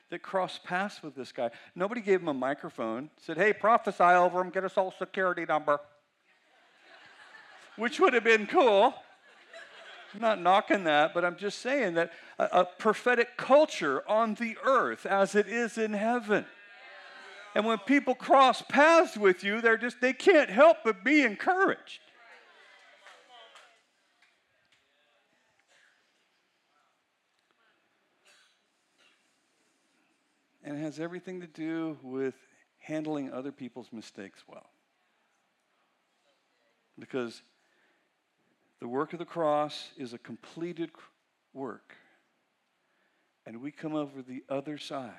that 0.09 0.21
crossed 0.21 0.63
paths 0.65 1.01
with 1.01 1.15
this 1.15 1.31
guy. 1.31 1.49
Nobody 1.75 2.01
gave 2.01 2.21
him 2.21 2.27
a 2.27 2.33
microphone, 2.33 3.09
said, 3.17 3.37
hey, 3.37 3.53
prophesy 3.53 4.03
over 4.03 4.41
him, 4.41 4.49
get 4.49 4.65
a 4.65 4.69
social 4.69 4.93
security 4.97 5.45
number. 5.45 5.79
Which 7.77 7.99
would 7.99 8.13
have 8.13 8.23
been 8.23 8.47
cool. 8.47 8.93
I'm 10.15 10.21
not 10.21 10.41
knocking 10.41 10.85
that, 10.85 11.13
but 11.13 11.25
I'm 11.25 11.35
just 11.35 11.59
saying 11.59 11.95
that 11.95 12.11
a, 12.39 12.61
a 12.61 12.65
prophetic 12.65 13.35
culture 13.37 14.01
on 14.07 14.35
the 14.35 14.57
earth 14.63 15.05
as 15.05 15.35
it 15.35 15.47
is 15.47 15.77
in 15.77 15.93
heaven. 15.93 16.45
And 17.53 17.65
when 17.65 17.77
people 17.79 18.15
cross 18.15 18.61
paths 18.61 19.17
with 19.17 19.43
you, 19.43 19.61
they're 19.61 19.77
just 19.77 20.01
they 20.01 20.13
can't 20.13 20.49
help 20.49 20.77
but 20.83 21.03
be 21.03 21.21
encouraged. 21.21 21.99
And 30.63 30.77
it 30.77 30.81
has 30.81 30.99
everything 30.99 31.41
to 31.41 31.47
do 31.47 31.97
with 32.01 32.35
handling 32.79 33.31
other 33.31 33.51
people's 33.51 33.89
mistakes 33.91 34.43
well. 34.47 34.69
Because 36.97 37.41
the 38.79 38.87
work 38.87 39.13
of 39.13 39.19
the 39.19 39.25
cross 39.25 39.91
is 39.97 40.13
a 40.13 40.17
completed 40.17 40.91
work. 41.53 41.95
And 43.45 43.61
we 43.61 43.71
come 43.71 43.95
over 43.95 44.21
the 44.21 44.43
other 44.49 44.77
side 44.77 45.13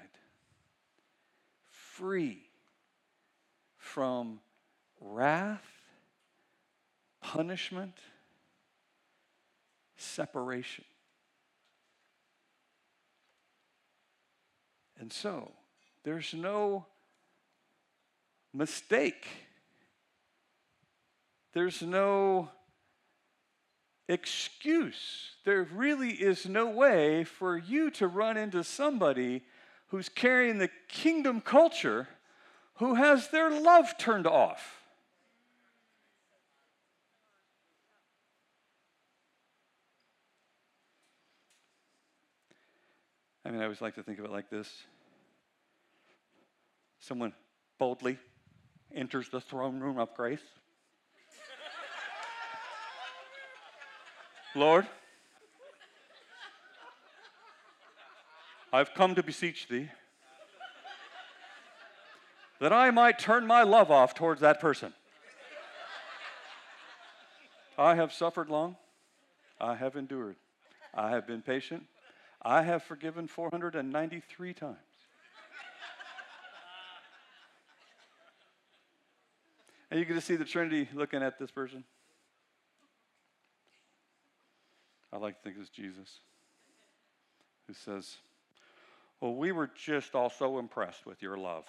free 1.96 2.42
from 3.78 4.40
wrath, 5.00 5.64
punishment, 7.22 7.94
separation. 9.96 10.84
And 14.98 15.12
so, 15.12 15.52
there's 16.04 16.34
no 16.34 16.86
mistake. 18.52 19.26
There's 21.52 21.80
no 21.80 22.50
excuse. 24.08 25.32
There 25.44 25.64
really 25.64 26.10
is 26.10 26.46
no 26.46 26.68
way 26.68 27.24
for 27.24 27.56
you 27.56 27.90
to 27.92 28.06
run 28.06 28.36
into 28.36 28.62
somebody 28.64 29.42
who's 29.88 30.08
carrying 30.08 30.58
the 30.58 30.70
kingdom 30.88 31.40
culture 31.40 32.08
who 32.74 32.94
has 32.94 33.28
their 33.28 33.50
love 33.50 33.96
turned 33.98 34.26
off. 34.26 34.82
I 43.44 43.50
mean, 43.50 43.60
I 43.60 43.64
always 43.64 43.80
like 43.80 43.94
to 43.94 44.02
think 44.02 44.18
of 44.18 44.24
it 44.24 44.30
like 44.32 44.50
this 44.50 44.68
someone 46.98 47.32
boldly 47.78 48.18
enters 48.92 49.28
the 49.28 49.40
throne 49.40 49.78
room 49.78 49.98
of 49.98 50.12
grace. 50.14 50.40
Lord, 54.56 54.86
I've 58.72 58.94
come 58.94 59.14
to 59.14 59.22
beseech 59.22 59.68
thee 59.68 59.90
that 62.58 62.72
I 62.72 62.90
might 62.90 63.18
turn 63.18 63.46
my 63.46 63.64
love 63.64 63.90
off 63.90 64.14
towards 64.14 64.40
that 64.40 64.58
person. 64.58 64.94
I 67.76 67.96
have 67.96 68.14
suffered 68.14 68.48
long. 68.48 68.76
I 69.60 69.74
have 69.74 69.94
endured. 69.94 70.36
I 70.94 71.10
have 71.10 71.26
been 71.26 71.42
patient. 71.42 71.84
I 72.40 72.62
have 72.62 72.82
forgiven 72.82 73.28
493 73.28 74.54
times. 74.54 74.76
and 79.90 80.00
you 80.00 80.06
get 80.06 80.14
to 80.14 80.20
see 80.22 80.36
the 80.36 80.46
Trinity 80.46 80.88
looking 80.94 81.22
at 81.22 81.38
this 81.38 81.50
person. 81.50 81.84
I 85.16 85.18
like 85.18 85.38
to 85.38 85.42
think 85.44 85.56
it's 85.58 85.70
Jesus 85.70 86.20
who 87.66 87.72
says, 87.72 88.16
Well, 89.18 89.34
we 89.34 89.50
were 89.50 89.70
just 89.74 90.14
all 90.14 90.28
so 90.28 90.58
impressed 90.58 91.06
with 91.06 91.22
your 91.22 91.38
love. 91.38 91.64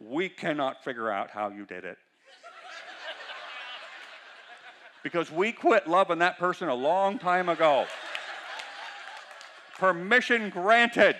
we 0.00 0.28
cannot 0.28 0.82
figure 0.82 1.08
out 1.12 1.30
how 1.30 1.50
you 1.50 1.64
did 1.64 1.84
it. 1.84 1.96
because 5.04 5.30
we 5.30 5.52
quit 5.52 5.86
loving 5.86 6.18
that 6.18 6.36
person 6.36 6.68
a 6.68 6.74
long 6.74 7.20
time 7.20 7.48
ago. 7.48 7.86
Permission 9.78 10.50
granted. 10.50 11.14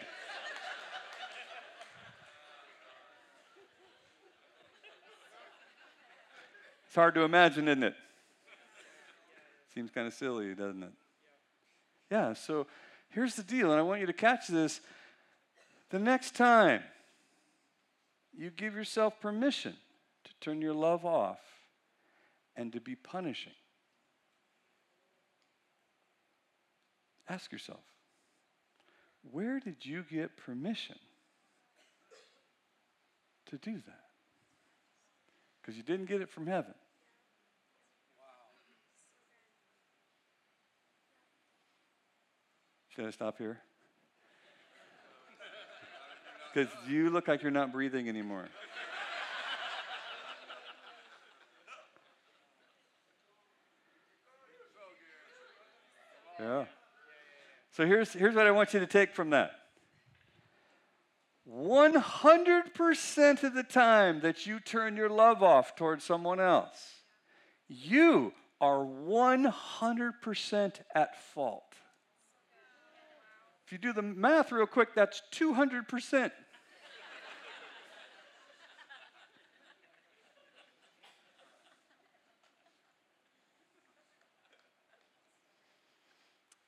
It's 6.94 6.96
hard 7.00 7.16
to 7.16 7.22
imagine, 7.22 7.66
isn't 7.66 7.82
it? 7.82 7.96
Seems 9.74 9.90
kind 9.90 10.06
of 10.06 10.14
silly, 10.14 10.54
doesn't 10.54 10.84
it? 10.84 10.92
Yeah, 12.08 12.34
so 12.34 12.68
here's 13.08 13.34
the 13.34 13.42
deal, 13.42 13.72
and 13.72 13.80
I 13.80 13.82
want 13.82 14.00
you 14.00 14.06
to 14.06 14.12
catch 14.12 14.46
this. 14.46 14.80
The 15.90 15.98
next 15.98 16.36
time 16.36 16.84
you 18.32 18.48
give 18.48 18.76
yourself 18.76 19.18
permission 19.18 19.74
to 20.22 20.30
turn 20.40 20.62
your 20.62 20.72
love 20.72 21.04
off 21.04 21.40
and 22.54 22.72
to 22.72 22.80
be 22.80 22.94
punishing, 22.94 23.54
ask 27.28 27.50
yourself, 27.50 27.82
where 29.32 29.58
did 29.58 29.84
you 29.84 30.04
get 30.08 30.36
permission 30.36 31.00
to 33.46 33.58
do 33.58 33.72
that? 33.72 34.04
Because 35.60 35.76
you 35.76 35.82
didn't 35.82 36.06
get 36.06 36.20
it 36.20 36.30
from 36.30 36.46
heaven. 36.46 36.74
Should 42.94 43.06
I 43.06 43.10
stop 43.10 43.38
here? 43.38 43.58
Because 46.52 46.70
you 46.88 47.10
look 47.10 47.26
like 47.26 47.42
you're 47.42 47.50
not 47.50 47.72
breathing 47.72 48.08
anymore. 48.08 48.46
Yeah. 56.38 56.66
So 57.72 57.86
here's, 57.86 58.12
here's 58.12 58.34
what 58.36 58.46
I 58.46 58.52
want 58.52 58.74
you 58.74 58.80
to 58.80 58.86
take 58.86 59.14
from 59.14 59.30
that 59.30 59.52
100% 61.50 63.42
of 63.42 63.54
the 63.54 63.62
time 63.62 64.20
that 64.20 64.46
you 64.46 64.60
turn 64.60 64.96
your 64.96 65.08
love 65.08 65.42
off 65.42 65.74
towards 65.74 66.04
someone 66.04 66.38
else, 66.40 67.02
you 67.68 68.32
are 68.60 68.78
100% 68.78 70.74
at 70.94 71.22
fault. 71.34 71.74
If 73.66 73.72
you 73.72 73.78
do 73.78 73.92
the 73.92 74.02
math 74.02 74.52
real 74.52 74.66
quick, 74.66 74.94
that's 74.94 75.22
200%. 75.32 76.30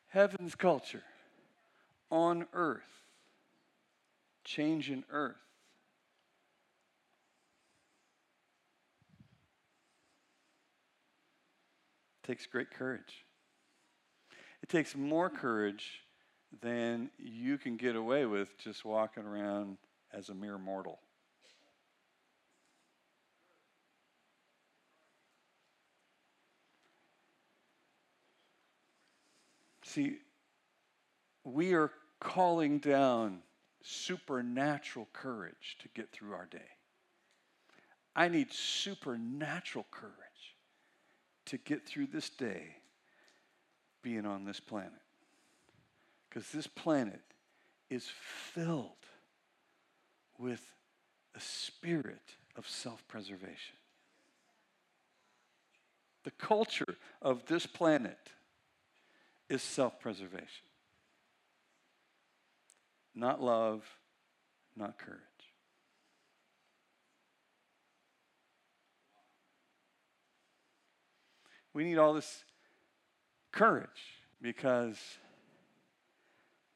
Heaven's 0.09 0.55
culture 0.55 1.03
on 2.11 2.47
earth, 2.55 3.03
change 4.45 4.91
in 4.91 5.05
earth. 5.11 5.37
takes 12.27 12.47
great 12.47 12.71
courage. 12.73 13.25
It 14.63 14.69
takes 14.69 14.97
more 14.97 15.31
courage 15.31 16.06
than 16.63 17.11
you 17.19 17.59
can 17.59 17.77
get 17.77 17.97
away 17.97 18.27
with 18.27 18.57
just 18.59 18.85
walking 18.85 19.25
around 19.25 19.77
as 20.13 20.29
a 20.29 20.35
mere 20.35 20.59
mortal. 20.59 20.99
See, 29.83 30.19
we 31.45 31.73
are 31.75 31.91
calling 32.21 32.79
down 32.79 33.39
supernatural 33.83 35.09
courage 35.13 35.77
to 35.81 35.89
get 35.95 36.11
through 36.11 36.35
our 36.35 36.47
day. 36.47 36.59
I 38.15 38.29
need 38.29 38.53
supernatural 38.53 39.87
courage 39.91 40.15
to 41.47 41.57
get 41.59 41.87
through 41.87 42.09
this 42.09 42.29
day 42.31 42.77
being 44.03 44.27
on 44.27 44.45
this 44.45 44.59
planet. 44.59 44.93
Because 46.37 46.51
this 46.51 46.67
planet 46.67 47.23
is 47.89 48.07
filled 48.53 48.91
with 50.39 50.61
a 51.35 51.41
spirit 51.41 52.35
of 52.57 52.69
self 52.69 53.09
preservation. 53.09 53.77
The 56.25 56.33
culture 56.33 56.99
of 57.23 57.47
this 57.47 57.65
planet 57.65 58.19
is 59.49 59.63
self 59.63 59.99
preservation. 59.99 60.67
Not 63.15 63.43
love, 63.43 63.83
not 64.77 64.99
courage. 64.99 65.21
We 71.73 71.85
need 71.85 71.97
all 71.97 72.13
this 72.13 72.45
courage 73.53 73.89
because 74.43 74.99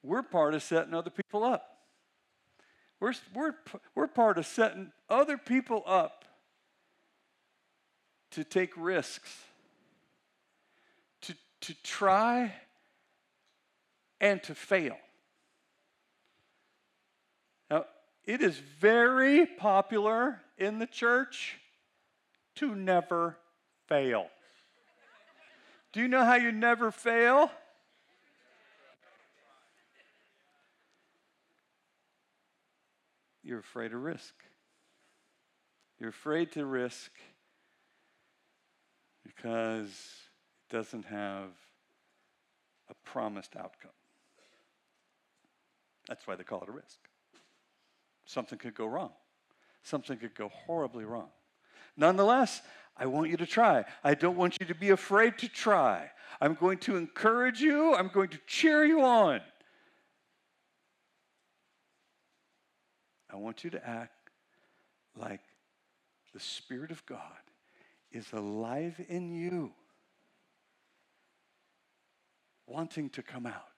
we're 0.03 0.23
part 0.23 0.55
of 0.55 0.63
setting 0.63 0.95
other 0.95 1.11
people 1.11 1.45
up. 1.45 1.79
We're, 3.01 3.15
we're, 3.35 3.55
we're 3.95 4.07
part 4.07 4.39
of 4.39 4.47
setting 4.47 4.93
other 5.09 5.39
people 5.39 5.83
up 5.87 6.25
to 8.33 8.45
take 8.45 8.73
risks, 8.77 9.35
to, 11.23 11.35
to 11.63 11.75
try 11.83 12.53
and 14.21 14.43
to 14.43 14.55
fail. 14.55 14.97
Now, 17.71 17.87
it 18.25 18.43
is 18.43 18.57
very 18.57 19.47
popular 19.47 20.41
in 20.59 20.79
the 20.79 20.87
church 20.87 21.59
to 22.57 22.75
never 22.75 23.39
fail. 23.87 24.27
Do 25.93 26.01
you 26.01 26.09
know 26.09 26.25
how 26.25 26.35
you 26.35 26.53
never 26.53 26.91
fail? 26.91 27.51
You're 33.51 33.59
afraid 33.59 33.93
of 33.93 34.01
risk. 34.01 34.35
You're 35.99 36.11
afraid 36.11 36.53
to 36.53 36.65
risk 36.65 37.11
because 39.25 39.89
it 39.89 40.73
doesn't 40.73 41.05
have 41.07 41.49
a 42.89 42.95
promised 43.05 43.57
outcome. 43.57 43.91
That's 46.07 46.29
why 46.29 46.37
they 46.37 46.45
call 46.45 46.63
it 46.63 46.69
a 46.69 46.73
risk. 46.73 47.01
Something 48.25 48.57
could 48.57 48.77
go 48.77 48.87
wrong, 48.87 49.11
something 49.83 50.17
could 50.17 50.37
go 50.37 50.49
horribly 50.51 51.05
wrong. 51.05 51.31
Nonetheless, 51.97 52.63
I 52.97 53.07
want 53.07 53.31
you 53.31 53.37
to 53.37 53.47
try. 53.47 53.85
I 54.05 54.15
don't 54.15 54.37
want 54.37 54.59
you 54.61 54.67
to 54.67 54.77
be 54.77 54.91
afraid 54.91 55.39
to 55.39 55.49
try. 55.49 56.09
I'm 56.41 56.55
going 56.55 56.79
to 56.79 56.97
encourage 56.97 57.61
you, 57.61 57.97
I'm 57.97 58.11
going 58.15 58.29
to 58.29 58.39
cheer 58.47 58.85
you 58.85 59.03
on. 59.03 59.41
I 63.33 63.37
want 63.37 63.65
you 63.65 63.71
to 63.71 63.89
act 63.89 64.31
like 65.17 65.41
the 66.33 66.41
Spirit 66.41 66.91
of 66.91 67.05
God 67.07 67.21
is 68.13 68.33
alive 68.33 69.01
in 69.09 69.33
you, 69.33 69.73
wanting 72.67 73.11
to 73.11 73.23
come 73.23 73.47
out. 73.47 73.70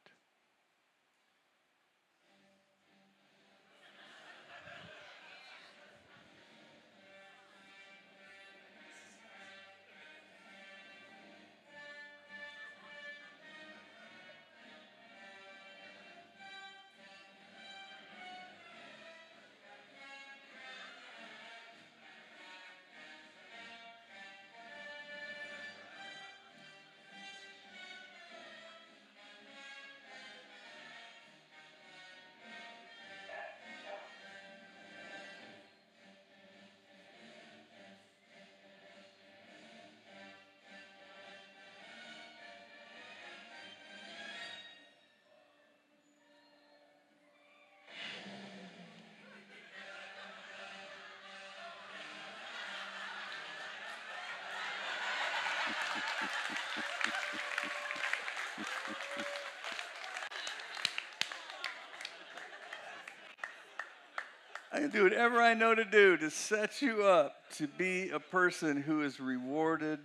I 64.74 64.78
can 64.78 64.90
do 64.90 65.02
whatever 65.02 65.42
I 65.42 65.52
know 65.52 65.74
to 65.74 65.84
do 65.84 66.16
to 66.16 66.30
set 66.30 66.80
you 66.80 67.04
up 67.04 67.34
to 67.56 67.66
be 67.66 68.08
a 68.08 68.18
person 68.18 68.80
who 68.80 69.02
is 69.02 69.20
rewarded 69.20 69.98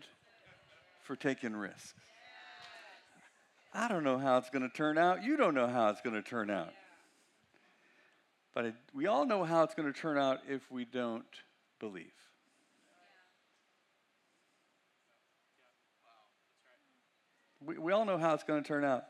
for 1.04 1.16
taking 1.16 1.56
risks. 1.56 1.94
I 3.74 3.88
don't 3.88 4.04
know 4.04 4.18
how 4.18 4.38
it's 4.38 4.50
going 4.50 4.70
to 4.70 4.76
turn 4.76 4.98
out. 4.98 5.24
You 5.24 5.38
don't 5.38 5.54
know 5.54 5.68
how 5.68 5.88
it's 5.90 6.02
going 6.02 6.22
to 6.22 6.28
turn 6.28 6.50
out. 6.50 6.74
But 8.54 8.74
we 8.94 9.08
all 9.08 9.26
know 9.26 9.46
how 9.46 9.64
it's 9.64 9.74
going 9.74 9.92
to 9.92 9.98
turn 9.98 10.18
out 10.18 10.40
if 10.50 10.70
we 10.70 10.84
don't 10.84 11.24
believe. 11.80 12.12
We, 17.66 17.78
we 17.78 17.94
all 17.94 18.04
know 18.04 18.18
how 18.18 18.34
it's 18.34 18.44
going 18.44 18.62
to 18.62 18.68
turn 18.68 18.84
out. 18.84 19.06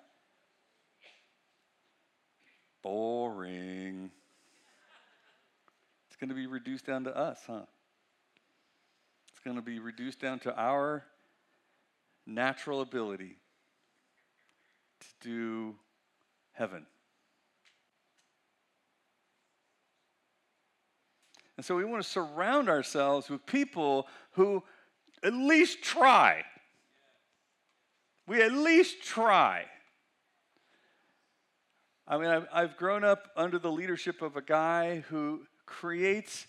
Boring. 2.84 4.12
It's 6.18 6.22
going 6.22 6.30
to 6.30 6.36
be 6.36 6.48
reduced 6.48 6.88
down 6.88 7.04
to 7.04 7.16
us, 7.16 7.40
huh? 7.46 7.62
It's 9.30 9.40
going 9.46 9.56
to 9.56 9.62
be 9.62 9.78
reduced 9.78 10.20
down 10.20 10.40
to 10.40 10.60
our 10.60 11.04
natural 12.26 12.82
ability 12.82 13.38
to 15.00 15.08
do 15.22 15.76
heaven. 16.54 16.88
And 21.56 21.64
so 21.64 21.76
we 21.76 21.86
want 21.86 22.02
to 22.02 22.10
surround 22.10 22.68
ourselves 22.68 23.30
with 23.30 23.46
people 23.46 24.08
who 24.32 24.64
at 25.22 25.34
least 25.34 25.84
try. 25.84 26.46
We 28.26 28.42
at 28.42 28.54
least 28.54 29.04
try. 29.04 29.66
I 32.08 32.18
mean, 32.18 32.48
I've, 32.52 32.76
grown 32.76 33.04
up 33.04 33.28
under 33.36 33.60
the 33.60 33.72
leadership 33.72 34.24
of 34.24 34.36
a 34.36 34.42
guy 34.42 35.04
who 35.10 35.42
creates 35.68 36.48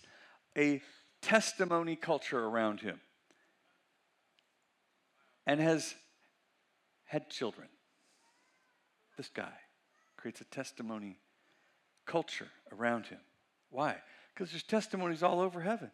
a 0.57 0.81
testimony 1.21 1.95
culture 1.95 2.43
around 2.43 2.79
him 2.79 2.99
and 5.45 5.59
has 5.59 5.93
had 7.05 7.29
children. 7.29 7.67
This 9.17 9.29
guy 9.29 9.51
creates 10.17 10.41
a 10.41 10.45
testimony 10.45 11.19
culture 12.05 12.47
around 12.71 13.05
him. 13.05 13.19
Why? 13.69 13.97
Because 14.33 14.51
there's 14.51 14.63
testimonies 14.63 15.21
all 15.21 15.39
over 15.39 15.61
heaven. 15.61 15.91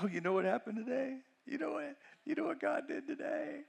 Oh, 0.00 0.06
you 0.06 0.20
know 0.20 0.32
what 0.32 0.44
happened 0.44 0.76
today? 0.76 1.18
You 1.46 1.58
know 1.58 1.72
what? 1.72 1.96
You 2.24 2.34
know 2.34 2.44
what 2.44 2.60
God 2.60 2.88
did 2.88 3.06
today? 3.06 3.60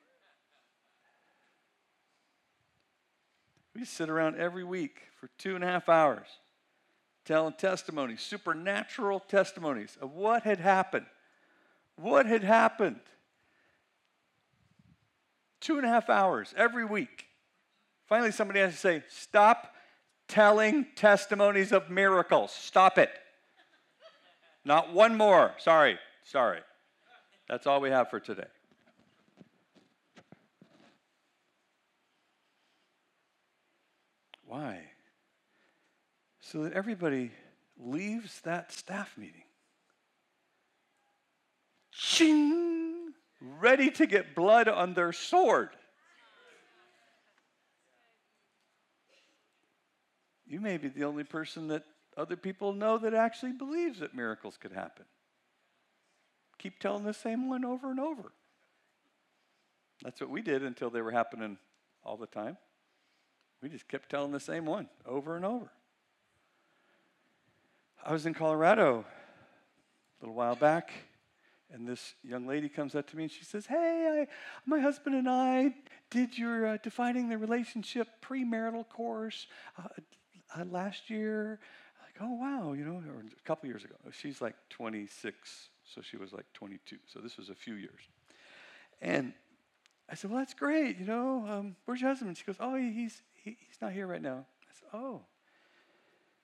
We 3.75 3.83
sit 3.83 4.09
around 4.09 4.37
every 4.37 4.63
week 4.63 5.01
for 5.19 5.29
two 5.37 5.55
and 5.55 5.63
a 5.63 5.67
half 5.67 5.89
hours 5.89 6.27
telling 7.25 7.53
testimonies, 7.53 8.21
supernatural 8.21 9.19
testimonies 9.19 9.97
of 9.99 10.13
what 10.13 10.43
had 10.43 10.59
happened. 10.59 11.07
What 11.97 12.25
had 12.25 12.43
happened? 12.43 12.99
Two 15.59 15.77
and 15.77 15.85
a 15.85 15.89
half 15.89 16.09
hours 16.09 16.53
every 16.55 16.85
week. 16.85 17.25
Finally, 18.07 18.31
somebody 18.31 18.59
has 18.59 18.73
to 18.73 18.77
say, 18.77 19.03
Stop 19.09 19.73
telling 20.27 20.85
testimonies 20.95 21.71
of 21.71 21.89
miracles. 21.89 22.51
Stop 22.51 22.97
it. 22.97 23.09
Not 24.63 24.93
one 24.93 25.15
more. 25.15 25.53
Sorry, 25.57 25.97
sorry. 26.23 26.59
That's 27.49 27.67
all 27.67 27.81
we 27.81 27.89
have 27.89 28.09
for 28.09 28.19
today. 28.19 28.47
Why? 34.45 34.83
So 36.51 36.61
that 36.63 36.73
everybody 36.73 37.31
leaves 37.75 38.39
that 38.41 38.71
staff 38.71 39.17
meeting. 39.17 39.41
Ching! 41.91 43.13
Ready 43.41 43.89
to 43.91 44.05
get 44.05 44.35
blood 44.35 44.67
on 44.67 44.93
their 44.93 45.11
sword. 45.11 45.69
You 50.45 50.61
may 50.61 50.77
be 50.77 50.89
the 50.89 51.05
only 51.05 51.23
person 51.23 51.67
that 51.69 51.83
other 52.15 52.35
people 52.35 52.73
know 52.73 52.99
that 52.99 53.15
actually 53.15 53.53
believes 53.53 53.99
that 53.99 54.13
miracles 54.13 54.55
could 54.55 54.71
happen. 54.71 55.05
Keep 56.59 56.79
telling 56.79 57.05
the 57.05 57.13
same 57.13 57.49
one 57.49 57.65
over 57.65 57.89
and 57.89 57.99
over. 57.99 58.31
That's 60.03 60.21
what 60.21 60.29
we 60.29 60.43
did 60.43 60.61
until 60.61 60.91
they 60.91 61.01
were 61.01 61.11
happening 61.11 61.57
all 62.03 62.17
the 62.17 62.27
time. 62.27 62.57
We 63.63 63.69
just 63.69 63.87
kept 63.87 64.11
telling 64.11 64.31
the 64.31 64.39
same 64.39 64.67
one 64.67 64.89
over 65.07 65.35
and 65.35 65.43
over. 65.43 65.71
I 68.07 68.13
was 68.13 68.27
in 68.27 68.35
Colorado 68.35 69.03
a 69.03 70.23
little 70.23 70.35
while 70.35 70.55
back, 70.55 70.91
and 71.73 71.87
this 71.87 72.13
young 72.23 72.45
lady 72.45 72.69
comes 72.69 72.93
up 72.93 73.09
to 73.09 73.17
me 73.17 73.23
and 73.23 73.31
she 73.31 73.43
says, 73.43 73.65
Hey, 73.65 74.27
I, 74.27 74.27
my 74.67 74.79
husband 74.79 75.15
and 75.15 75.27
I 75.27 75.73
did 76.11 76.37
your 76.37 76.67
uh, 76.67 76.77
Defining 76.83 77.29
the 77.29 77.37
Relationship 77.39 78.07
premarital 78.21 78.87
course 78.89 79.47
uh, 79.79 79.87
uh, 80.55 80.65
last 80.65 81.09
year. 81.09 81.59
Like, 82.03 82.13
oh, 82.21 82.33
wow, 82.35 82.73
you 82.73 82.85
know, 82.85 82.97
or 83.11 83.21
a 83.21 83.43
couple 83.43 83.67
years 83.69 83.83
ago. 83.83 83.95
She's 84.11 84.39
like 84.39 84.53
26, 84.69 85.69
so 85.83 86.01
she 86.01 86.17
was 86.17 86.31
like 86.31 86.45
22. 86.53 86.97
So 87.11 87.19
this 87.21 87.37
was 87.37 87.49
a 87.49 87.55
few 87.55 87.73
years. 87.73 88.01
And 89.01 89.33
I 90.07 90.13
said, 90.13 90.29
Well, 90.29 90.37
that's 90.41 90.53
great. 90.53 90.99
You 90.99 91.07
know, 91.07 91.47
um, 91.49 91.75
where's 91.85 92.01
your 92.01 92.11
husband? 92.11 92.37
She 92.37 92.45
goes, 92.45 92.57
Oh, 92.59 92.75
he's, 92.75 93.23
he, 93.33 93.57
he's 93.67 93.81
not 93.81 93.93
here 93.93 94.05
right 94.05 94.21
now. 94.21 94.45
I 94.61 94.73
said, 94.79 94.89
Oh. 94.93 95.21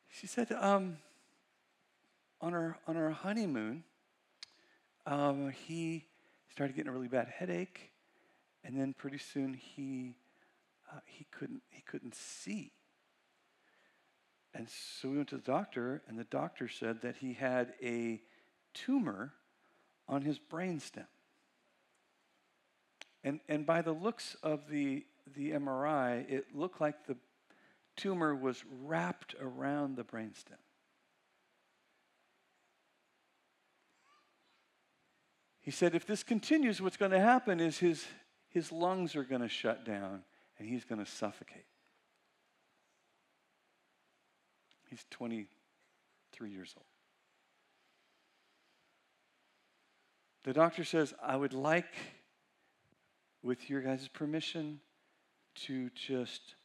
She 0.10 0.28
said, 0.28 0.52
um, 0.60 0.98
on 2.42 2.54
our, 2.54 2.78
on 2.88 2.98
our 2.98 3.12
honeymoon, 3.12 3.84
um, 5.06 5.52
he 5.52 6.06
started 6.50 6.76
getting 6.76 6.90
a 6.90 6.94
really 6.94 7.08
bad 7.08 7.28
headache, 7.28 7.92
and 8.64 8.80
then 8.80 8.94
pretty 8.94 9.18
soon 9.18 9.54
he, 9.54 10.16
uh, 10.92 11.00
he, 11.06 11.26
couldn't, 11.32 11.62
he 11.70 11.82
couldn't 11.82 12.16
see. 12.16 12.74
And 14.54 14.68
so 14.70 15.10
we 15.10 15.18
went 15.18 15.30
to 15.30 15.38
the 15.38 15.42
doctor, 15.42 16.02
and 16.08 16.20
the 16.20 16.26
doctor 16.26 16.68
said 16.68 17.02
that 17.02 17.18
he 17.18 17.34
had 17.34 17.74
a 17.82 18.22
tumor 18.74 19.34
on 20.08 20.24
his 20.24 20.40
brainstem. 20.40 21.06
And, 23.24 23.40
and 23.48 23.66
by 23.66 23.82
the 23.82 23.94
looks 23.94 24.36
of 24.44 24.68
the, 24.68 25.06
the 25.36 25.52
MRI, 25.52 26.30
it 26.30 26.56
looked 26.56 26.82
like 26.82 27.06
the 27.06 27.16
tumor 27.96 28.36
was 28.36 28.64
wrapped 28.84 29.36
around 29.40 29.96
the 29.96 30.04
brainstem. 30.04 30.58
He 35.62 35.72
said, 35.72 35.94
if 35.94 36.06
this 36.06 36.24
continues, 36.24 36.82
what's 36.82 36.98
going 36.98 37.12
to 37.12 37.20
happen 37.20 37.60
is 37.60 37.78
his, 37.78 38.06
his 38.50 38.72
lungs 38.72 39.16
are 39.16 39.24
going 39.24 39.42
to 39.42 39.48
shut 39.48 39.86
down 39.86 40.24
and 40.58 40.68
he's 40.68 40.84
going 40.84 41.04
to 41.04 41.10
suffocate. 41.10 41.66
He's 44.90 45.06
23 45.12 46.50
years 46.50 46.74
old. 46.76 46.86
The 50.44 50.54
doctor 50.54 50.84
says, 50.84 51.14
I 51.24 51.36
would 51.36 51.54
like, 51.54 51.94
with 53.44 53.70
your 53.70 53.82
guys' 53.82 54.08
permission, 54.08 54.80
to 55.68 55.90
just 55.92 56.56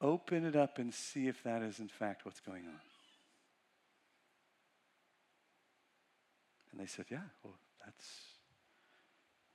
open 0.00 0.44
it 0.44 0.56
up 0.56 0.78
and 0.78 0.92
see 0.92 1.28
if 1.28 1.42
that 1.44 1.62
is 1.62 1.78
in 1.78 1.88
fact 1.88 2.24
what's 2.24 2.40
going 2.40 2.64
on. 2.64 2.80
And 6.72 6.80
they 6.80 6.86
said, 6.86 7.06
Yeah, 7.08 7.20
well, 7.44 7.54
that's 7.84 8.06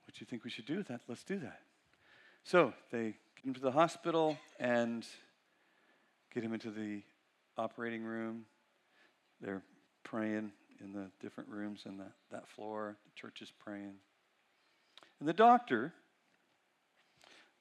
what 0.06 0.20
you 0.20 0.26
think 0.26 0.44
we 0.44 0.50
should 0.50 0.66
do 0.66 0.76
with 0.76 0.88
that. 0.88 1.00
Let's 1.08 1.24
do 1.24 1.38
that. 1.38 1.60
So 2.44 2.72
they 2.90 3.14
get 3.36 3.44
him 3.44 3.54
to 3.54 3.60
the 3.60 3.72
hospital 3.72 4.38
and 4.58 5.06
get 6.34 6.42
him 6.42 6.52
into 6.52 6.70
the 6.70 7.02
operating 7.56 8.02
room. 8.02 8.46
They're 9.40 9.62
praying 10.04 10.52
in 10.80 10.92
the 10.92 11.10
different 11.20 11.50
rooms 11.50 11.82
in 11.86 11.98
that, 11.98 12.12
that 12.30 12.48
floor. 12.48 12.96
The 13.04 13.20
church 13.20 13.42
is 13.42 13.52
praying. 13.58 13.94
And 15.18 15.28
the 15.28 15.32
doctor 15.32 15.92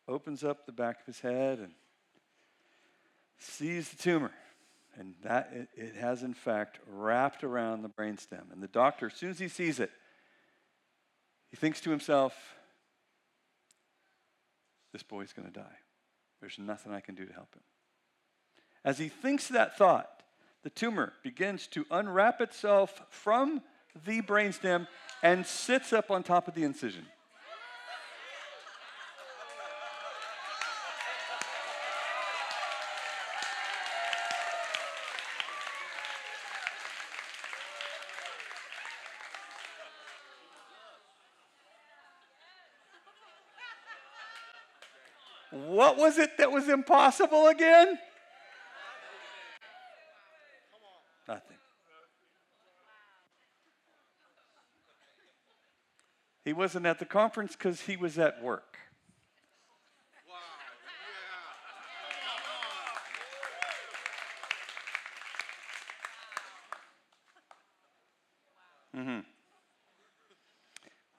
opens 0.07 0.43
up 0.43 0.65
the 0.65 0.71
back 0.71 1.01
of 1.01 1.05
his 1.05 1.19
head 1.19 1.59
and 1.59 1.71
sees 3.37 3.89
the 3.89 4.01
tumor. 4.01 4.31
And 4.97 5.13
that 5.23 5.51
it, 5.53 5.69
it 5.75 5.95
has 5.95 6.23
in 6.23 6.33
fact 6.33 6.79
wrapped 6.87 7.43
around 7.43 7.83
the 7.83 7.89
brainstem. 7.89 8.51
And 8.51 8.61
the 8.61 8.67
doctor, 8.67 9.07
as 9.07 9.13
soon 9.13 9.29
as 9.29 9.39
he 9.39 9.47
sees 9.47 9.79
it, 9.79 9.91
he 11.49 11.57
thinks 11.57 11.81
to 11.81 11.89
himself, 11.89 12.35
this 14.93 15.03
boy's 15.03 15.33
going 15.33 15.47
to 15.47 15.53
die. 15.53 15.77
There's 16.41 16.57
nothing 16.57 16.93
I 16.93 16.99
can 16.99 17.15
do 17.15 17.25
to 17.25 17.33
help 17.33 17.53
him. 17.53 17.61
As 18.85 18.97
he 18.97 19.09
thinks 19.09 19.47
that 19.49 19.77
thought, 19.77 20.23
the 20.63 20.69
tumor 20.69 21.13
begins 21.23 21.67
to 21.67 21.85
unwrap 21.91 22.41
itself 22.41 23.01
from 23.09 23.61
the 24.05 24.21
brainstem 24.21 24.87
and 25.21 25.45
sits 25.45 25.93
up 25.93 26.11
on 26.11 26.23
top 26.23 26.47
of 26.47 26.53
the 26.53 26.63
incision. 26.63 27.05
What 45.79 45.95
was 45.95 46.17
it 46.17 46.37
that 46.39 46.51
was 46.51 46.67
impossible 46.67 47.47
again? 47.47 47.97
Nothing. 51.25 51.55
He 56.43 56.51
wasn't 56.51 56.85
at 56.85 56.99
the 56.99 57.05
conference 57.05 57.53
because 57.53 57.79
he 57.79 57.95
was 57.95 58.19
at 58.19 58.43
work. 58.43 58.77
Mm-hmm. 68.97 69.19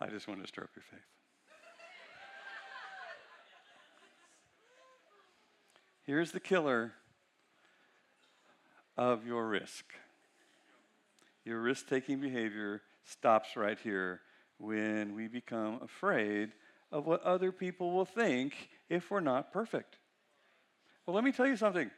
I 0.03 0.07
just 0.09 0.29
want 0.29 0.43
to 0.43 0.47
stroke 0.47 0.69
your 0.77 0.83
faith. 0.83 1.01
Here's 6.11 6.33
the 6.33 6.41
killer 6.41 6.93
of 8.97 9.25
your 9.25 9.47
risk. 9.47 9.85
Your 11.45 11.61
risk 11.61 11.89
taking 11.89 12.19
behavior 12.19 12.83
stops 13.05 13.57
right 13.57 13.79
here 13.79 14.21
when 14.59 15.15
we 15.15 15.29
become 15.29 15.79
afraid 15.85 16.51
of 16.91 17.07
what 17.07 17.23
other 17.23 17.53
people 17.53 17.93
will 17.93 18.05
think 18.05 18.71
if 18.89 19.09
we're 19.09 19.21
not 19.21 19.53
perfect. 19.53 19.99
Well, 21.07 21.15
let 21.15 21.23
me 21.23 21.31
tell 21.31 21.47
you 21.47 21.57
something. 21.57 21.89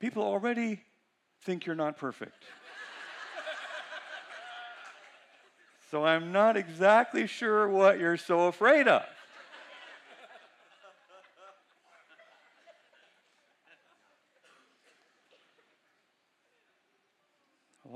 People 0.00 0.24
already 0.24 0.80
think 1.44 1.64
you're 1.64 1.76
not 1.76 1.96
perfect. 1.96 2.42
so 5.92 6.04
I'm 6.04 6.32
not 6.32 6.56
exactly 6.56 7.28
sure 7.28 7.68
what 7.68 8.00
you're 8.00 8.16
so 8.16 8.48
afraid 8.48 8.88
of. 8.88 9.04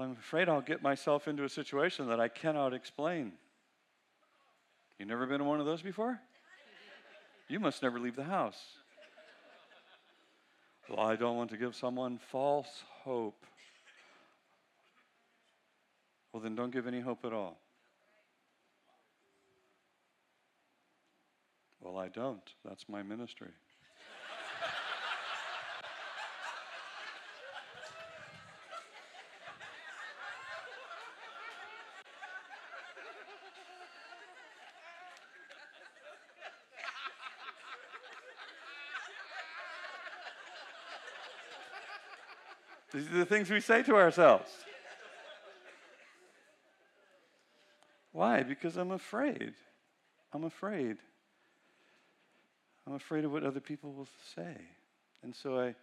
Well, 0.00 0.08
I'm 0.08 0.09
afraid 0.20 0.50
I'll 0.50 0.60
get 0.60 0.82
myself 0.82 1.28
into 1.28 1.44
a 1.44 1.48
situation 1.48 2.08
that 2.08 2.20
I 2.20 2.28
cannot 2.28 2.74
explain. 2.74 3.32
You 4.98 5.06
never 5.06 5.26
been 5.26 5.40
in 5.40 5.46
one 5.46 5.60
of 5.60 5.66
those 5.66 5.80
before? 5.80 6.20
You 7.48 7.58
must 7.58 7.82
never 7.82 7.98
leave 7.98 8.16
the 8.16 8.24
house. 8.24 8.60
Well, 10.88 11.00
I 11.00 11.16
don't 11.16 11.36
want 11.36 11.50
to 11.50 11.56
give 11.56 11.74
someone 11.74 12.18
false 12.30 12.84
hope. 13.02 13.46
Well, 16.32 16.42
then 16.42 16.54
don't 16.54 16.70
give 16.70 16.86
any 16.86 17.00
hope 17.00 17.24
at 17.24 17.32
all. 17.32 17.58
Well, 21.80 21.96
I 21.96 22.08
don't. 22.08 22.42
That's 22.62 22.88
my 22.90 23.02
ministry. 23.02 23.48
These 43.00 43.08
are 43.12 43.18
the 43.18 43.24
things 43.24 43.48
we 43.48 43.60
say 43.60 43.82
to 43.84 43.96
ourselves. 43.96 44.50
Why? 48.12 48.42
Because 48.42 48.76
I'm 48.76 48.90
afraid. 48.90 49.54
I'm 50.34 50.44
afraid. 50.44 50.98
I'm 52.86 52.92
afraid 52.92 53.24
of 53.24 53.32
what 53.32 53.42
other 53.42 53.60
people 53.60 53.94
will 53.94 54.08
say. 54.34 54.54
And 55.22 55.34
so 55.34 55.58
I 55.58 55.74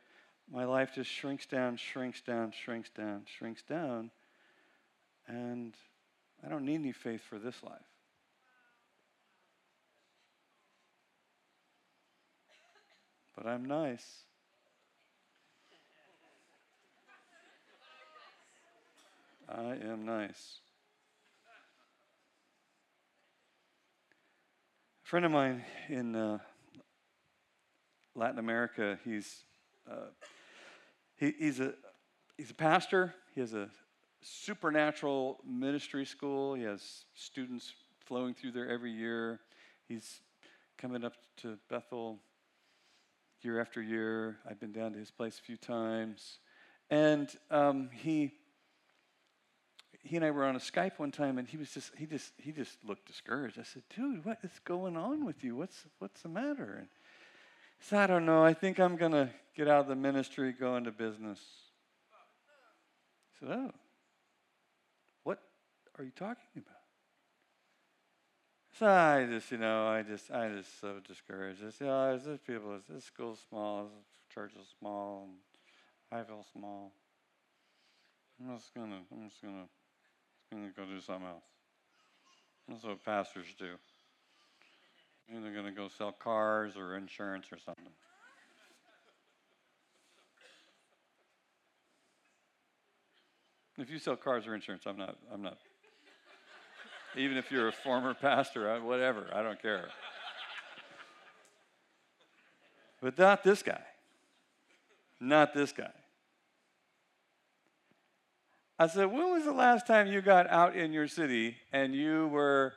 my 0.51 0.65
life 0.65 0.91
just 0.93 1.09
shrinks 1.09 1.47
down, 1.47 1.77
shrinks 1.77 2.21
down, 2.21 2.51
shrinks 2.51 2.91
down, 2.91 3.23
shrinks 3.25 3.63
down. 3.63 4.11
And 5.27 5.73
I 6.45 6.49
don't 6.49 6.65
need 6.65 6.75
any 6.75 6.91
faith 6.91 7.21
for 7.27 7.39
this 7.39 7.63
life. 7.63 7.81
But 13.35 13.47
I'm 13.47 13.65
nice. 13.65 14.05
I 19.49 19.77
am 19.89 20.05
nice. 20.05 20.59
A 25.05 25.07
friend 25.07 25.25
of 25.25 25.31
mine 25.31 25.63
in 25.87 26.15
uh, 26.17 26.39
Latin 28.13 28.39
America, 28.39 28.99
he's, 29.05 29.43
uh, 29.89 30.07
he, 31.15 31.33
he's, 31.39 31.61
a, 31.61 31.73
he's 32.37 32.51
a 32.51 32.55
pastor. 32.55 33.13
He 33.35 33.39
has 33.39 33.53
a 33.53 33.69
supernatural 34.21 35.37
ministry 35.47 36.05
school. 36.05 36.53
He 36.55 36.63
has 36.63 37.05
students 37.15 37.71
flowing 38.05 38.33
through 38.33 38.51
there 38.51 38.69
every 38.69 38.91
year. 38.91 39.39
He's 39.87 40.19
coming 40.77 41.05
up 41.05 41.13
to 41.37 41.57
Bethel 41.69 42.19
year 43.43 43.61
after 43.61 43.81
year. 43.81 44.39
I've 44.49 44.59
been 44.59 44.73
down 44.73 44.91
to 44.91 44.99
his 44.99 45.09
place 45.09 45.39
a 45.39 45.41
few 45.41 45.57
times. 45.57 46.39
And 46.89 47.33
um, 47.49 47.89
he 47.93 48.33
he 50.03 50.15
and 50.15 50.25
I 50.25 50.31
were 50.31 50.45
on 50.45 50.55
a 50.55 50.59
Skype 50.59 50.97
one 50.97 51.11
time, 51.11 51.37
and 51.37 51.47
he 51.47 51.57
was 51.57 51.71
just 51.71 51.91
he 51.97 52.05
just 52.05 52.33
he 52.37 52.51
just 52.51 52.77
looked 52.83 53.05
discouraged. 53.07 53.59
I 53.59 53.63
said, 53.63 53.83
"Dude, 53.95 54.25
what 54.25 54.39
is 54.43 54.59
going 54.63 54.95
on 54.95 55.25
with 55.25 55.43
you? 55.43 55.55
What's 55.55 55.85
what's 55.99 56.21
the 56.21 56.29
matter?" 56.29 56.75
And 56.79 56.87
he 57.79 57.85
said, 57.85 57.99
"I 57.99 58.07
don't 58.07 58.25
know. 58.25 58.43
I 58.43 58.53
think 58.53 58.79
I'm 58.79 58.95
gonna 58.95 59.29
get 59.55 59.67
out 59.67 59.81
of 59.81 59.87
the 59.87 59.95
ministry, 59.95 60.53
go 60.53 60.77
into 60.77 60.91
business." 60.91 61.39
I 63.35 63.39
said, 63.39 63.57
"Oh, 63.57 63.71
what 65.23 65.39
are 65.97 66.03
you 66.03 66.11
talking 66.11 66.43
about?" 66.55 66.77
So 68.79 68.85
I 68.85 69.25
just, 69.25 69.51
you 69.51 69.57
know, 69.57 69.87
I 69.87 70.03
just, 70.03 70.29
I 70.29 70.49
just 70.49 70.79
so 70.79 70.99
discouraged. 70.99 71.65
I 71.65 71.71
said, 71.71 71.87
know, 71.87 72.15
this 72.15 72.39
people, 72.45 72.77
this 72.87 73.05
school's 73.05 73.39
small, 73.49 73.85
this 73.85 74.05
church 74.31 74.51
is 74.51 74.67
small, 74.77 75.29
and 76.11 76.19
I 76.19 76.23
feel 76.23 76.45
small. 76.53 76.91
I'm 78.39 78.55
just 78.55 78.71
gonna, 78.75 78.99
I'm 79.11 79.27
just 79.29 79.41
gonna 79.41 79.65
Going 80.51 80.63
to 80.63 80.75
go 80.75 80.85
do 80.85 80.99
something 81.01 81.27
else. 81.27 81.43
That's 82.69 82.83
what 82.83 83.03
pastors 83.03 83.47
do. 83.57 83.75
Either 85.29 85.51
going 85.51 85.65
to 85.65 85.71
go 85.71 85.89
sell 85.89 86.11
cars 86.11 86.73
or 86.77 86.95
insurance 86.95 87.47
or 87.51 87.57
something. 87.57 87.85
If 93.77 93.91
you 93.91 93.99
sell 93.99 94.15
cars 94.15 94.47
or 94.47 94.55
insurance, 94.55 94.83
I'm 94.87 94.97
not. 94.97 95.17
I'm 95.31 95.41
not. 95.41 95.57
Even 97.15 97.37
if 97.37 97.51
you're 97.51 97.67
a 97.67 97.73
former 97.73 98.13
pastor, 98.13 98.71
I, 98.71 98.79
whatever, 98.79 99.27
I 99.33 99.43
don't 99.43 99.61
care. 99.61 99.89
But 103.01 103.17
not 103.17 103.43
this 103.43 103.61
guy. 103.61 103.81
Not 105.19 105.53
this 105.53 105.71
guy. 105.71 105.91
I 108.79 108.87
said, 108.87 109.05
when 109.05 109.31
was 109.31 109.45
the 109.45 109.53
last 109.53 109.87
time 109.87 110.07
you 110.07 110.21
got 110.21 110.47
out 110.49 110.75
in 110.75 110.93
your 110.93 111.07
city 111.07 111.57
and 111.73 111.95
you 111.95 112.27
were 112.27 112.73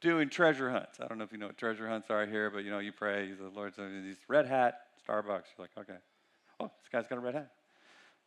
doing 0.00 0.28
treasure 0.28 0.70
hunts? 0.70 0.98
I 1.00 1.06
don't 1.06 1.18
know 1.18 1.24
if 1.24 1.30
you 1.30 1.38
know 1.38 1.46
what 1.46 1.56
treasure 1.56 1.88
hunts 1.88 2.10
are 2.10 2.26
here, 2.26 2.50
but 2.50 2.64
you 2.64 2.70
know, 2.70 2.80
you 2.80 2.90
pray, 2.90 3.30
the 3.30 3.48
Lord's 3.48 3.76
these 3.76 4.16
red 4.26 4.46
hat, 4.46 4.80
Starbucks. 5.08 5.44
You're 5.56 5.60
like, 5.60 5.70
okay. 5.78 5.98
Oh, 6.58 6.64
this 6.64 6.88
guy's 6.90 7.06
got 7.06 7.18
a 7.18 7.20
red 7.20 7.34
hat. 7.34 7.52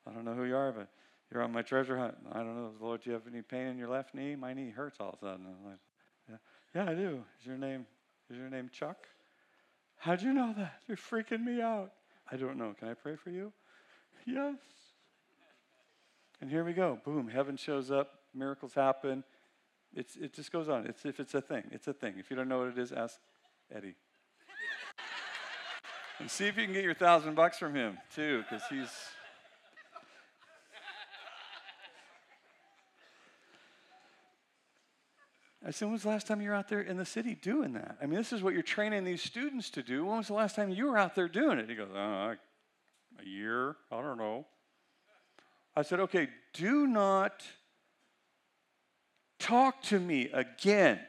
I 0.08 0.12
don't 0.12 0.24
know 0.24 0.34
who 0.34 0.46
you 0.46 0.56
are, 0.56 0.72
but 0.72 0.88
you're 1.32 1.44
on 1.44 1.52
my 1.52 1.62
treasure 1.62 1.98
hunt. 1.98 2.16
I 2.32 2.38
don't 2.38 2.56
know, 2.56 2.72
Lord, 2.80 3.04
do 3.04 3.10
you 3.10 3.14
have 3.16 3.28
any 3.28 3.42
pain 3.42 3.68
in 3.68 3.78
your 3.78 3.90
left 3.90 4.16
knee? 4.16 4.36
My 4.36 4.54
knee 4.54 4.70
hurts 4.70 4.98
all 5.02 5.10
of 5.10 5.16
a 5.16 5.18
sudden. 5.26 5.46
I'm 5.46 5.70
like, 5.70 5.80
yeah, 6.30 6.38
yeah, 6.74 6.92
I 6.92 6.96
do. 6.96 7.24
Is 7.40 7.46
your 7.46 7.58
name 7.58 7.86
is 8.30 8.38
your 8.38 8.50
name 8.50 8.70
Chuck? 8.72 9.08
How'd 9.98 10.22
you 10.22 10.34
know 10.34 10.54
that? 10.58 10.80
You're 10.88 10.98
freaking 10.98 11.44
me 11.44 11.62
out. 11.62 11.92
I 12.32 12.38
don't 12.38 12.58
know. 12.58 12.74
Can 12.80 12.88
I 12.88 12.94
pray 12.94 13.16
for 13.16 13.30
you? 13.30 13.52
Yes. 14.26 14.56
And 16.46 16.52
here 16.52 16.64
we 16.64 16.74
go. 16.74 17.00
Boom, 17.04 17.28
heaven 17.28 17.58
shows 17.58 17.90
up, 17.90 18.20
miracles 18.36 18.76
happen. 18.76 19.24
It's, 19.96 20.16
it 20.16 20.32
just 20.32 20.52
goes 20.52 20.70
on. 20.70 20.86
It's, 20.86 21.04
if 21.04 21.20
it's 21.20 21.34
a 21.34 21.42
thing, 21.42 21.64
it's 21.72 21.88
a 21.88 21.94
thing. 21.94 22.14
If 22.20 22.30
you 22.30 22.38
don't 22.38 22.48
know 22.48 22.60
what 22.60 22.68
it 22.68 22.78
is, 22.78 22.92
ask 22.92 23.18
Eddie. 23.76 23.96
and 26.20 26.30
see 26.30 26.46
if 26.46 26.56
you 26.56 26.66
can 26.66 26.74
get 26.74 26.84
your 26.84 26.94
thousand 26.94 27.34
bucks 27.34 27.58
from 27.58 27.74
him, 27.74 27.98
too, 28.14 28.44
because 28.44 28.62
he's. 28.70 28.90
I 35.66 35.72
said, 35.72 35.86
when 35.86 35.94
was 35.94 36.04
the 36.04 36.10
last 36.10 36.28
time 36.28 36.42
you 36.42 36.50
were 36.50 36.56
out 36.56 36.70
there 36.70 36.82
in 36.82 36.98
the 36.98 37.06
city 37.06 37.34
doing 37.34 37.74
that? 37.74 37.98
I 38.00 38.06
mean, 38.06 38.20
this 38.20 38.32
is 38.32 38.44
what 38.44 38.54
you're 38.54 38.62
training 38.62 39.04
these 39.04 39.24
students 39.24 39.72
to 39.72 39.82
do. 39.82 40.06
When 40.06 40.18
was 40.18 40.28
the 40.28 40.36
last 40.36 40.56
time 40.56 40.70
you 40.70 40.86
were 40.86 40.98
out 41.00 41.16
there 41.16 41.28
doing 41.28 41.58
it? 41.58 41.68
He 41.68 41.74
goes, 41.74 41.90
oh, 41.92 41.98
a 41.98 42.38
year? 43.24 43.78
I 43.92 44.00
don't 44.00 44.20
know. 44.20 44.46
I 45.76 45.82
said, 45.82 46.00
okay, 46.02 46.30
do 46.54 46.88
not 46.88 47.44
talk 49.40 49.82
to 49.84 50.00
me 50.00 50.30
again 50.32 51.00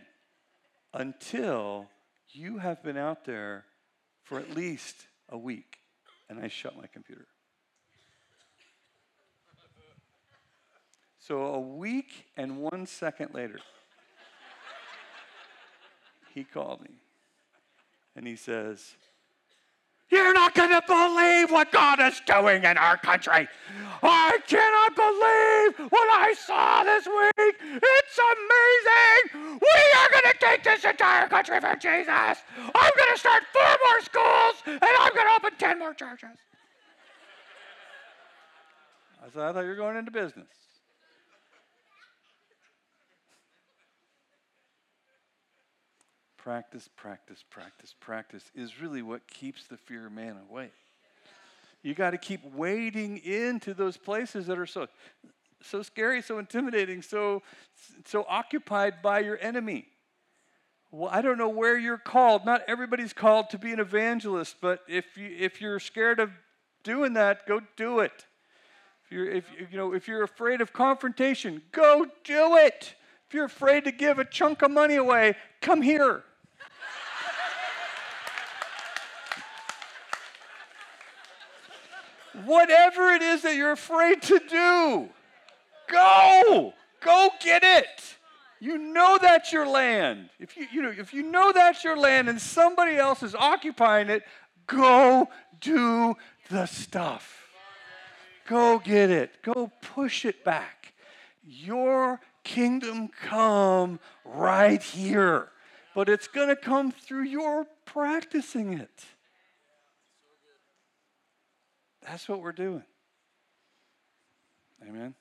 until 0.93 1.89
You 2.33 2.59
have 2.59 2.83
been 2.83 2.97
out 2.99 3.25
there 3.25 3.65
for 4.25 4.39
at 4.39 4.55
least 4.55 4.97
a 5.29 5.39
week. 5.39 5.79
And 6.29 6.41
I 6.41 6.49
shut 6.49 6.77
my 6.77 6.87
computer. 6.93 7.27
So 11.19 11.47
a 11.47 11.61
week 11.61 12.27
and 12.37 12.59
one 12.59 12.87
second 12.87 13.35
later, 13.35 13.61
he 16.35 16.45
called 16.45 16.83
me 16.83 17.01
and 18.15 18.27
he 18.27 18.37
says, 18.37 18.97
You're 20.11 20.33
not 20.33 20.55
going 20.55 20.71
to 20.71 20.83
believe 20.87 21.51
what 21.51 21.73
God 21.73 22.01
is 22.01 22.21
doing 22.27 22.63
in 22.65 22.79
our 22.79 22.97
country. 22.97 23.49
I 24.03 24.39
cannot 24.47 24.95
believe 24.95 25.91
what 25.91 26.09
I 26.11 26.35
saw 26.35 26.85
this 26.85 27.07
week. 27.07 27.57
It's 27.83 28.19
amazing. 28.19 29.59
We 29.61 29.83
are 29.99 30.11
going 30.11 30.33
to 30.33 30.39
take 30.39 30.63
this 30.63 30.85
entire 30.85 31.29
country 31.29 31.61
for 31.61 31.75
Jesus. 31.75 32.39
I'm 32.57 32.93
going 32.97 33.13
to 33.13 33.19
start 33.19 33.43
four 33.53 33.63
more 33.63 34.01
schools 34.03 34.55
and 34.67 34.91
I'm 35.01 35.15
going 35.15 35.27
to 35.27 35.35
open 35.37 35.59
10 35.59 35.79
more 35.79 35.95
churches. 35.95 36.39
I 39.25 39.31
said, 39.31 39.43
I 39.43 39.53
thought 39.53 39.63
you 39.63 39.69
were 39.69 39.75
going 39.77 39.97
into 39.97 40.13
business. 40.13 40.66
Practice, 46.47 46.89
practice, 46.95 47.45
practice, 47.51 47.93
practice 47.99 48.53
is 48.55 48.81
really 48.81 49.03
what 49.03 49.27
keeps 49.27 49.67
the 49.67 49.77
fear 49.77 50.07
of 50.07 50.13
man 50.13 50.37
away. 50.49 50.71
You 51.83 51.93
got 51.93 52.11
to 52.11 52.19
keep 52.19 52.41
wading 52.55 53.19
into 53.19 53.75
those 53.75 53.97
places 53.97 54.47
that 54.47 54.57
are 54.57 54.65
so 54.65 54.87
so 55.61 55.83
scary, 55.83 56.23
so 56.23 56.39
intimidating, 56.39 57.03
so 57.03 57.43
so 58.05 58.25
occupied 58.29 59.03
by 59.03 59.19
your 59.19 59.37
enemy. 59.41 59.89
Well, 60.93 61.11
I 61.13 61.21
don't 61.21 61.37
know 61.37 61.49
where 61.49 61.77
you're 61.77 61.99
called. 61.99 62.47
Not 62.47 62.63
everybody's 62.69 63.13
called 63.13 63.51
to 63.51 63.59
be 63.59 63.73
an 63.73 63.81
evangelist, 63.81 64.59
but 64.61 64.83
if 64.87 65.17
you 65.17 65.29
if 65.37 65.61
you're 65.61 65.81
scared 65.81 66.21
of 66.21 66.31
doing 66.85 67.15
that, 67.15 67.49
go 67.49 67.61
do 67.77 67.99
it. 67.99 68.25
If 69.05 69.11
you're 69.11 69.29
if 69.29 69.51
you 69.73 69.77
know 69.77 69.93
if 69.93 70.07
you're 70.07 70.23
afraid 70.23 70.61
of 70.61 70.73
confrontation, 70.73 71.63
go 71.73 72.07
do 72.23 72.57
it. 72.57 72.95
If 73.27 73.35
you're 73.35 73.47
afraid 73.47 73.83
to 73.83 73.91
give 73.91 74.21
a 74.21 74.25
chunk 74.25 74.63
of 74.63 74.71
money 74.71 74.95
away, 74.95 75.35
come 75.61 75.83
here. 75.83 76.23
Whatever 82.47 83.11
it 83.11 83.23
is 83.23 83.43
that 83.43 83.57
you're 83.57 83.73
afraid 83.73 84.23
to 84.23 84.39
do, 84.49 85.09
go. 85.89 86.73
Go 87.01 87.31
get 87.43 87.63
it. 87.65 88.17
You 88.61 88.79
know 88.79 89.19
that's 89.21 89.53
your 89.53 89.67
land. 89.67 90.31
If 90.39 90.57
you, 90.57 90.67
you 90.73 90.83
know, 90.83 90.93
if 90.97 91.13
you 91.13 91.23
know 91.23 91.53
that's 91.53 91.85
your 91.85 91.97
land 91.97 92.29
and 92.29 92.41
somebody 92.41 92.97
else 92.97 93.23
is 93.23 93.35
occupying 93.35 94.09
it, 94.09 94.23
go 94.67 95.29
do 95.61 96.17
the 96.49 96.67
stuff. 96.67 97.49
Go 98.49 98.79
get 98.79 99.11
it. 99.11 99.43
Go 99.43 99.71
push 99.83 100.25
it 100.25 100.45
back. 100.45 100.93
Your 101.45 102.21
kingdom 102.45 103.09
come 103.09 103.99
right 104.25 104.83
here. 104.83 105.49
But 105.95 106.09
it's 106.09 106.29
going 106.29 106.49
to 106.49 106.57
come 106.57 106.93
through 106.93 107.25
your 107.25 107.67
practicing 107.85 108.73
it. 108.75 109.05
That's 112.07 112.29
what 112.29 112.41
we're 112.41 112.53
doing. 112.53 112.85
Amen. 114.87 115.15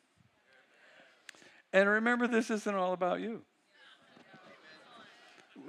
And 1.74 1.90
remember, 1.90 2.28
this 2.28 2.52
isn't 2.52 2.76
all 2.76 2.94
about 2.94 3.20
you, 3.20 3.42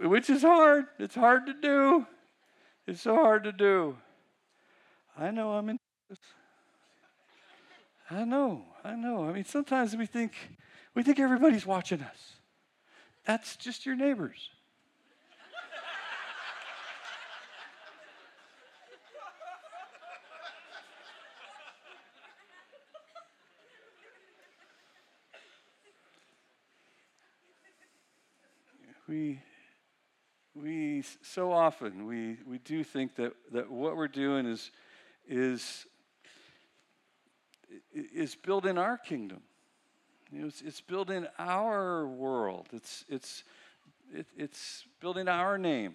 which 0.01 0.29
is 0.29 0.43
hard. 0.43 0.85
It's 0.99 1.15
hard 1.15 1.47
to 1.47 1.55
do. 1.55 2.07
It's 2.87 3.01
so 3.01 3.15
hard 3.15 3.45
to 3.45 3.53
do. 3.53 3.97
I 5.19 5.31
know 5.31 5.53
I'm 5.53 5.71
in. 5.71 5.79
I 8.11 8.25
know. 8.25 8.63
I 8.85 8.95
know. 8.95 9.25
I 9.25 9.33
mean, 9.33 9.45
sometimes 9.45 9.97
we 9.97 10.07
think 10.07 10.33
we 10.95 11.03
think 11.03 11.19
everybody's 11.19 11.67
watching 11.67 12.03
us. 12.03 12.35
That's 13.25 13.57
just 13.57 13.85
your 13.85 13.97
neighbors. 13.97 14.51
We 29.17 29.41
we 30.55 31.05
so 31.23 31.53
often 31.53 32.07
we, 32.07 32.37
we 32.47 32.59
do 32.59 32.83
think 32.85 33.17
that, 33.17 33.33
that 33.53 33.71
what 33.71 33.97
we're 33.97 34.09
doing 34.09 34.47
is 34.47 34.71
is 35.29 35.87
is 37.93 38.35
building 38.35 38.79
our 38.79 38.97
kingdom. 38.97 39.41
You 40.31 40.41
know, 40.41 40.47
it's, 40.49 40.63
it's 40.63 40.81
building 40.81 41.27
our 41.39 42.07
world. 42.07 42.69
It's 42.73 43.05
it's 43.09 43.45
it, 44.13 44.27
it's 44.37 44.85
building 45.01 45.29
our 45.29 45.59
name. 45.59 45.95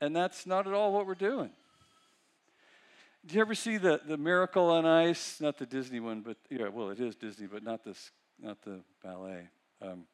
And 0.00 0.14
that's 0.14 0.46
not 0.46 0.66
at 0.66 0.72
all 0.72 0.92
what 0.92 1.06
we're 1.06 1.14
doing. 1.14 1.50
Do 3.26 3.34
you 3.34 3.40
ever 3.40 3.54
see 3.54 3.78
the, 3.78 4.00
the 4.06 4.16
Miracle 4.16 4.70
on 4.70 4.86
Ice? 4.86 5.40
Not 5.40 5.58
the 5.58 5.66
Disney 5.66 5.98
one, 5.98 6.20
but 6.20 6.36
yeah, 6.48 6.68
well, 6.68 6.90
it 6.90 7.00
is 7.00 7.16
Disney, 7.16 7.48
but 7.48 7.64
not 7.64 7.84
this, 7.84 8.12
not 8.40 8.62
the 8.62 8.80
ballet. 9.02 9.48
Um, 9.82 10.04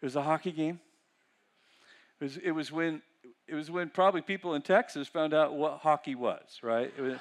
it 0.00 0.04
was 0.04 0.16
a 0.16 0.22
hockey 0.22 0.52
game. 0.52 0.80
It 2.20 2.24
was, 2.24 2.36
it 2.38 2.50
was 2.50 2.72
when 2.72 3.02
it 3.46 3.54
was 3.54 3.70
when 3.70 3.88
probably 3.88 4.22
people 4.22 4.54
in 4.54 4.62
Texas 4.62 5.08
found 5.08 5.34
out 5.34 5.54
what 5.54 5.78
hockey 5.78 6.14
was, 6.14 6.60
right? 6.62 6.96
Was, 7.00 7.18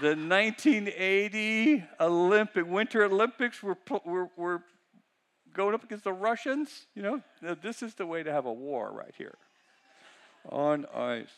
the 0.00 0.14
1980 0.14 1.84
Olympic 1.98 2.66
Winter 2.66 3.04
Olympics 3.04 3.62
were, 3.62 3.76
were, 4.04 4.28
were 4.36 4.62
going 5.52 5.74
up 5.74 5.82
against 5.82 6.04
the 6.04 6.12
Russians. 6.12 6.86
You 6.94 7.02
know, 7.02 7.22
now, 7.42 7.56
this 7.60 7.82
is 7.82 7.94
the 7.94 8.06
way 8.06 8.22
to 8.22 8.30
have 8.30 8.46
a 8.46 8.52
war 8.52 8.92
right 8.92 9.14
here 9.16 9.34
on 10.48 10.86
ice. 10.94 11.28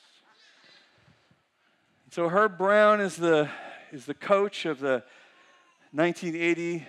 So 2.10 2.28
Herb 2.28 2.58
Brown 2.58 3.00
is 3.00 3.16
the 3.16 3.48
is 3.90 4.06
the 4.06 4.14
coach 4.14 4.66
of 4.66 4.80
the 4.80 5.02
1980 5.92 6.86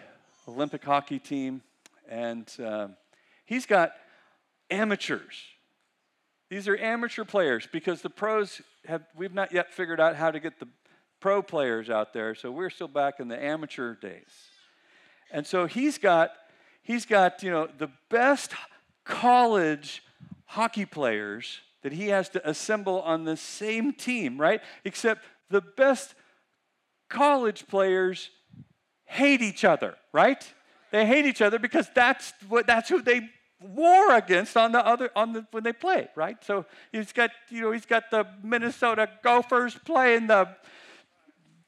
Olympic 0.48 0.84
hockey 0.84 1.20
team, 1.20 1.62
and 2.10 2.50
um, 2.60 2.96
he's 3.46 3.66
got 3.66 3.92
amateurs. 4.70 5.42
These 6.50 6.68
are 6.68 6.78
amateur 6.78 7.24
players 7.24 7.68
because 7.72 8.02
the 8.02 8.10
pros 8.10 8.62
have, 8.86 9.04
we've 9.16 9.34
not 9.34 9.52
yet 9.52 9.74
figured 9.74 10.00
out 10.00 10.16
how 10.16 10.32
to 10.32 10.40
get 10.40 10.60
the 10.60 10.68
pro 11.20 11.42
players 11.42 11.90
out 11.90 12.14
there, 12.14 12.36
so 12.36 12.52
we're 12.52 12.70
still 12.70 12.88
back 12.88 13.20
in 13.20 13.28
the 13.28 13.42
amateur 13.42 13.96
days. 13.96 14.50
And 15.32 15.48
so 15.48 15.66
he's 15.66 15.98
got, 15.98 16.32
he's 16.82 17.06
got, 17.06 17.42
you 17.42 17.50
know, 17.50 17.68
the 17.78 17.90
best 18.10 18.54
college 19.04 20.04
hockey 20.46 20.86
players 20.86 21.62
that 21.82 21.94
he 21.94 22.08
has 22.10 22.30
to 22.30 22.50
assemble 22.50 23.02
on 23.02 23.24
the 23.24 23.38
same 23.38 23.94
team, 23.94 24.40
right? 24.40 24.62
Except 24.86 25.24
the 25.50 25.62
best 25.62 26.14
college 27.10 27.68
players 27.68 28.30
hate 29.06 29.42
each 29.42 29.64
other, 29.64 29.96
right? 30.12 30.54
They 30.94 31.08
hate 31.08 31.26
each 31.26 31.42
other 31.42 31.58
because 31.58 31.90
that's 31.96 32.34
what 32.48 32.68
that's 32.68 32.88
who 32.88 33.02
they 33.02 33.28
war 33.60 34.16
against 34.16 34.56
on 34.56 34.74
the 34.74 34.86
other 34.86 35.10
on 35.16 35.34
the 35.34 35.48
when 35.50 35.64
they 35.64 35.74
play, 35.74 36.08
right? 36.16 36.38
So 36.46 36.68
he's 36.92 37.12
got 37.12 37.32
you 37.50 37.62
know 37.62 37.72
he's 37.72 37.88
got 37.88 38.12
the 38.12 38.28
Minnesota 38.44 39.10
Gophers 39.24 39.76
playing 39.86 40.28
the 40.28 40.56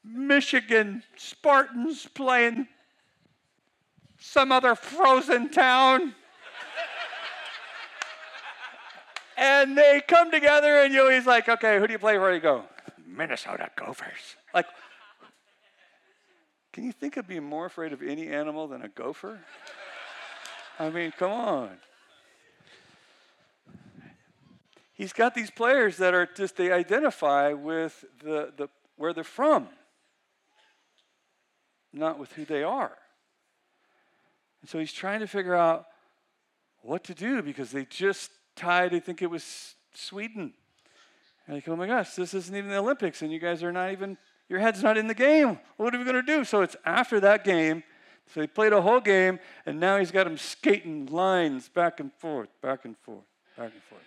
Michigan 0.04 1.02
Spartans 1.16 2.06
playing 2.14 2.68
some 4.20 4.52
other 4.52 4.76
frozen 4.76 5.50
town. 5.50 6.14
and 9.36 9.76
they 9.76 10.02
come 10.06 10.30
together 10.30 10.78
and 10.78 10.94
you 10.94 11.00
know, 11.00 11.10
he's 11.10 11.26
like, 11.26 11.48
okay, 11.48 11.80
who 11.80 11.88
do 11.88 11.92
you 11.92 11.98
play 11.98 12.14
for? 12.16 12.32
You 12.32 12.38
go, 12.38 12.62
Minnesota 13.04 13.70
Gophers. 13.74 14.36
Like, 14.54 14.66
can 16.76 16.84
you 16.84 16.92
think 16.92 17.16
of 17.16 17.26
being 17.26 17.42
more 17.42 17.64
afraid 17.64 17.94
of 17.94 18.02
any 18.02 18.28
animal 18.28 18.68
than 18.68 18.82
a 18.82 18.88
gopher? 18.88 19.40
I 20.78 20.90
mean, 20.90 21.10
come 21.10 21.30
on. 21.30 21.70
He's 24.92 25.14
got 25.14 25.34
these 25.34 25.50
players 25.50 25.96
that 25.96 26.12
are 26.12 26.26
just, 26.26 26.56
they 26.56 26.70
identify 26.70 27.54
with 27.54 28.04
the, 28.22 28.52
the, 28.58 28.68
where 28.96 29.14
they're 29.14 29.24
from, 29.24 29.68
not 31.94 32.18
with 32.18 32.32
who 32.32 32.44
they 32.44 32.62
are. 32.62 32.92
And 34.60 34.68
so 34.68 34.78
he's 34.78 34.92
trying 34.92 35.20
to 35.20 35.26
figure 35.26 35.54
out 35.54 35.86
what 36.82 37.04
to 37.04 37.14
do 37.14 37.40
because 37.40 37.70
they 37.70 37.86
just 37.86 38.30
tied, 38.54 38.92
I 38.92 39.00
think 39.00 39.22
it 39.22 39.30
was 39.30 39.76
Sweden. 39.94 40.52
And 41.46 41.54
like, 41.54 41.66
oh 41.68 41.76
my 41.76 41.86
gosh, 41.86 42.12
this 42.16 42.34
isn't 42.34 42.54
even 42.54 42.68
the 42.68 42.76
Olympics, 42.76 43.22
and 43.22 43.32
you 43.32 43.38
guys 43.38 43.62
are 43.62 43.72
not 43.72 43.92
even, 43.92 44.18
your 44.48 44.60
head's 44.60 44.82
not 44.82 44.96
in 44.96 45.06
the 45.06 45.14
game. 45.14 45.58
What 45.76 45.94
are 45.94 45.98
we 45.98 46.04
going 46.04 46.16
to 46.16 46.22
do? 46.22 46.44
So 46.44 46.62
it's 46.62 46.76
after 46.84 47.20
that 47.20 47.44
game 47.44 47.82
so 48.34 48.40
he 48.40 48.46
played 48.46 48.72
a 48.72 48.82
whole 48.82 49.00
game, 49.00 49.38
and 49.64 49.78
now 49.78 49.98
he's 49.98 50.10
got 50.10 50.26
him 50.26 50.36
skating 50.36 51.06
lines 51.06 51.68
back 51.68 52.00
and 52.00 52.12
forth, 52.14 52.48
back 52.60 52.84
and 52.84 52.96
forth, 52.98 53.24
back 53.56 53.72
and 53.72 53.82
forth. 53.84 54.02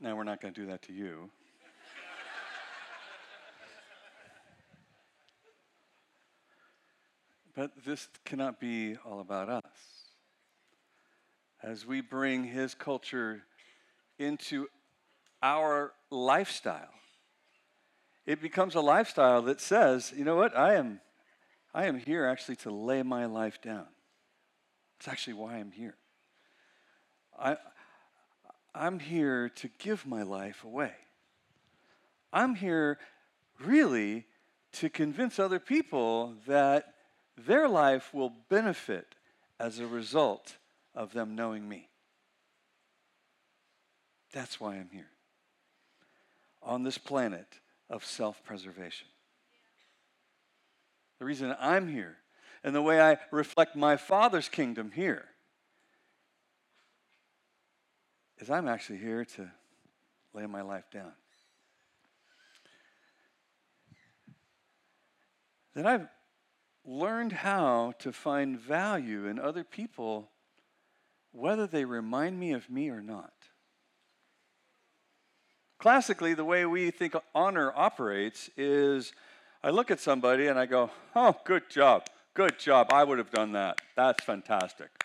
Now, 0.00 0.16
we're 0.16 0.24
not 0.24 0.40
going 0.40 0.52
to 0.54 0.60
do 0.60 0.66
that 0.66 0.82
to 0.82 0.92
you. 0.92 1.30
but 7.54 7.70
this 7.84 8.08
cannot 8.24 8.58
be 8.58 8.96
all 9.04 9.20
about 9.20 9.48
us. 9.48 9.62
As 11.62 11.86
we 11.86 12.00
bring 12.00 12.44
his 12.44 12.74
culture 12.74 13.42
into 14.18 14.66
our 15.42 15.92
lifestyle, 16.10 16.88
it 18.26 18.42
becomes 18.42 18.74
a 18.74 18.80
lifestyle 18.80 19.42
that 19.42 19.60
says, 19.60 20.12
you 20.16 20.24
know 20.24 20.36
what, 20.36 20.56
I 20.56 20.74
am, 20.74 21.00
I 21.72 21.86
am 21.86 21.98
here 21.98 22.26
actually 22.26 22.56
to 22.56 22.70
lay 22.70 23.02
my 23.02 23.26
life 23.26 23.60
down. 23.62 23.86
It's 24.98 25.08
actually 25.08 25.34
why 25.34 25.56
I'm 25.56 25.70
here. 25.70 25.96
I, 27.38 27.56
I'm 28.74 28.98
here 28.98 29.48
to 29.50 29.68
give 29.78 30.06
my 30.06 30.22
life 30.22 30.64
away. 30.64 30.92
I'm 32.32 32.56
here 32.56 32.98
really 33.64 34.26
to 34.72 34.90
convince 34.90 35.38
other 35.38 35.60
people 35.60 36.34
that 36.48 36.94
their 37.36 37.68
life 37.68 38.12
will 38.12 38.32
benefit 38.48 39.14
as 39.60 39.78
a 39.78 39.86
result 39.86 40.56
of 40.94 41.12
them 41.12 41.36
knowing 41.36 41.68
me. 41.68 41.88
That's 44.32 44.60
why 44.60 44.74
I'm 44.74 44.90
here. 44.92 45.10
On 46.62 46.82
this 46.82 46.98
planet 46.98 47.60
of 47.88 48.04
self 48.04 48.42
preservation. 48.44 49.06
The 51.20 51.24
reason 51.24 51.54
I'm 51.60 51.86
here 51.86 52.16
and 52.64 52.74
the 52.74 52.82
way 52.82 53.00
I 53.00 53.18
reflect 53.30 53.76
my 53.76 53.96
Father's 53.96 54.48
kingdom 54.48 54.90
here 54.92 55.26
is 58.38 58.50
I'm 58.50 58.68
actually 58.68 58.98
here 58.98 59.24
to 59.24 59.50
lay 60.32 60.46
my 60.46 60.62
life 60.62 60.84
down. 60.92 61.12
That 65.74 65.86
I've 65.86 66.08
learned 66.84 67.32
how 67.32 67.94
to 67.98 68.12
find 68.12 68.58
value 68.58 69.26
in 69.26 69.38
other 69.38 69.64
people, 69.64 70.30
whether 71.32 71.66
they 71.66 71.84
remind 71.84 72.38
me 72.38 72.52
of 72.52 72.70
me 72.70 72.90
or 72.90 73.00
not. 73.00 73.32
Classically, 75.78 76.34
the 76.34 76.44
way 76.44 76.64
we 76.64 76.90
think 76.90 77.14
honor 77.34 77.72
operates 77.74 78.48
is 78.56 79.12
I 79.62 79.70
look 79.70 79.90
at 79.90 80.00
somebody 80.00 80.46
and 80.46 80.58
I 80.58 80.66
go, 80.66 80.90
oh, 81.16 81.36
good 81.44 81.68
job, 81.68 82.06
good 82.34 82.58
job, 82.58 82.92
I 82.92 83.04
would 83.04 83.18
have 83.18 83.30
done 83.30 83.52
that. 83.52 83.80
That's 83.96 84.22
fantastic. 84.22 85.03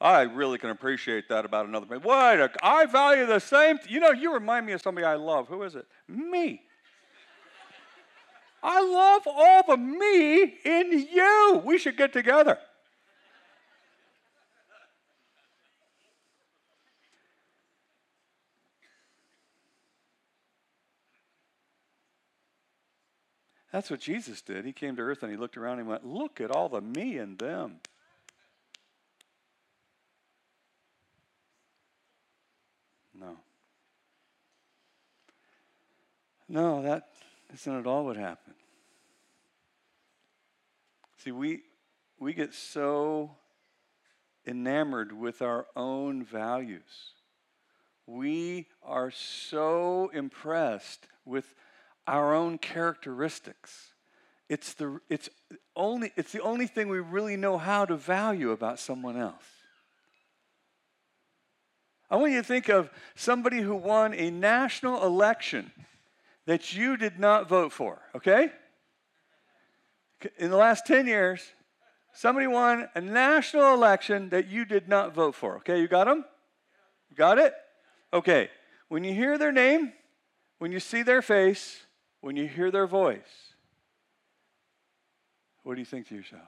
I 0.00 0.22
really 0.22 0.56
can 0.58 0.70
appreciate 0.70 1.28
that 1.28 1.44
about 1.44 1.66
another 1.66 1.84
person. 1.84 2.02
What? 2.02 2.56
I 2.62 2.86
value 2.86 3.26
the 3.26 3.38
same. 3.38 3.78
you 3.88 4.00
know, 4.00 4.12
you 4.12 4.32
remind 4.32 4.64
me 4.64 4.72
of 4.72 4.80
somebody 4.80 5.06
I 5.06 5.16
love. 5.16 5.48
Who 5.48 5.62
is 5.62 5.74
it? 5.74 5.86
Me. 6.08 6.62
I 8.62 8.80
love 8.80 9.22
all 9.26 9.62
the 9.66 9.76
me 9.76 10.42
in 10.64 11.06
you. 11.12 11.62
We 11.64 11.78
should 11.78 11.96
get 11.96 12.12
together. 12.12 12.58
That's 23.72 23.90
what 23.90 24.00
Jesus 24.00 24.42
did. 24.42 24.64
He 24.64 24.72
came 24.72 24.96
to 24.96 25.02
earth 25.02 25.22
and 25.22 25.30
he 25.30 25.38
looked 25.38 25.56
around 25.56 25.78
and 25.78 25.86
he 25.86 25.90
went, 25.90 26.04
Look 26.04 26.40
at 26.40 26.50
all 26.50 26.68
the 26.68 26.80
me 26.80 27.18
in 27.18 27.36
them. 27.36 27.76
No. 33.14 33.36
No, 36.50 36.82
that 36.82 37.04
isn't 37.54 37.78
at 37.78 37.86
all 37.86 38.06
what 38.06 38.16
happened. 38.16 38.56
See, 41.18 41.30
we, 41.30 41.60
we 42.18 42.32
get 42.32 42.52
so 42.52 43.36
enamored 44.44 45.12
with 45.12 45.42
our 45.42 45.66
own 45.76 46.24
values. 46.24 47.12
We 48.04 48.66
are 48.82 49.12
so 49.12 50.10
impressed 50.12 51.06
with 51.24 51.54
our 52.08 52.34
own 52.34 52.58
characteristics. 52.58 53.94
It's 54.48 54.74
the, 54.74 55.00
it's, 55.08 55.28
only, 55.76 56.10
it's 56.16 56.32
the 56.32 56.42
only 56.42 56.66
thing 56.66 56.88
we 56.88 56.98
really 56.98 57.36
know 57.36 57.58
how 57.58 57.84
to 57.84 57.94
value 57.94 58.50
about 58.50 58.80
someone 58.80 59.16
else. 59.16 59.44
I 62.10 62.16
want 62.16 62.32
you 62.32 62.38
to 62.38 62.44
think 62.44 62.68
of 62.68 62.90
somebody 63.14 63.60
who 63.60 63.76
won 63.76 64.14
a 64.14 64.32
national 64.32 65.06
election 65.06 65.70
that 66.46 66.72
you 66.72 66.96
did 66.96 67.18
not 67.18 67.48
vote 67.48 67.72
for, 67.72 68.00
okay? 68.14 68.50
In 70.38 70.50
the 70.50 70.56
last 70.56 70.86
10 70.86 71.06
years, 71.06 71.52
somebody 72.12 72.46
won 72.46 72.88
a 72.94 73.00
national 73.00 73.74
election 73.74 74.28
that 74.30 74.48
you 74.48 74.64
did 74.64 74.88
not 74.88 75.14
vote 75.14 75.34
for, 75.34 75.56
okay? 75.58 75.80
You 75.80 75.88
got 75.88 76.04
them? 76.04 76.24
You 77.08 77.16
got 77.16 77.38
it? 77.38 77.54
Okay. 78.12 78.50
When 78.88 79.04
you 79.04 79.14
hear 79.14 79.38
their 79.38 79.52
name, 79.52 79.92
when 80.58 80.72
you 80.72 80.80
see 80.80 81.02
their 81.02 81.22
face, 81.22 81.86
when 82.20 82.36
you 82.36 82.46
hear 82.46 82.70
their 82.70 82.86
voice, 82.86 83.54
what 85.62 85.74
do 85.74 85.80
you 85.80 85.86
think 85.86 86.08
to 86.08 86.14
yourself? 86.14 86.42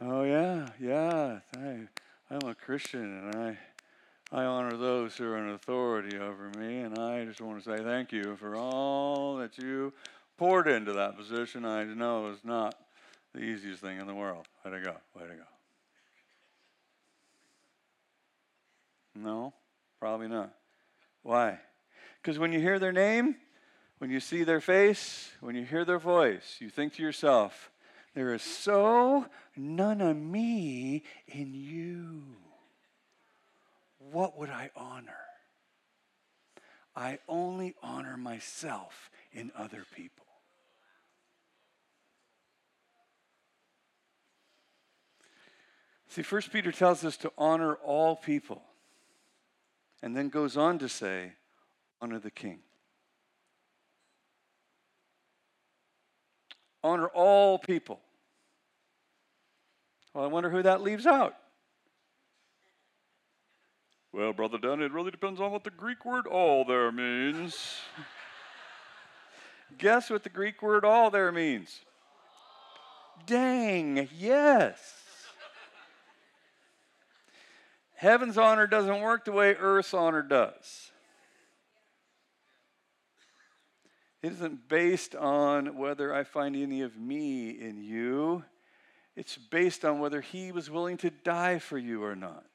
Oh, 0.00 0.22
yeah, 0.22 0.68
yeah. 0.80 1.40
I, 1.56 1.88
I'm 2.30 2.48
a 2.48 2.54
Christian 2.54 3.02
and 3.02 3.34
I, 3.34 3.58
I 4.30 4.44
honor 4.44 4.76
those 4.76 5.16
who 5.16 5.24
are 5.24 5.38
in 5.38 5.50
authority 5.50 6.18
over 6.18 6.50
me. 6.58 6.80
And 6.80 6.98
I 6.98 7.24
just 7.24 7.40
want 7.40 7.62
to 7.62 7.76
say 7.76 7.82
thank 7.82 8.12
you 8.12 8.36
for 8.36 8.56
all 8.56 9.36
that 9.36 9.56
you 9.56 9.92
poured 10.36 10.68
into 10.68 10.92
that 10.92 11.16
position. 11.16 11.64
I 11.64 11.84
know 11.84 12.28
it's 12.28 12.44
not 12.44 12.74
the 13.34 13.40
easiest 13.40 13.80
thing 13.80 13.98
in 13.98 14.06
the 14.06 14.14
world. 14.14 14.46
Way 14.64 14.72
to 14.72 14.80
go. 14.80 14.96
Way 15.16 15.28
to 15.28 15.34
go. 15.34 15.42
No, 19.14 19.54
probably 19.98 20.28
not. 20.28 20.54
Why? 21.22 21.58
Because 22.22 22.38
when 22.38 22.52
you 22.52 22.60
hear 22.60 22.78
their 22.78 22.92
name, 22.92 23.36
when 23.98 24.10
you 24.10 24.20
see 24.20 24.44
their 24.44 24.60
face, 24.60 25.30
when 25.40 25.56
you 25.56 25.64
hear 25.64 25.84
their 25.84 25.98
voice, 25.98 26.56
you 26.60 26.70
think 26.70 26.94
to 26.94 27.02
yourself, 27.02 27.70
there 28.14 28.32
is 28.32 28.42
so 28.42 29.26
none 29.56 30.00
of 30.00 30.16
me 30.16 31.02
in 31.26 31.54
you. 31.54 32.22
What 33.98 34.38
would 34.38 34.50
I 34.50 34.70
honor? 34.76 35.12
I 36.94 37.18
only 37.28 37.74
honor 37.82 38.16
myself 38.16 39.10
in 39.32 39.52
other 39.56 39.84
people. 39.94 40.26
See, 46.08 46.22
First 46.22 46.52
Peter 46.52 46.72
tells 46.72 47.04
us 47.04 47.16
to 47.18 47.32
honor 47.36 47.74
all 47.74 48.16
people, 48.16 48.62
and 50.02 50.16
then 50.16 50.28
goes 50.28 50.56
on 50.56 50.78
to 50.78 50.88
say, 50.88 51.32
honor 52.00 52.18
the 52.18 52.30
king. 52.30 52.60
Honor 56.82 57.08
all 57.08 57.58
people. 57.58 58.00
Well, 60.14 60.24
I 60.24 60.28
wonder 60.28 60.50
who 60.50 60.62
that 60.62 60.80
leaves 60.80 61.06
out. 61.06 61.36
Well, 64.12 64.32
Brother 64.32 64.58
Dan, 64.58 64.80
it 64.80 64.92
really 64.92 65.10
depends 65.10 65.40
on 65.40 65.52
what 65.52 65.64
the 65.64 65.70
Greek 65.70 66.04
word 66.04 66.26
all 66.26 66.64
there 66.64 66.90
means. 66.90 67.76
Guess 69.78 70.08
what 70.08 70.22
the 70.22 70.30
Greek 70.30 70.62
word 70.62 70.84
all 70.84 71.10
there 71.10 71.30
means? 71.30 71.80
Dang, 73.26 74.08
yes. 74.16 74.94
Heaven's 77.96 78.38
honor 78.38 78.66
doesn't 78.66 79.00
work 79.00 79.24
the 79.24 79.32
way 79.32 79.54
earth's 79.54 79.92
honor 79.92 80.22
does. 80.22 80.92
It 84.22 84.32
isn't 84.32 84.68
based 84.68 85.14
on 85.14 85.76
whether 85.76 86.14
I 86.14 86.24
find 86.24 86.56
any 86.56 86.82
of 86.82 86.96
me 86.96 87.50
in 87.50 87.82
you. 87.82 88.44
It's 89.16 89.36
based 89.36 89.84
on 89.84 89.98
whether 89.98 90.20
he 90.20 90.50
was 90.52 90.70
willing 90.70 90.96
to 90.98 91.10
die 91.10 91.58
for 91.58 91.76
you 91.76 92.04
or 92.04 92.16
not. 92.16 92.46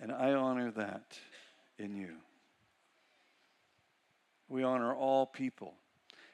And 0.00 0.12
I 0.12 0.32
honor 0.32 0.70
that 0.72 1.18
in 1.78 1.96
you. 1.96 2.14
We 4.48 4.62
honor 4.62 4.94
all 4.94 5.26
people. 5.26 5.74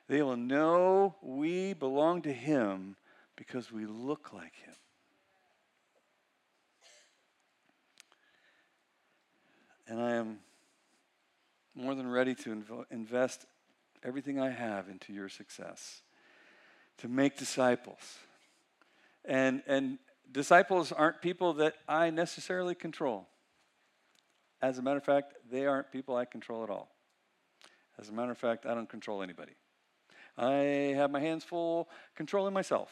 They 0.07 0.23
will 0.23 0.37
know 0.37 1.15
we 1.23 1.73
belong 1.73 2.23
to 2.23 2.33
him 2.33 2.97
because 3.37 3.73
we 3.73 3.87
look 3.87 4.33
like 4.33 4.55
him. 4.57 4.75
And 9.89 10.01
I 10.01 10.13
am 10.13 10.39
more 11.75 11.95
than 11.95 12.09
ready 12.09 12.35
to 12.35 12.51
inv- 12.55 12.85
invest 12.91 13.47
everything 14.03 14.39
I 14.39 14.51
have 14.51 14.89
into 14.89 15.13
your 15.13 15.29
success, 15.29 16.03
to 16.99 17.09
make 17.09 17.37
disciples. 17.37 18.19
And, 19.25 19.63
and 19.67 19.99
disciples 20.31 20.93
aren't 20.93 21.21
people 21.23 21.55
that 21.55 21.75
I 21.89 22.11
necessarily 22.11 22.75
control 22.75 23.27
As 24.65 24.79
a 24.79 24.83
matter 24.83 24.97
of 24.97 25.05
fact, 25.05 25.35
they 25.51 25.67
aren't 25.67 25.93
people 25.93 26.17
I 26.17 26.25
control 26.25 26.65
at 26.65 26.71
all. 26.71 26.89
As 27.99 28.09
a 28.09 28.13
matter 28.13 28.33
of 28.33 28.39
fact, 28.39 28.65
I 28.65 28.73
don't 28.73 28.89
control 28.89 29.23
anybody. 29.23 29.53
I 30.39 30.95
have 30.97 31.11
my 31.11 31.21
hands 31.21 31.45
full 31.45 31.91
controlling 32.15 32.55
myself. 32.55 32.91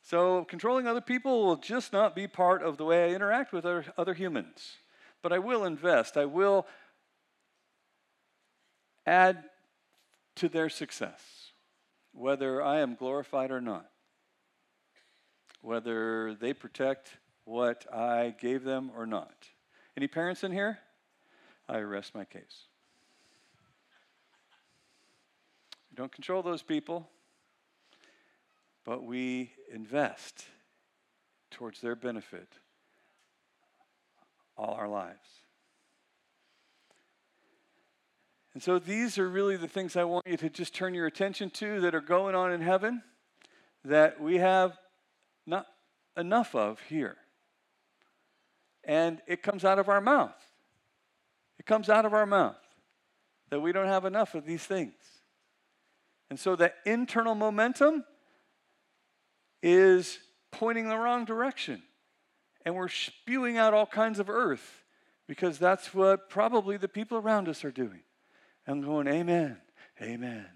So, 0.00 0.44
controlling 0.46 0.86
other 0.86 1.02
people 1.02 1.44
will 1.44 1.56
just 1.56 1.92
not 1.92 2.16
be 2.16 2.26
part 2.26 2.62
of 2.62 2.78
the 2.78 2.86
way 2.86 3.10
I 3.10 3.14
interact 3.14 3.52
with 3.52 3.66
other, 3.66 4.14
humans. 4.14 4.78
But 5.20 5.34
I 5.34 5.40
will 5.40 5.66
invest, 5.66 6.16
I 6.16 6.24
will 6.24 6.66
add 9.06 9.44
to 10.36 10.48
their 10.48 10.70
success, 10.70 11.52
whether 12.14 12.62
I 12.62 12.78
am 12.78 12.94
glorified 12.94 13.50
or 13.50 13.60
not, 13.60 13.90
whether 15.62 16.34
they 16.34 16.52
protect 16.52 17.10
what 17.44 17.86
I 17.92 18.34
gave 18.40 18.64
them 18.64 18.90
or 18.96 19.06
not. 19.06 19.48
Any 19.96 20.06
parents 20.08 20.44
in 20.44 20.52
here? 20.52 20.78
I 21.68 21.78
rest 21.80 22.14
my 22.14 22.24
case. 22.24 22.66
We 25.90 25.96
don't 25.96 26.12
control 26.12 26.42
those 26.42 26.62
people, 26.62 27.08
but 28.84 29.04
we 29.04 29.52
invest 29.72 30.44
towards 31.50 31.80
their 31.80 31.96
benefit 31.96 32.48
all 34.56 34.74
our 34.74 34.88
lives. 34.88 35.18
And 38.54 38.62
so 38.62 38.78
these 38.78 39.16
are 39.16 39.28
really 39.28 39.56
the 39.56 39.68
things 39.68 39.96
I 39.96 40.04
want 40.04 40.26
you 40.26 40.36
to 40.36 40.50
just 40.50 40.74
turn 40.74 40.92
your 40.92 41.06
attention 41.06 41.50
to 41.50 41.80
that 41.82 41.94
are 41.94 42.00
going 42.00 42.34
on 42.34 42.52
in 42.52 42.60
heaven 42.60 43.02
that 43.84 44.20
we 44.20 44.38
have 44.38 44.76
not 45.50 45.66
enough 46.16 46.54
of 46.54 46.80
here. 46.88 47.16
And 48.84 49.20
it 49.26 49.42
comes 49.42 49.64
out 49.64 49.78
of 49.78 49.88
our 49.88 50.00
mouth. 50.00 50.34
It 51.58 51.66
comes 51.66 51.90
out 51.90 52.06
of 52.06 52.14
our 52.14 52.26
mouth 52.26 52.56
that 53.50 53.60
we 53.60 53.72
don't 53.72 53.86
have 53.86 54.04
enough 54.04 54.34
of 54.34 54.46
these 54.46 54.62
things. 54.62 54.94
And 56.30 56.38
so 56.38 56.56
that 56.56 56.76
internal 56.86 57.34
momentum 57.34 58.04
is 59.62 60.18
pointing 60.52 60.88
the 60.88 60.96
wrong 60.96 61.24
direction. 61.24 61.82
And 62.64 62.74
we're 62.74 62.88
spewing 62.88 63.58
out 63.58 63.74
all 63.74 63.86
kinds 63.86 64.18
of 64.18 64.30
earth 64.30 64.84
because 65.26 65.58
that's 65.58 65.92
what 65.92 66.28
probably 66.28 66.76
the 66.76 66.88
people 66.88 67.18
around 67.18 67.48
us 67.48 67.64
are 67.64 67.70
doing. 67.70 68.00
And 68.66 68.84
going, 68.84 69.08
Amen, 69.08 69.56
Amen, 70.00 70.46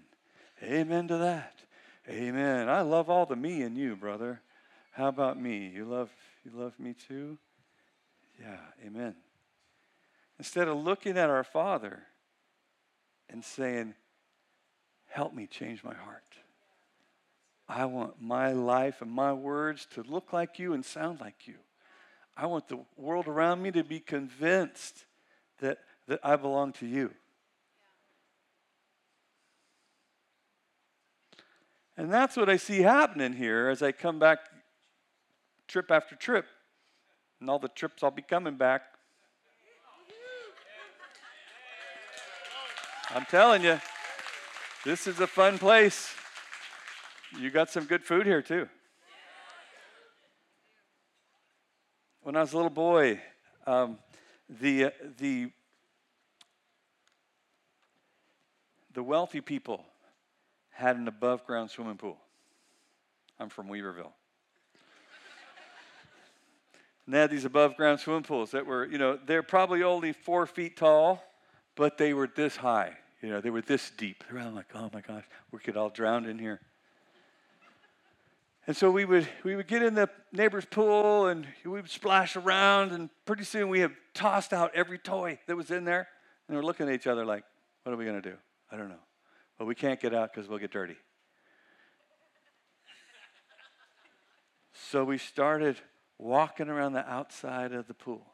Amen 0.63 1.07
to 1.09 1.17
that. 1.17 1.53
Amen. 2.09 2.69
I 2.69 2.81
love 2.81 3.09
all 3.09 3.25
the 3.25 3.35
me 3.35 3.63
and 3.63 3.77
you, 3.77 3.95
brother. 3.95 4.41
How 4.95 5.09
about 5.09 5.37
me? 5.37 5.69
You 5.75 5.83
love 5.83 6.09
you 6.45 6.51
love 6.53 6.79
me 6.79 6.93
too? 6.93 7.37
Yeah, 8.39 8.59
amen. 8.85 9.13
Instead 10.39 10.69
of 10.69 10.77
looking 10.77 11.17
at 11.17 11.29
our 11.29 11.43
Father 11.43 12.03
and 13.29 13.43
saying, 13.43 13.93
Help 15.07 15.33
me 15.33 15.47
change 15.47 15.83
my 15.83 15.93
heart. 15.93 16.23
I 17.67 17.85
want 17.85 18.21
my 18.21 18.53
life 18.53 19.01
and 19.01 19.11
my 19.11 19.33
words 19.33 19.85
to 19.95 20.03
look 20.03 20.31
like 20.31 20.59
you 20.59 20.71
and 20.71 20.85
sound 20.85 21.19
like 21.19 21.45
you. 21.45 21.55
I 22.37 22.45
want 22.45 22.69
the 22.69 22.79
world 22.95 23.27
around 23.27 23.61
me 23.61 23.71
to 23.71 23.83
be 23.83 23.99
convinced 23.99 25.05
that, 25.59 25.79
that 26.07 26.21
I 26.23 26.37
belong 26.37 26.71
to 26.73 26.85
you. 26.85 27.11
And 31.97 32.11
that's 32.11 32.37
what 32.37 32.49
I 32.49 32.55
see 32.55 32.81
happening 32.81 33.33
here 33.33 33.67
as 33.67 33.81
I 33.81 33.91
come 33.91 34.19
back 34.19 34.39
trip 35.67 35.91
after 35.91 36.15
trip. 36.15 36.45
And 37.39 37.49
all 37.49 37.59
the 37.59 37.67
trips 37.67 38.03
I'll 38.03 38.11
be 38.11 38.21
coming 38.21 38.55
back. 38.55 38.81
I'm 43.11 43.25
telling 43.25 43.63
you, 43.63 43.79
this 44.83 45.07
is 45.07 45.19
a 45.19 45.27
fun 45.27 45.57
place. 45.57 46.13
You 47.39 47.49
got 47.49 47.69
some 47.69 47.85
good 47.85 48.03
food 48.03 48.25
here, 48.25 48.41
too. 48.41 48.67
When 52.21 52.35
I 52.35 52.41
was 52.41 52.53
a 52.53 52.55
little 52.55 52.71
boy, 52.71 53.21
um, 53.67 53.99
the, 54.49 54.91
the, 55.17 55.51
the 58.93 59.03
wealthy 59.03 59.41
people 59.41 59.85
had 60.71 60.97
an 60.97 61.07
above 61.07 61.45
ground 61.45 61.69
swimming 61.69 61.97
pool. 61.97 62.17
I'm 63.39 63.49
from 63.49 63.67
Weaverville. 63.67 64.11
And 67.05 67.13
they 67.13 67.19
had 67.19 67.29
these 67.29 67.45
above 67.45 67.75
ground 67.77 67.99
swimming 67.99 68.23
pools 68.23 68.51
that 68.51 68.65
were, 68.65 68.85
you 68.85 68.97
know, 68.97 69.19
they're 69.25 69.43
probably 69.43 69.83
only 69.83 70.11
four 70.11 70.45
feet 70.47 70.75
tall, 70.75 71.23
but 71.75 71.97
they 71.97 72.13
were 72.13 72.27
this 72.27 72.55
high. 72.55 72.97
You 73.21 73.29
know, 73.29 73.41
they 73.41 73.49
were 73.49 73.61
this 73.61 73.91
deep. 73.91 74.23
They're 74.29 74.41
all 74.41 74.51
like, 74.51 74.67
oh 74.75 74.89
my 74.93 75.01
gosh, 75.01 75.23
we 75.51 75.59
could 75.59 75.77
all 75.77 75.89
drown 75.89 76.25
in 76.25 76.39
here. 76.39 76.61
And 78.67 78.75
so 78.75 78.89
we 78.89 79.05
would 79.05 79.27
we 79.43 79.55
would 79.55 79.67
get 79.67 79.83
in 79.83 79.93
the 79.93 80.09
neighbor's 80.31 80.65
pool 80.65 81.27
and 81.27 81.45
we 81.63 81.71
would 81.71 81.89
splash 81.89 82.35
around, 82.35 82.91
and 82.91 83.09
pretty 83.25 83.43
soon 83.43 83.69
we 83.69 83.79
had 83.79 83.91
tossed 84.15 84.53
out 84.53 84.71
every 84.73 84.97
toy 84.97 85.37
that 85.45 85.55
was 85.55 85.69
in 85.69 85.85
there, 85.85 86.07
and 86.47 86.57
we're 86.57 86.63
looking 86.63 86.87
at 86.87 86.95
each 86.95 87.05
other 87.05 87.25
like, 87.25 87.43
what 87.83 87.93
are 87.93 87.95
we 87.95 88.05
gonna 88.05 88.21
do? 88.21 88.35
I 88.71 88.77
don't 88.77 88.89
know. 88.89 88.95
But 89.59 89.65
we 89.65 89.75
can't 89.75 89.99
get 89.99 90.15
out 90.15 90.33
because 90.33 90.49
we'll 90.49 90.57
get 90.57 90.71
dirty. 90.71 90.97
so 94.73 95.03
we 95.03 95.17
started 95.19 95.77
walking 96.17 96.69
around 96.69 96.93
the 96.93 97.07
outside 97.09 97.73
of 97.73 97.87
the 97.87 97.93
pool, 97.93 98.25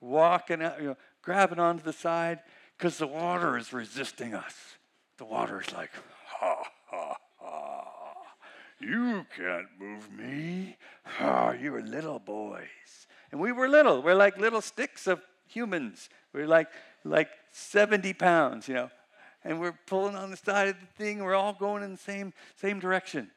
walking 0.00 0.62
out, 0.62 0.80
you 0.80 0.88
know, 0.88 0.96
grabbing 1.22 1.58
onto 1.58 1.82
the 1.82 1.92
side 1.92 2.40
because 2.76 2.98
the 2.98 3.06
water 3.06 3.56
is 3.56 3.72
resisting 3.72 4.34
us. 4.34 4.54
The 5.18 5.24
water 5.24 5.60
is 5.60 5.72
like, 5.72 5.90
ha, 6.26 6.62
ha, 6.86 7.16
ha. 7.38 7.88
You 8.80 9.24
can't 9.36 9.68
move 9.78 10.10
me. 10.12 10.76
Ha, 11.04 11.52
you 11.52 11.74
are 11.76 11.82
little 11.82 12.18
boys. 12.18 13.06
And 13.30 13.40
we 13.40 13.52
were 13.52 13.68
little. 13.68 14.02
We're 14.02 14.16
like 14.16 14.38
little 14.38 14.60
sticks 14.60 15.06
of 15.06 15.20
humans. 15.46 16.08
We're 16.32 16.48
like, 16.48 16.68
like 17.04 17.28
70 17.52 18.14
pounds, 18.14 18.66
you 18.66 18.74
know 18.74 18.90
and 19.44 19.60
we're 19.60 19.76
pulling 19.86 20.16
on 20.16 20.30
the 20.30 20.36
side 20.36 20.68
of 20.68 20.76
the 20.80 20.86
thing. 20.86 21.18
We're 21.22 21.34
all 21.34 21.52
going 21.52 21.82
in 21.82 21.92
the 21.92 21.98
same, 21.98 22.32
same 22.56 22.78
direction. 22.78 23.30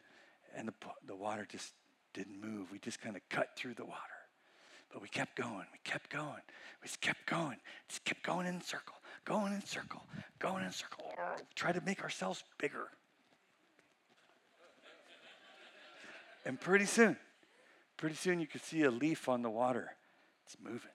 And 0.55 0.67
the, 0.67 0.73
the 1.07 1.15
water 1.15 1.47
just 1.49 1.73
didn't 2.15 2.41
move. 2.41 2.71
We 2.71 2.79
just 2.79 3.01
kind 3.01 3.15
of 3.15 3.21
cut 3.29 3.49
through 3.55 3.75
the 3.75 3.85
water. 3.85 3.99
But 4.91 5.01
we 5.01 5.09
kept 5.09 5.35
going. 5.35 5.65
We 5.73 5.79
kept 5.83 6.09
going. 6.09 6.41
We 6.81 6.87
just 6.87 7.01
kept 7.01 7.25
going. 7.25 7.57
Just 7.89 8.05
kept 8.05 8.23
going 8.23 8.47
in 8.47 8.61
circle, 8.61 8.95
going 9.25 9.53
in 9.53 9.63
circle, 9.65 10.01
going 10.39 10.63
in 10.63 10.71
circle. 10.71 11.13
Oh, 11.19 11.35
try 11.53 11.73
to 11.73 11.81
make 11.81 12.01
ourselves 12.01 12.43
bigger. 12.57 12.87
And 16.45 16.59
pretty 16.59 16.85
soon, 16.85 17.17
pretty 17.97 18.15
soon 18.15 18.39
you 18.39 18.47
could 18.47 18.61
see 18.61 18.83
a 18.83 18.91
leaf 18.91 19.27
on 19.27 19.41
the 19.41 19.49
water. 19.49 19.91
It's 20.45 20.55
moving. 20.63 20.91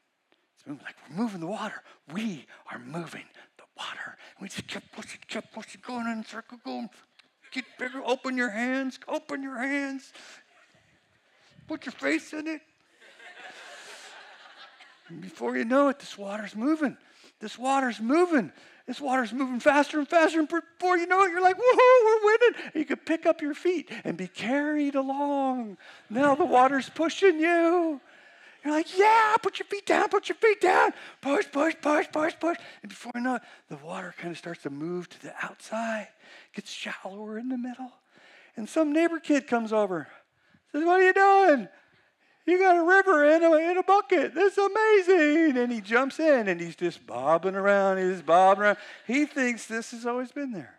It's 0.55 0.67
moving 0.67 0.85
like 0.85 0.95
we're 1.11 1.23
moving 1.23 1.41
the 1.41 1.47
water. 1.47 1.83
We 2.13 2.47
are 2.73 2.79
moving 2.79 3.25
the 3.59 3.65
water. 3.77 4.17
And 4.39 4.43
we 4.43 4.49
just 4.49 4.69
kept 4.69 4.93
pushing, 4.93 5.21
kept 5.29 5.53
pushing, 5.53 5.83
going 5.87 6.07
in 6.07 6.25
circle, 6.25 6.59
going, 6.65 6.89
get 7.53 7.65
bigger. 7.79 8.01
Open 8.07 8.37
your 8.37 8.51
hands, 8.51 8.99
open 9.09 9.43
your 9.43 9.59
hands. 9.59 10.13
Put 11.71 11.87
your 11.87 11.93
face 11.93 12.33
in 12.33 12.49
it. 12.49 12.63
And 15.09 15.21
before 15.21 15.57
you 15.57 15.65
know 15.65 15.87
it, 15.87 16.01
this 16.01 16.19
water's 16.19 16.57
moving. 16.57 16.97
This 17.39 17.57
water's 17.57 18.01
moving. 18.01 18.51
This 18.89 19.01
water's 19.01 19.33
moving 19.33 19.61
faster 19.61 20.01
and 20.01 20.09
faster. 20.09 20.41
And 20.41 20.49
before 20.49 20.99
you 20.99 21.07
know 21.07 21.23
it, 21.23 21.31
you're 21.31 21.41
like, 21.41 21.55
woohoo, 21.55 22.05
we're 22.05 22.25
winning. 22.25 22.61
And 22.65 22.75
you 22.75 22.85
can 22.85 22.97
pick 22.97 23.25
up 23.25 23.41
your 23.41 23.55
feet 23.55 23.89
and 24.03 24.17
be 24.17 24.27
carried 24.27 24.97
along. 24.97 25.79
Now 26.11 26.35
the 26.35 26.45
water's 26.45 26.89
pushing 26.89 27.39
you. 27.39 28.01
You're 28.65 28.75
like, 28.75 28.99
yeah, 28.99 29.37
put 29.41 29.61
your 29.61 29.67
feet 29.67 29.87
down, 29.87 30.09
put 30.09 30.29
your 30.29 30.39
feet 30.39 30.61
down. 30.61 30.91
Push, 31.21 31.53
push, 31.53 31.77
push, 31.81 32.09
push, 32.11 32.35
push. 32.41 32.59
And 32.83 32.89
before 32.89 33.13
you 33.15 33.21
know 33.21 33.37
it, 33.37 33.43
the 33.69 33.77
water 33.77 34.13
kind 34.19 34.33
of 34.33 34.39
starts 34.39 34.65
to 34.65 34.71
move 34.71 35.09
to 35.11 35.23
the 35.23 35.35
outside, 35.41 36.09
gets 36.53 36.73
shallower 36.73 37.39
in 37.39 37.49
the 37.49 37.59
middle. 37.59 37.93
And 38.57 38.69
some 38.69 38.93
neighbor 38.93 39.21
kid 39.21 39.47
comes 39.47 39.73
over, 39.73 40.09
says, 40.73 40.85
What 40.85 41.01
are 41.01 41.03
you 41.03 41.13
doing? 41.13 41.69
You 42.47 42.59
got 42.59 42.77
a 42.77 42.83
river 42.83 43.25
in 43.27 43.45
a, 43.45 43.53
in 43.71 43.77
a 43.77 43.83
bucket. 43.83 44.35
That's 44.35 44.59
amazing. 44.59 45.57
And 45.57 45.71
he 45.71 45.81
jumps 45.81 46.19
in 46.19 46.49
and 46.49 46.61
he's 46.61 46.75
just 46.75 47.07
bobbing 47.07 47.55
around. 47.55 47.99
He's 47.99 48.23
bobbing 48.23 48.65
around. 48.65 48.79
He 49.07 49.27
thinks 49.27 49.67
this 49.67 49.93
has 49.93 50.07
always 50.07 50.33
been 50.33 50.53
there. 50.53 50.75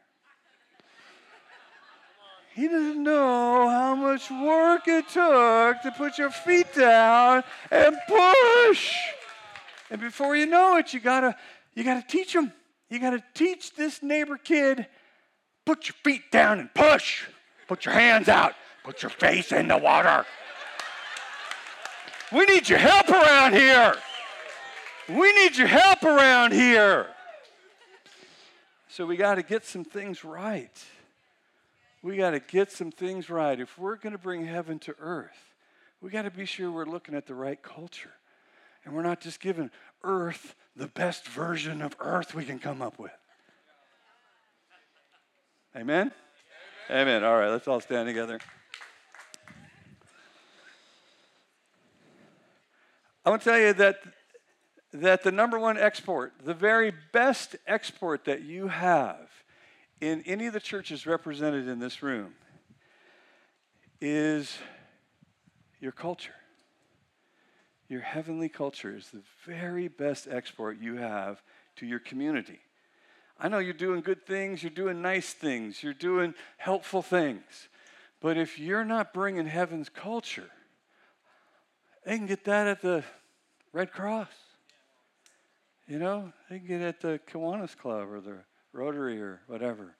He 2.54 2.68
doesn't 2.68 3.02
know 3.02 3.70
how 3.70 3.96
much 3.96 4.30
work 4.30 4.88
it 4.88 5.08
took 5.08 5.82
to 5.84 5.94
put 5.98 6.18
your 6.18 6.32
feet 6.32 6.74
down 6.74 7.44
and 7.70 7.96
push. 8.08 8.94
And 9.90 10.02
before 10.02 10.36
you 10.36 10.46
know 10.46 10.76
it, 10.78 10.94
you 10.94 11.00
gotta 11.00 11.36
you 11.74 11.86
gotta 11.86 12.06
teach 12.06 12.36
him. 12.36 12.52
You 12.90 13.00
gotta 13.00 13.24
teach 13.34 13.74
this 13.76 14.04
neighbor 14.04 14.38
kid, 14.38 14.88
put 15.66 15.88
your 15.88 15.96
feet 16.04 16.30
down 16.30 16.60
and 16.60 16.74
push. 16.74 17.24
Put 17.70 17.86
your 17.86 17.94
hands 17.94 18.28
out. 18.28 18.54
Put 18.84 19.04
your 19.04 19.12
face 19.12 19.52
in 19.52 19.68
the 19.68 19.78
water. 19.78 20.26
We 22.32 22.46
need 22.46 22.68
your 22.70 22.80
help 22.80 23.10
around 23.10 23.54
here. 23.54 23.96
We 25.10 25.34
need 25.34 25.58
your 25.58 25.68
help 25.68 26.04
around 26.04 26.54
here. 26.54 27.08
So 28.88 29.06
we 29.06 29.18
got 29.18 29.36
to 29.36 29.44
get 29.44 29.66
some 29.66 29.84
things 29.84 30.24
right. 30.24 30.72
We 32.02 32.18
got 32.18 32.32
to 32.32 32.40
get 32.40 32.72
some 32.72 32.92
things 32.92 33.30
right. 33.30 33.60
If 33.60 33.78
we're 33.78 33.98
going 33.98 34.14
to 34.14 34.20
bring 34.20 34.46
heaven 34.46 34.80
to 34.80 34.96
earth, 35.00 35.38
we 36.02 36.10
got 36.10 36.24
to 36.24 36.32
be 36.32 36.46
sure 36.46 36.72
we're 36.72 36.86
looking 36.86 37.14
at 37.14 37.28
the 37.28 37.36
right 37.36 37.62
culture. 37.62 38.12
And 38.84 38.96
we're 38.96 39.04
not 39.04 39.22
just 39.22 39.40
giving 39.40 39.70
earth 40.04 40.56
the 40.76 40.88
best 40.88 41.28
version 41.28 41.82
of 41.82 41.96
earth 42.00 42.34
we 42.34 42.46
can 42.46 42.58
come 42.58 42.82
up 42.82 42.98
with. 42.98 43.12
Amen? 45.76 46.12
Amen. 46.90 47.24
All 47.24 47.38
right, 47.38 47.50
let's 47.50 47.68
all 47.68 47.80
stand 47.80 48.08
together. 48.08 48.40
I 53.24 53.30
want 53.30 53.44
to 53.44 53.50
tell 53.50 53.60
you 53.60 53.74
that, 53.74 53.98
that 54.94 55.24
the 55.24 55.32
number 55.32 55.60
one 55.60 55.78
export, 55.78 56.34
the 56.44 56.54
very 56.54 56.92
best 57.14 57.56
export 57.68 58.26
that 58.26 58.42
you 58.42 58.68
have 58.68 59.30
in 60.00 60.24
any 60.26 60.48
of 60.48 60.54
the 60.54 60.60
churches 60.60 61.06
represented 61.06 61.68
in 61.68 61.80
this 61.80 62.02
room, 62.02 62.34
is 64.00 64.58
your 65.80 65.92
culture. 65.92 66.34
Your 67.88 68.02
heavenly 68.02 68.50
culture 68.50 68.96
is 68.96 69.10
the 69.10 69.22
very 69.46 69.88
best 69.88 70.28
export 70.30 70.80
you 70.80 70.96
have 70.96 71.44
to 71.76 71.86
your 71.86 72.00
community. 72.00 72.60
I 73.40 73.50
know 73.50 73.60
you're 73.60 73.74
doing 73.74 74.02
good 74.02 74.26
things, 74.26 74.64
you're 74.64 74.72
doing 74.72 75.02
nice 75.02 75.34
things, 75.34 75.84
you're 75.84 75.94
doing 75.94 76.34
helpful 76.58 77.02
things. 77.04 77.68
But 78.20 78.38
if 78.38 78.58
you're 78.58 78.86
not 78.86 79.14
bringing 79.14 79.46
heaven's 79.46 79.90
culture, 79.90 80.50
they 82.06 82.18
can 82.18 82.26
get 82.26 82.44
that 82.46 82.68
at 82.68 82.82
the 82.82 83.04
Red 83.74 83.92
Cross. 83.92 84.30
You 85.88 86.00
know, 86.00 86.32
they 86.50 86.60
can 86.60 86.68
get 86.68 86.82
it 86.82 86.86
at 86.86 87.02
the 87.02 87.20
Kiwanis 87.30 87.76
Club 87.78 88.10
or 88.10 88.22
the 88.22 88.38
Rotary 88.74 89.22
or 89.22 89.42
whatever. 89.48 89.96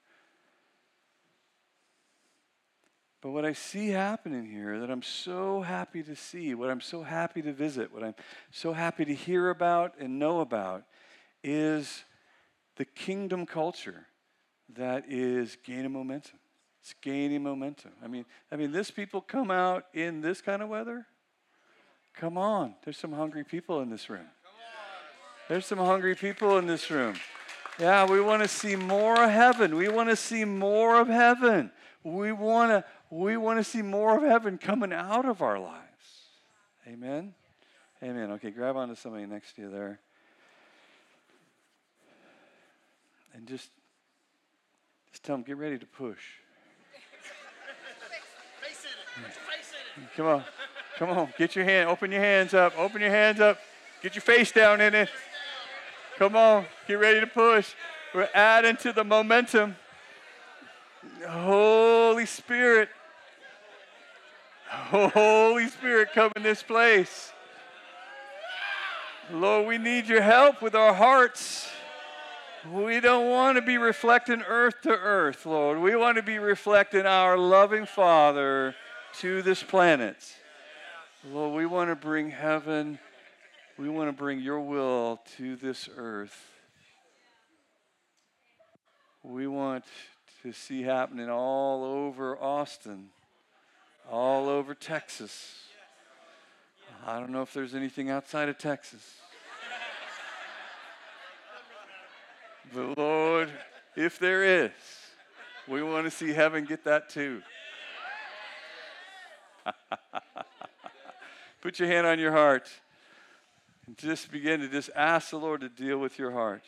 But 3.20 3.30
what 3.30 3.44
I 3.44 3.52
see 3.52 3.88
happening 3.88 4.50
here 4.50 4.80
that 4.80 4.90
I'm 4.90 5.02
so 5.02 5.60
happy 5.60 6.02
to 6.02 6.16
see, 6.16 6.54
what 6.54 6.70
I'm 6.70 6.80
so 6.80 7.02
happy 7.02 7.40
to 7.42 7.52
visit, 7.52 7.94
what 7.94 8.02
I'm 8.02 8.16
so 8.50 8.72
happy 8.72 9.04
to 9.04 9.14
hear 9.14 9.50
about 9.50 9.94
and 10.00 10.18
know 10.18 10.40
about 10.40 10.82
is 11.44 12.04
the 12.76 12.84
kingdom 12.84 13.46
culture 13.46 14.06
that 14.74 15.04
is 15.08 15.56
gaining 15.64 15.92
momentum. 15.92 16.40
It's 16.80 16.94
gaining 17.00 17.44
momentum. 17.44 17.92
I 18.02 18.08
mean, 18.08 18.24
I 18.50 18.56
mean, 18.56 18.72
this 18.72 18.90
people 18.90 19.20
come 19.20 19.52
out 19.52 19.84
in 19.94 20.20
this 20.20 20.40
kind 20.40 20.60
of 20.60 20.68
weather. 20.68 21.06
Come 22.14 22.38
on, 22.38 22.74
there's 22.84 22.96
some 22.96 23.12
hungry 23.12 23.44
people 23.44 23.80
in 23.80 23.90
this 23.90 24.08
room. 24.08 24.26
There's 25.48 25.66
some 25.66 25.78
hungry 25.78 26.14
people 26.14 26.58
in 26.58 26.66
this 26.66 26.90
room. 26.90 27.14
Yeah, 27.78 28.06
we 28.06 28.20
want 28.20 28.42
to 28.42 28.48
see 28.48 28.76
more 28.76 29.22
of 29.22 29.30
heaven. 29.30 29.76
We 29.76 29.88
want 29.88 30.08
to 30.08 30.16
see 30.16 30.44
more 30.44 31.00
of 31.00 31.08
heaven. 31.08 31.70
We 32.04 32.32
want 32.32 32.70
to 32.70 32.84
we 33.10 33.36
want 33.36 33.58
to 33.58 33.64
see 33.64 33.82
more 33.82 34.16
of 34.16 34.22
heaven 34.22 34.56
coming 34.56 34.92
out 34.92 35.26
of 35.26 35.42
our 35.42 35.58
lives. 35.58 35.82
Amen. 36.86 37.34
Amen. 38.02 38.32
Okay, 38.32 38.50
grab 38.50 38.76
onto 38.76 38.94
somebody 38.94 39.26
next 39.26 39.56
to 39.56 39.62
you 39.62 39.70
there. 39.70 40.00
and 43.34 43.48
just 43.48 43.70
just 45.10 45.24
tell 45.24 45.36
them 45.36 45.42
get 45.42 45.56
ready 45.56 45.78
to 45.78 45.86
push. 45.86 46.20
Come 50.16 50.26
on. 50.26 50.44
Come 51.02 51.18
on. 51.18 51.34
Get 51.36 51.56
your 51.56 51.64
hand. 51.64 51.88
Open 51.88 52.12
your 52.12 52.20
hands 52.20 52.54
up. 52.54 52.78
Open 52.78 53.00
your 53.00 53.10
hands 53.10 53.40
up. 53.40 53.58
Get 54.04 54.14
your 54.14 54.22
face 54.22 54.52
down 54.52 54.80
in 54.80 54.94
it. 54.94 55.08
Come 56.16 56.36
on. 56.36 56.64
Get 56.86 56.94
ready 56.94 57.18
to 57.18 57.26
push. 57.26 57.74
We're 58.14 58.28
adding 58.32 58.76
to 58.76 58.92
the 58.92 59.02
momentum. 59.02 59.74
Holy 61.26 62.24
Spirit. 62.24 62.88
Holy 64.68 65.66
Spirit, 65.66 66.10
come 66.14 66.30
in 66.36 66.44
this 66.44 66.62
place. 66.62 67.32
Lord, 69.32 69.66
we 69.66 69.78
need 69.78 70.06
your 70.06 70.22
help 70.22 70.62
with 70.62 70.76
our 70.76 70.94
hearts. 70.94 71.68
We 72.72 73.00
don't 73.00 73.28
want 73.28 73.56
to 73.56 73.62
be 73.62 73.76
reflecting 73.76 74.42
earth 74.42 74.82
to 74.82 74.90
earth, 74.90 75.46
Lord. 75.46 75.80
We 75.80 75.96
want 75.96 76.14
to 76.18 76.22
be 76.22 76.38
reflecting 76.38 77.06
our 77.06 77.36
loving 77.36 77.86
Father 77.86 78.76
to 79.14 79.42
this 79.42 79.64
planet. 79.64 80.36
Lord, 81.30 81.54
we 81.54 81.66
want 81.66 81.88
to 81.88 81.94
bring 81.94 82.30
heaven, 82.30 82.98
we 83.78 83.88
want 83.88 84.08
to 84.08 84.12
bring 84.12 84.40
your 84.40 84.58
will 84.58 85.20
to 85.36 85.54
this 85.54 85.88
earth. 85.96 86.36
We 89.22 89.46
want 89.46 89.84
to 90.42 90.52
see 90.52 90.82
happening 90.82 91.30
all 91.30 91.84
over 91.84 92.36
Austin, 92.36 93.10
all 94.10 94.48
over 94.48 94.74
Texas. 94.74 95.60
I 97.06 97.20
don't 97.20 97.30
know 97.30 97.42
if 97.42 97.52
there's 97.54 97.76
anything 97.76 98.10
outside 98.10 98.48
of 98.48 98.58
Texas. 98.58 99.14
But 102.74 102.98
Lord, 102.98 103.48
if 103.94 104.18
there 104.18 104.64
is, 104.64 104.72
we 105.68 105.84
want 105.84 106.04
to 106.04 106.10
see 106.10 106.32
heaven 106.32 106.64
get 106.64 106.82
that 106.82 107.10
too. 107.10 107.42
Put 111.62 111.78
your 111.78 111.88
hand 111.88 112.08
on 112.08 112.18
your 112.18 112.32
heart 112.32 112.68
and 113.86 113.96
just 113.96 114.32
begin 114.32 114.60
to 114.60 114.68
just 114.68 114.90
ask 114.96 115.30
the 115.30 115.38
Lord 115.38 115.60
to 115.60 115.68
deal 115.68 115.96
with 115.98 116.18
your 116.18 116.32
heart. 116.32 116.64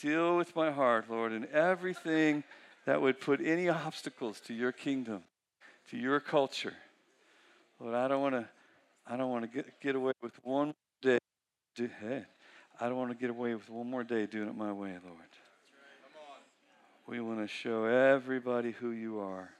Deal 0.00 0.38
with 0.38 0.56
my 0.56 0.70
heart, 0.70 1.10
Lord, 1.10 1.32
and 1.32 1.44
everything 1.46 2.42
that 2.86 3.02
would 3.02 3.20
put 3.20 3.40
any 3.42 3.68
obstacles 3.68 4.40
to 4.46 4.54
your 4.54 4.72
kingdom, 4.72 5.22
to 5.90 5.98
your 5.98 6.20
culture. 6.20 6.72
Lord, 7.78 7.94
I 7.94 8.08
don't 8.08 8.22
want 8.22 8.34
to 8.34 8.48
I 9.06 9.16
don't 9.16 9.30
want 9.30 9.44
to 9.44 9.48
get, 9.48 9.80
get 9.80 9.94
away 9.94 10.12
with 10.22 10.32
one 10.42 10.72
day. 11.02 11.18
Hey, 11.76 12.24
I 12.80 12.88
don't 12.88 12.96
want 12.96 13.10
to 13.10 13.16
get 13.16 13.28
away 13.28 13.54
with 13.54 13.68
one 13.68 13.90
more 13.90 14.04
day 14.04 14.24
doing 14.24 14.48
it 14.48 14.56
my 14.56 14.72
way, 14.72 14.96
Lord. 15.04 15.18
We 17.06 17.20
want 17.20 17.40
to 17.40 17.48
show 17.48 17.84
everybody 17.84 18.70
who 18.70 18.92
you 18.92 19.18
are. 19.20 19.50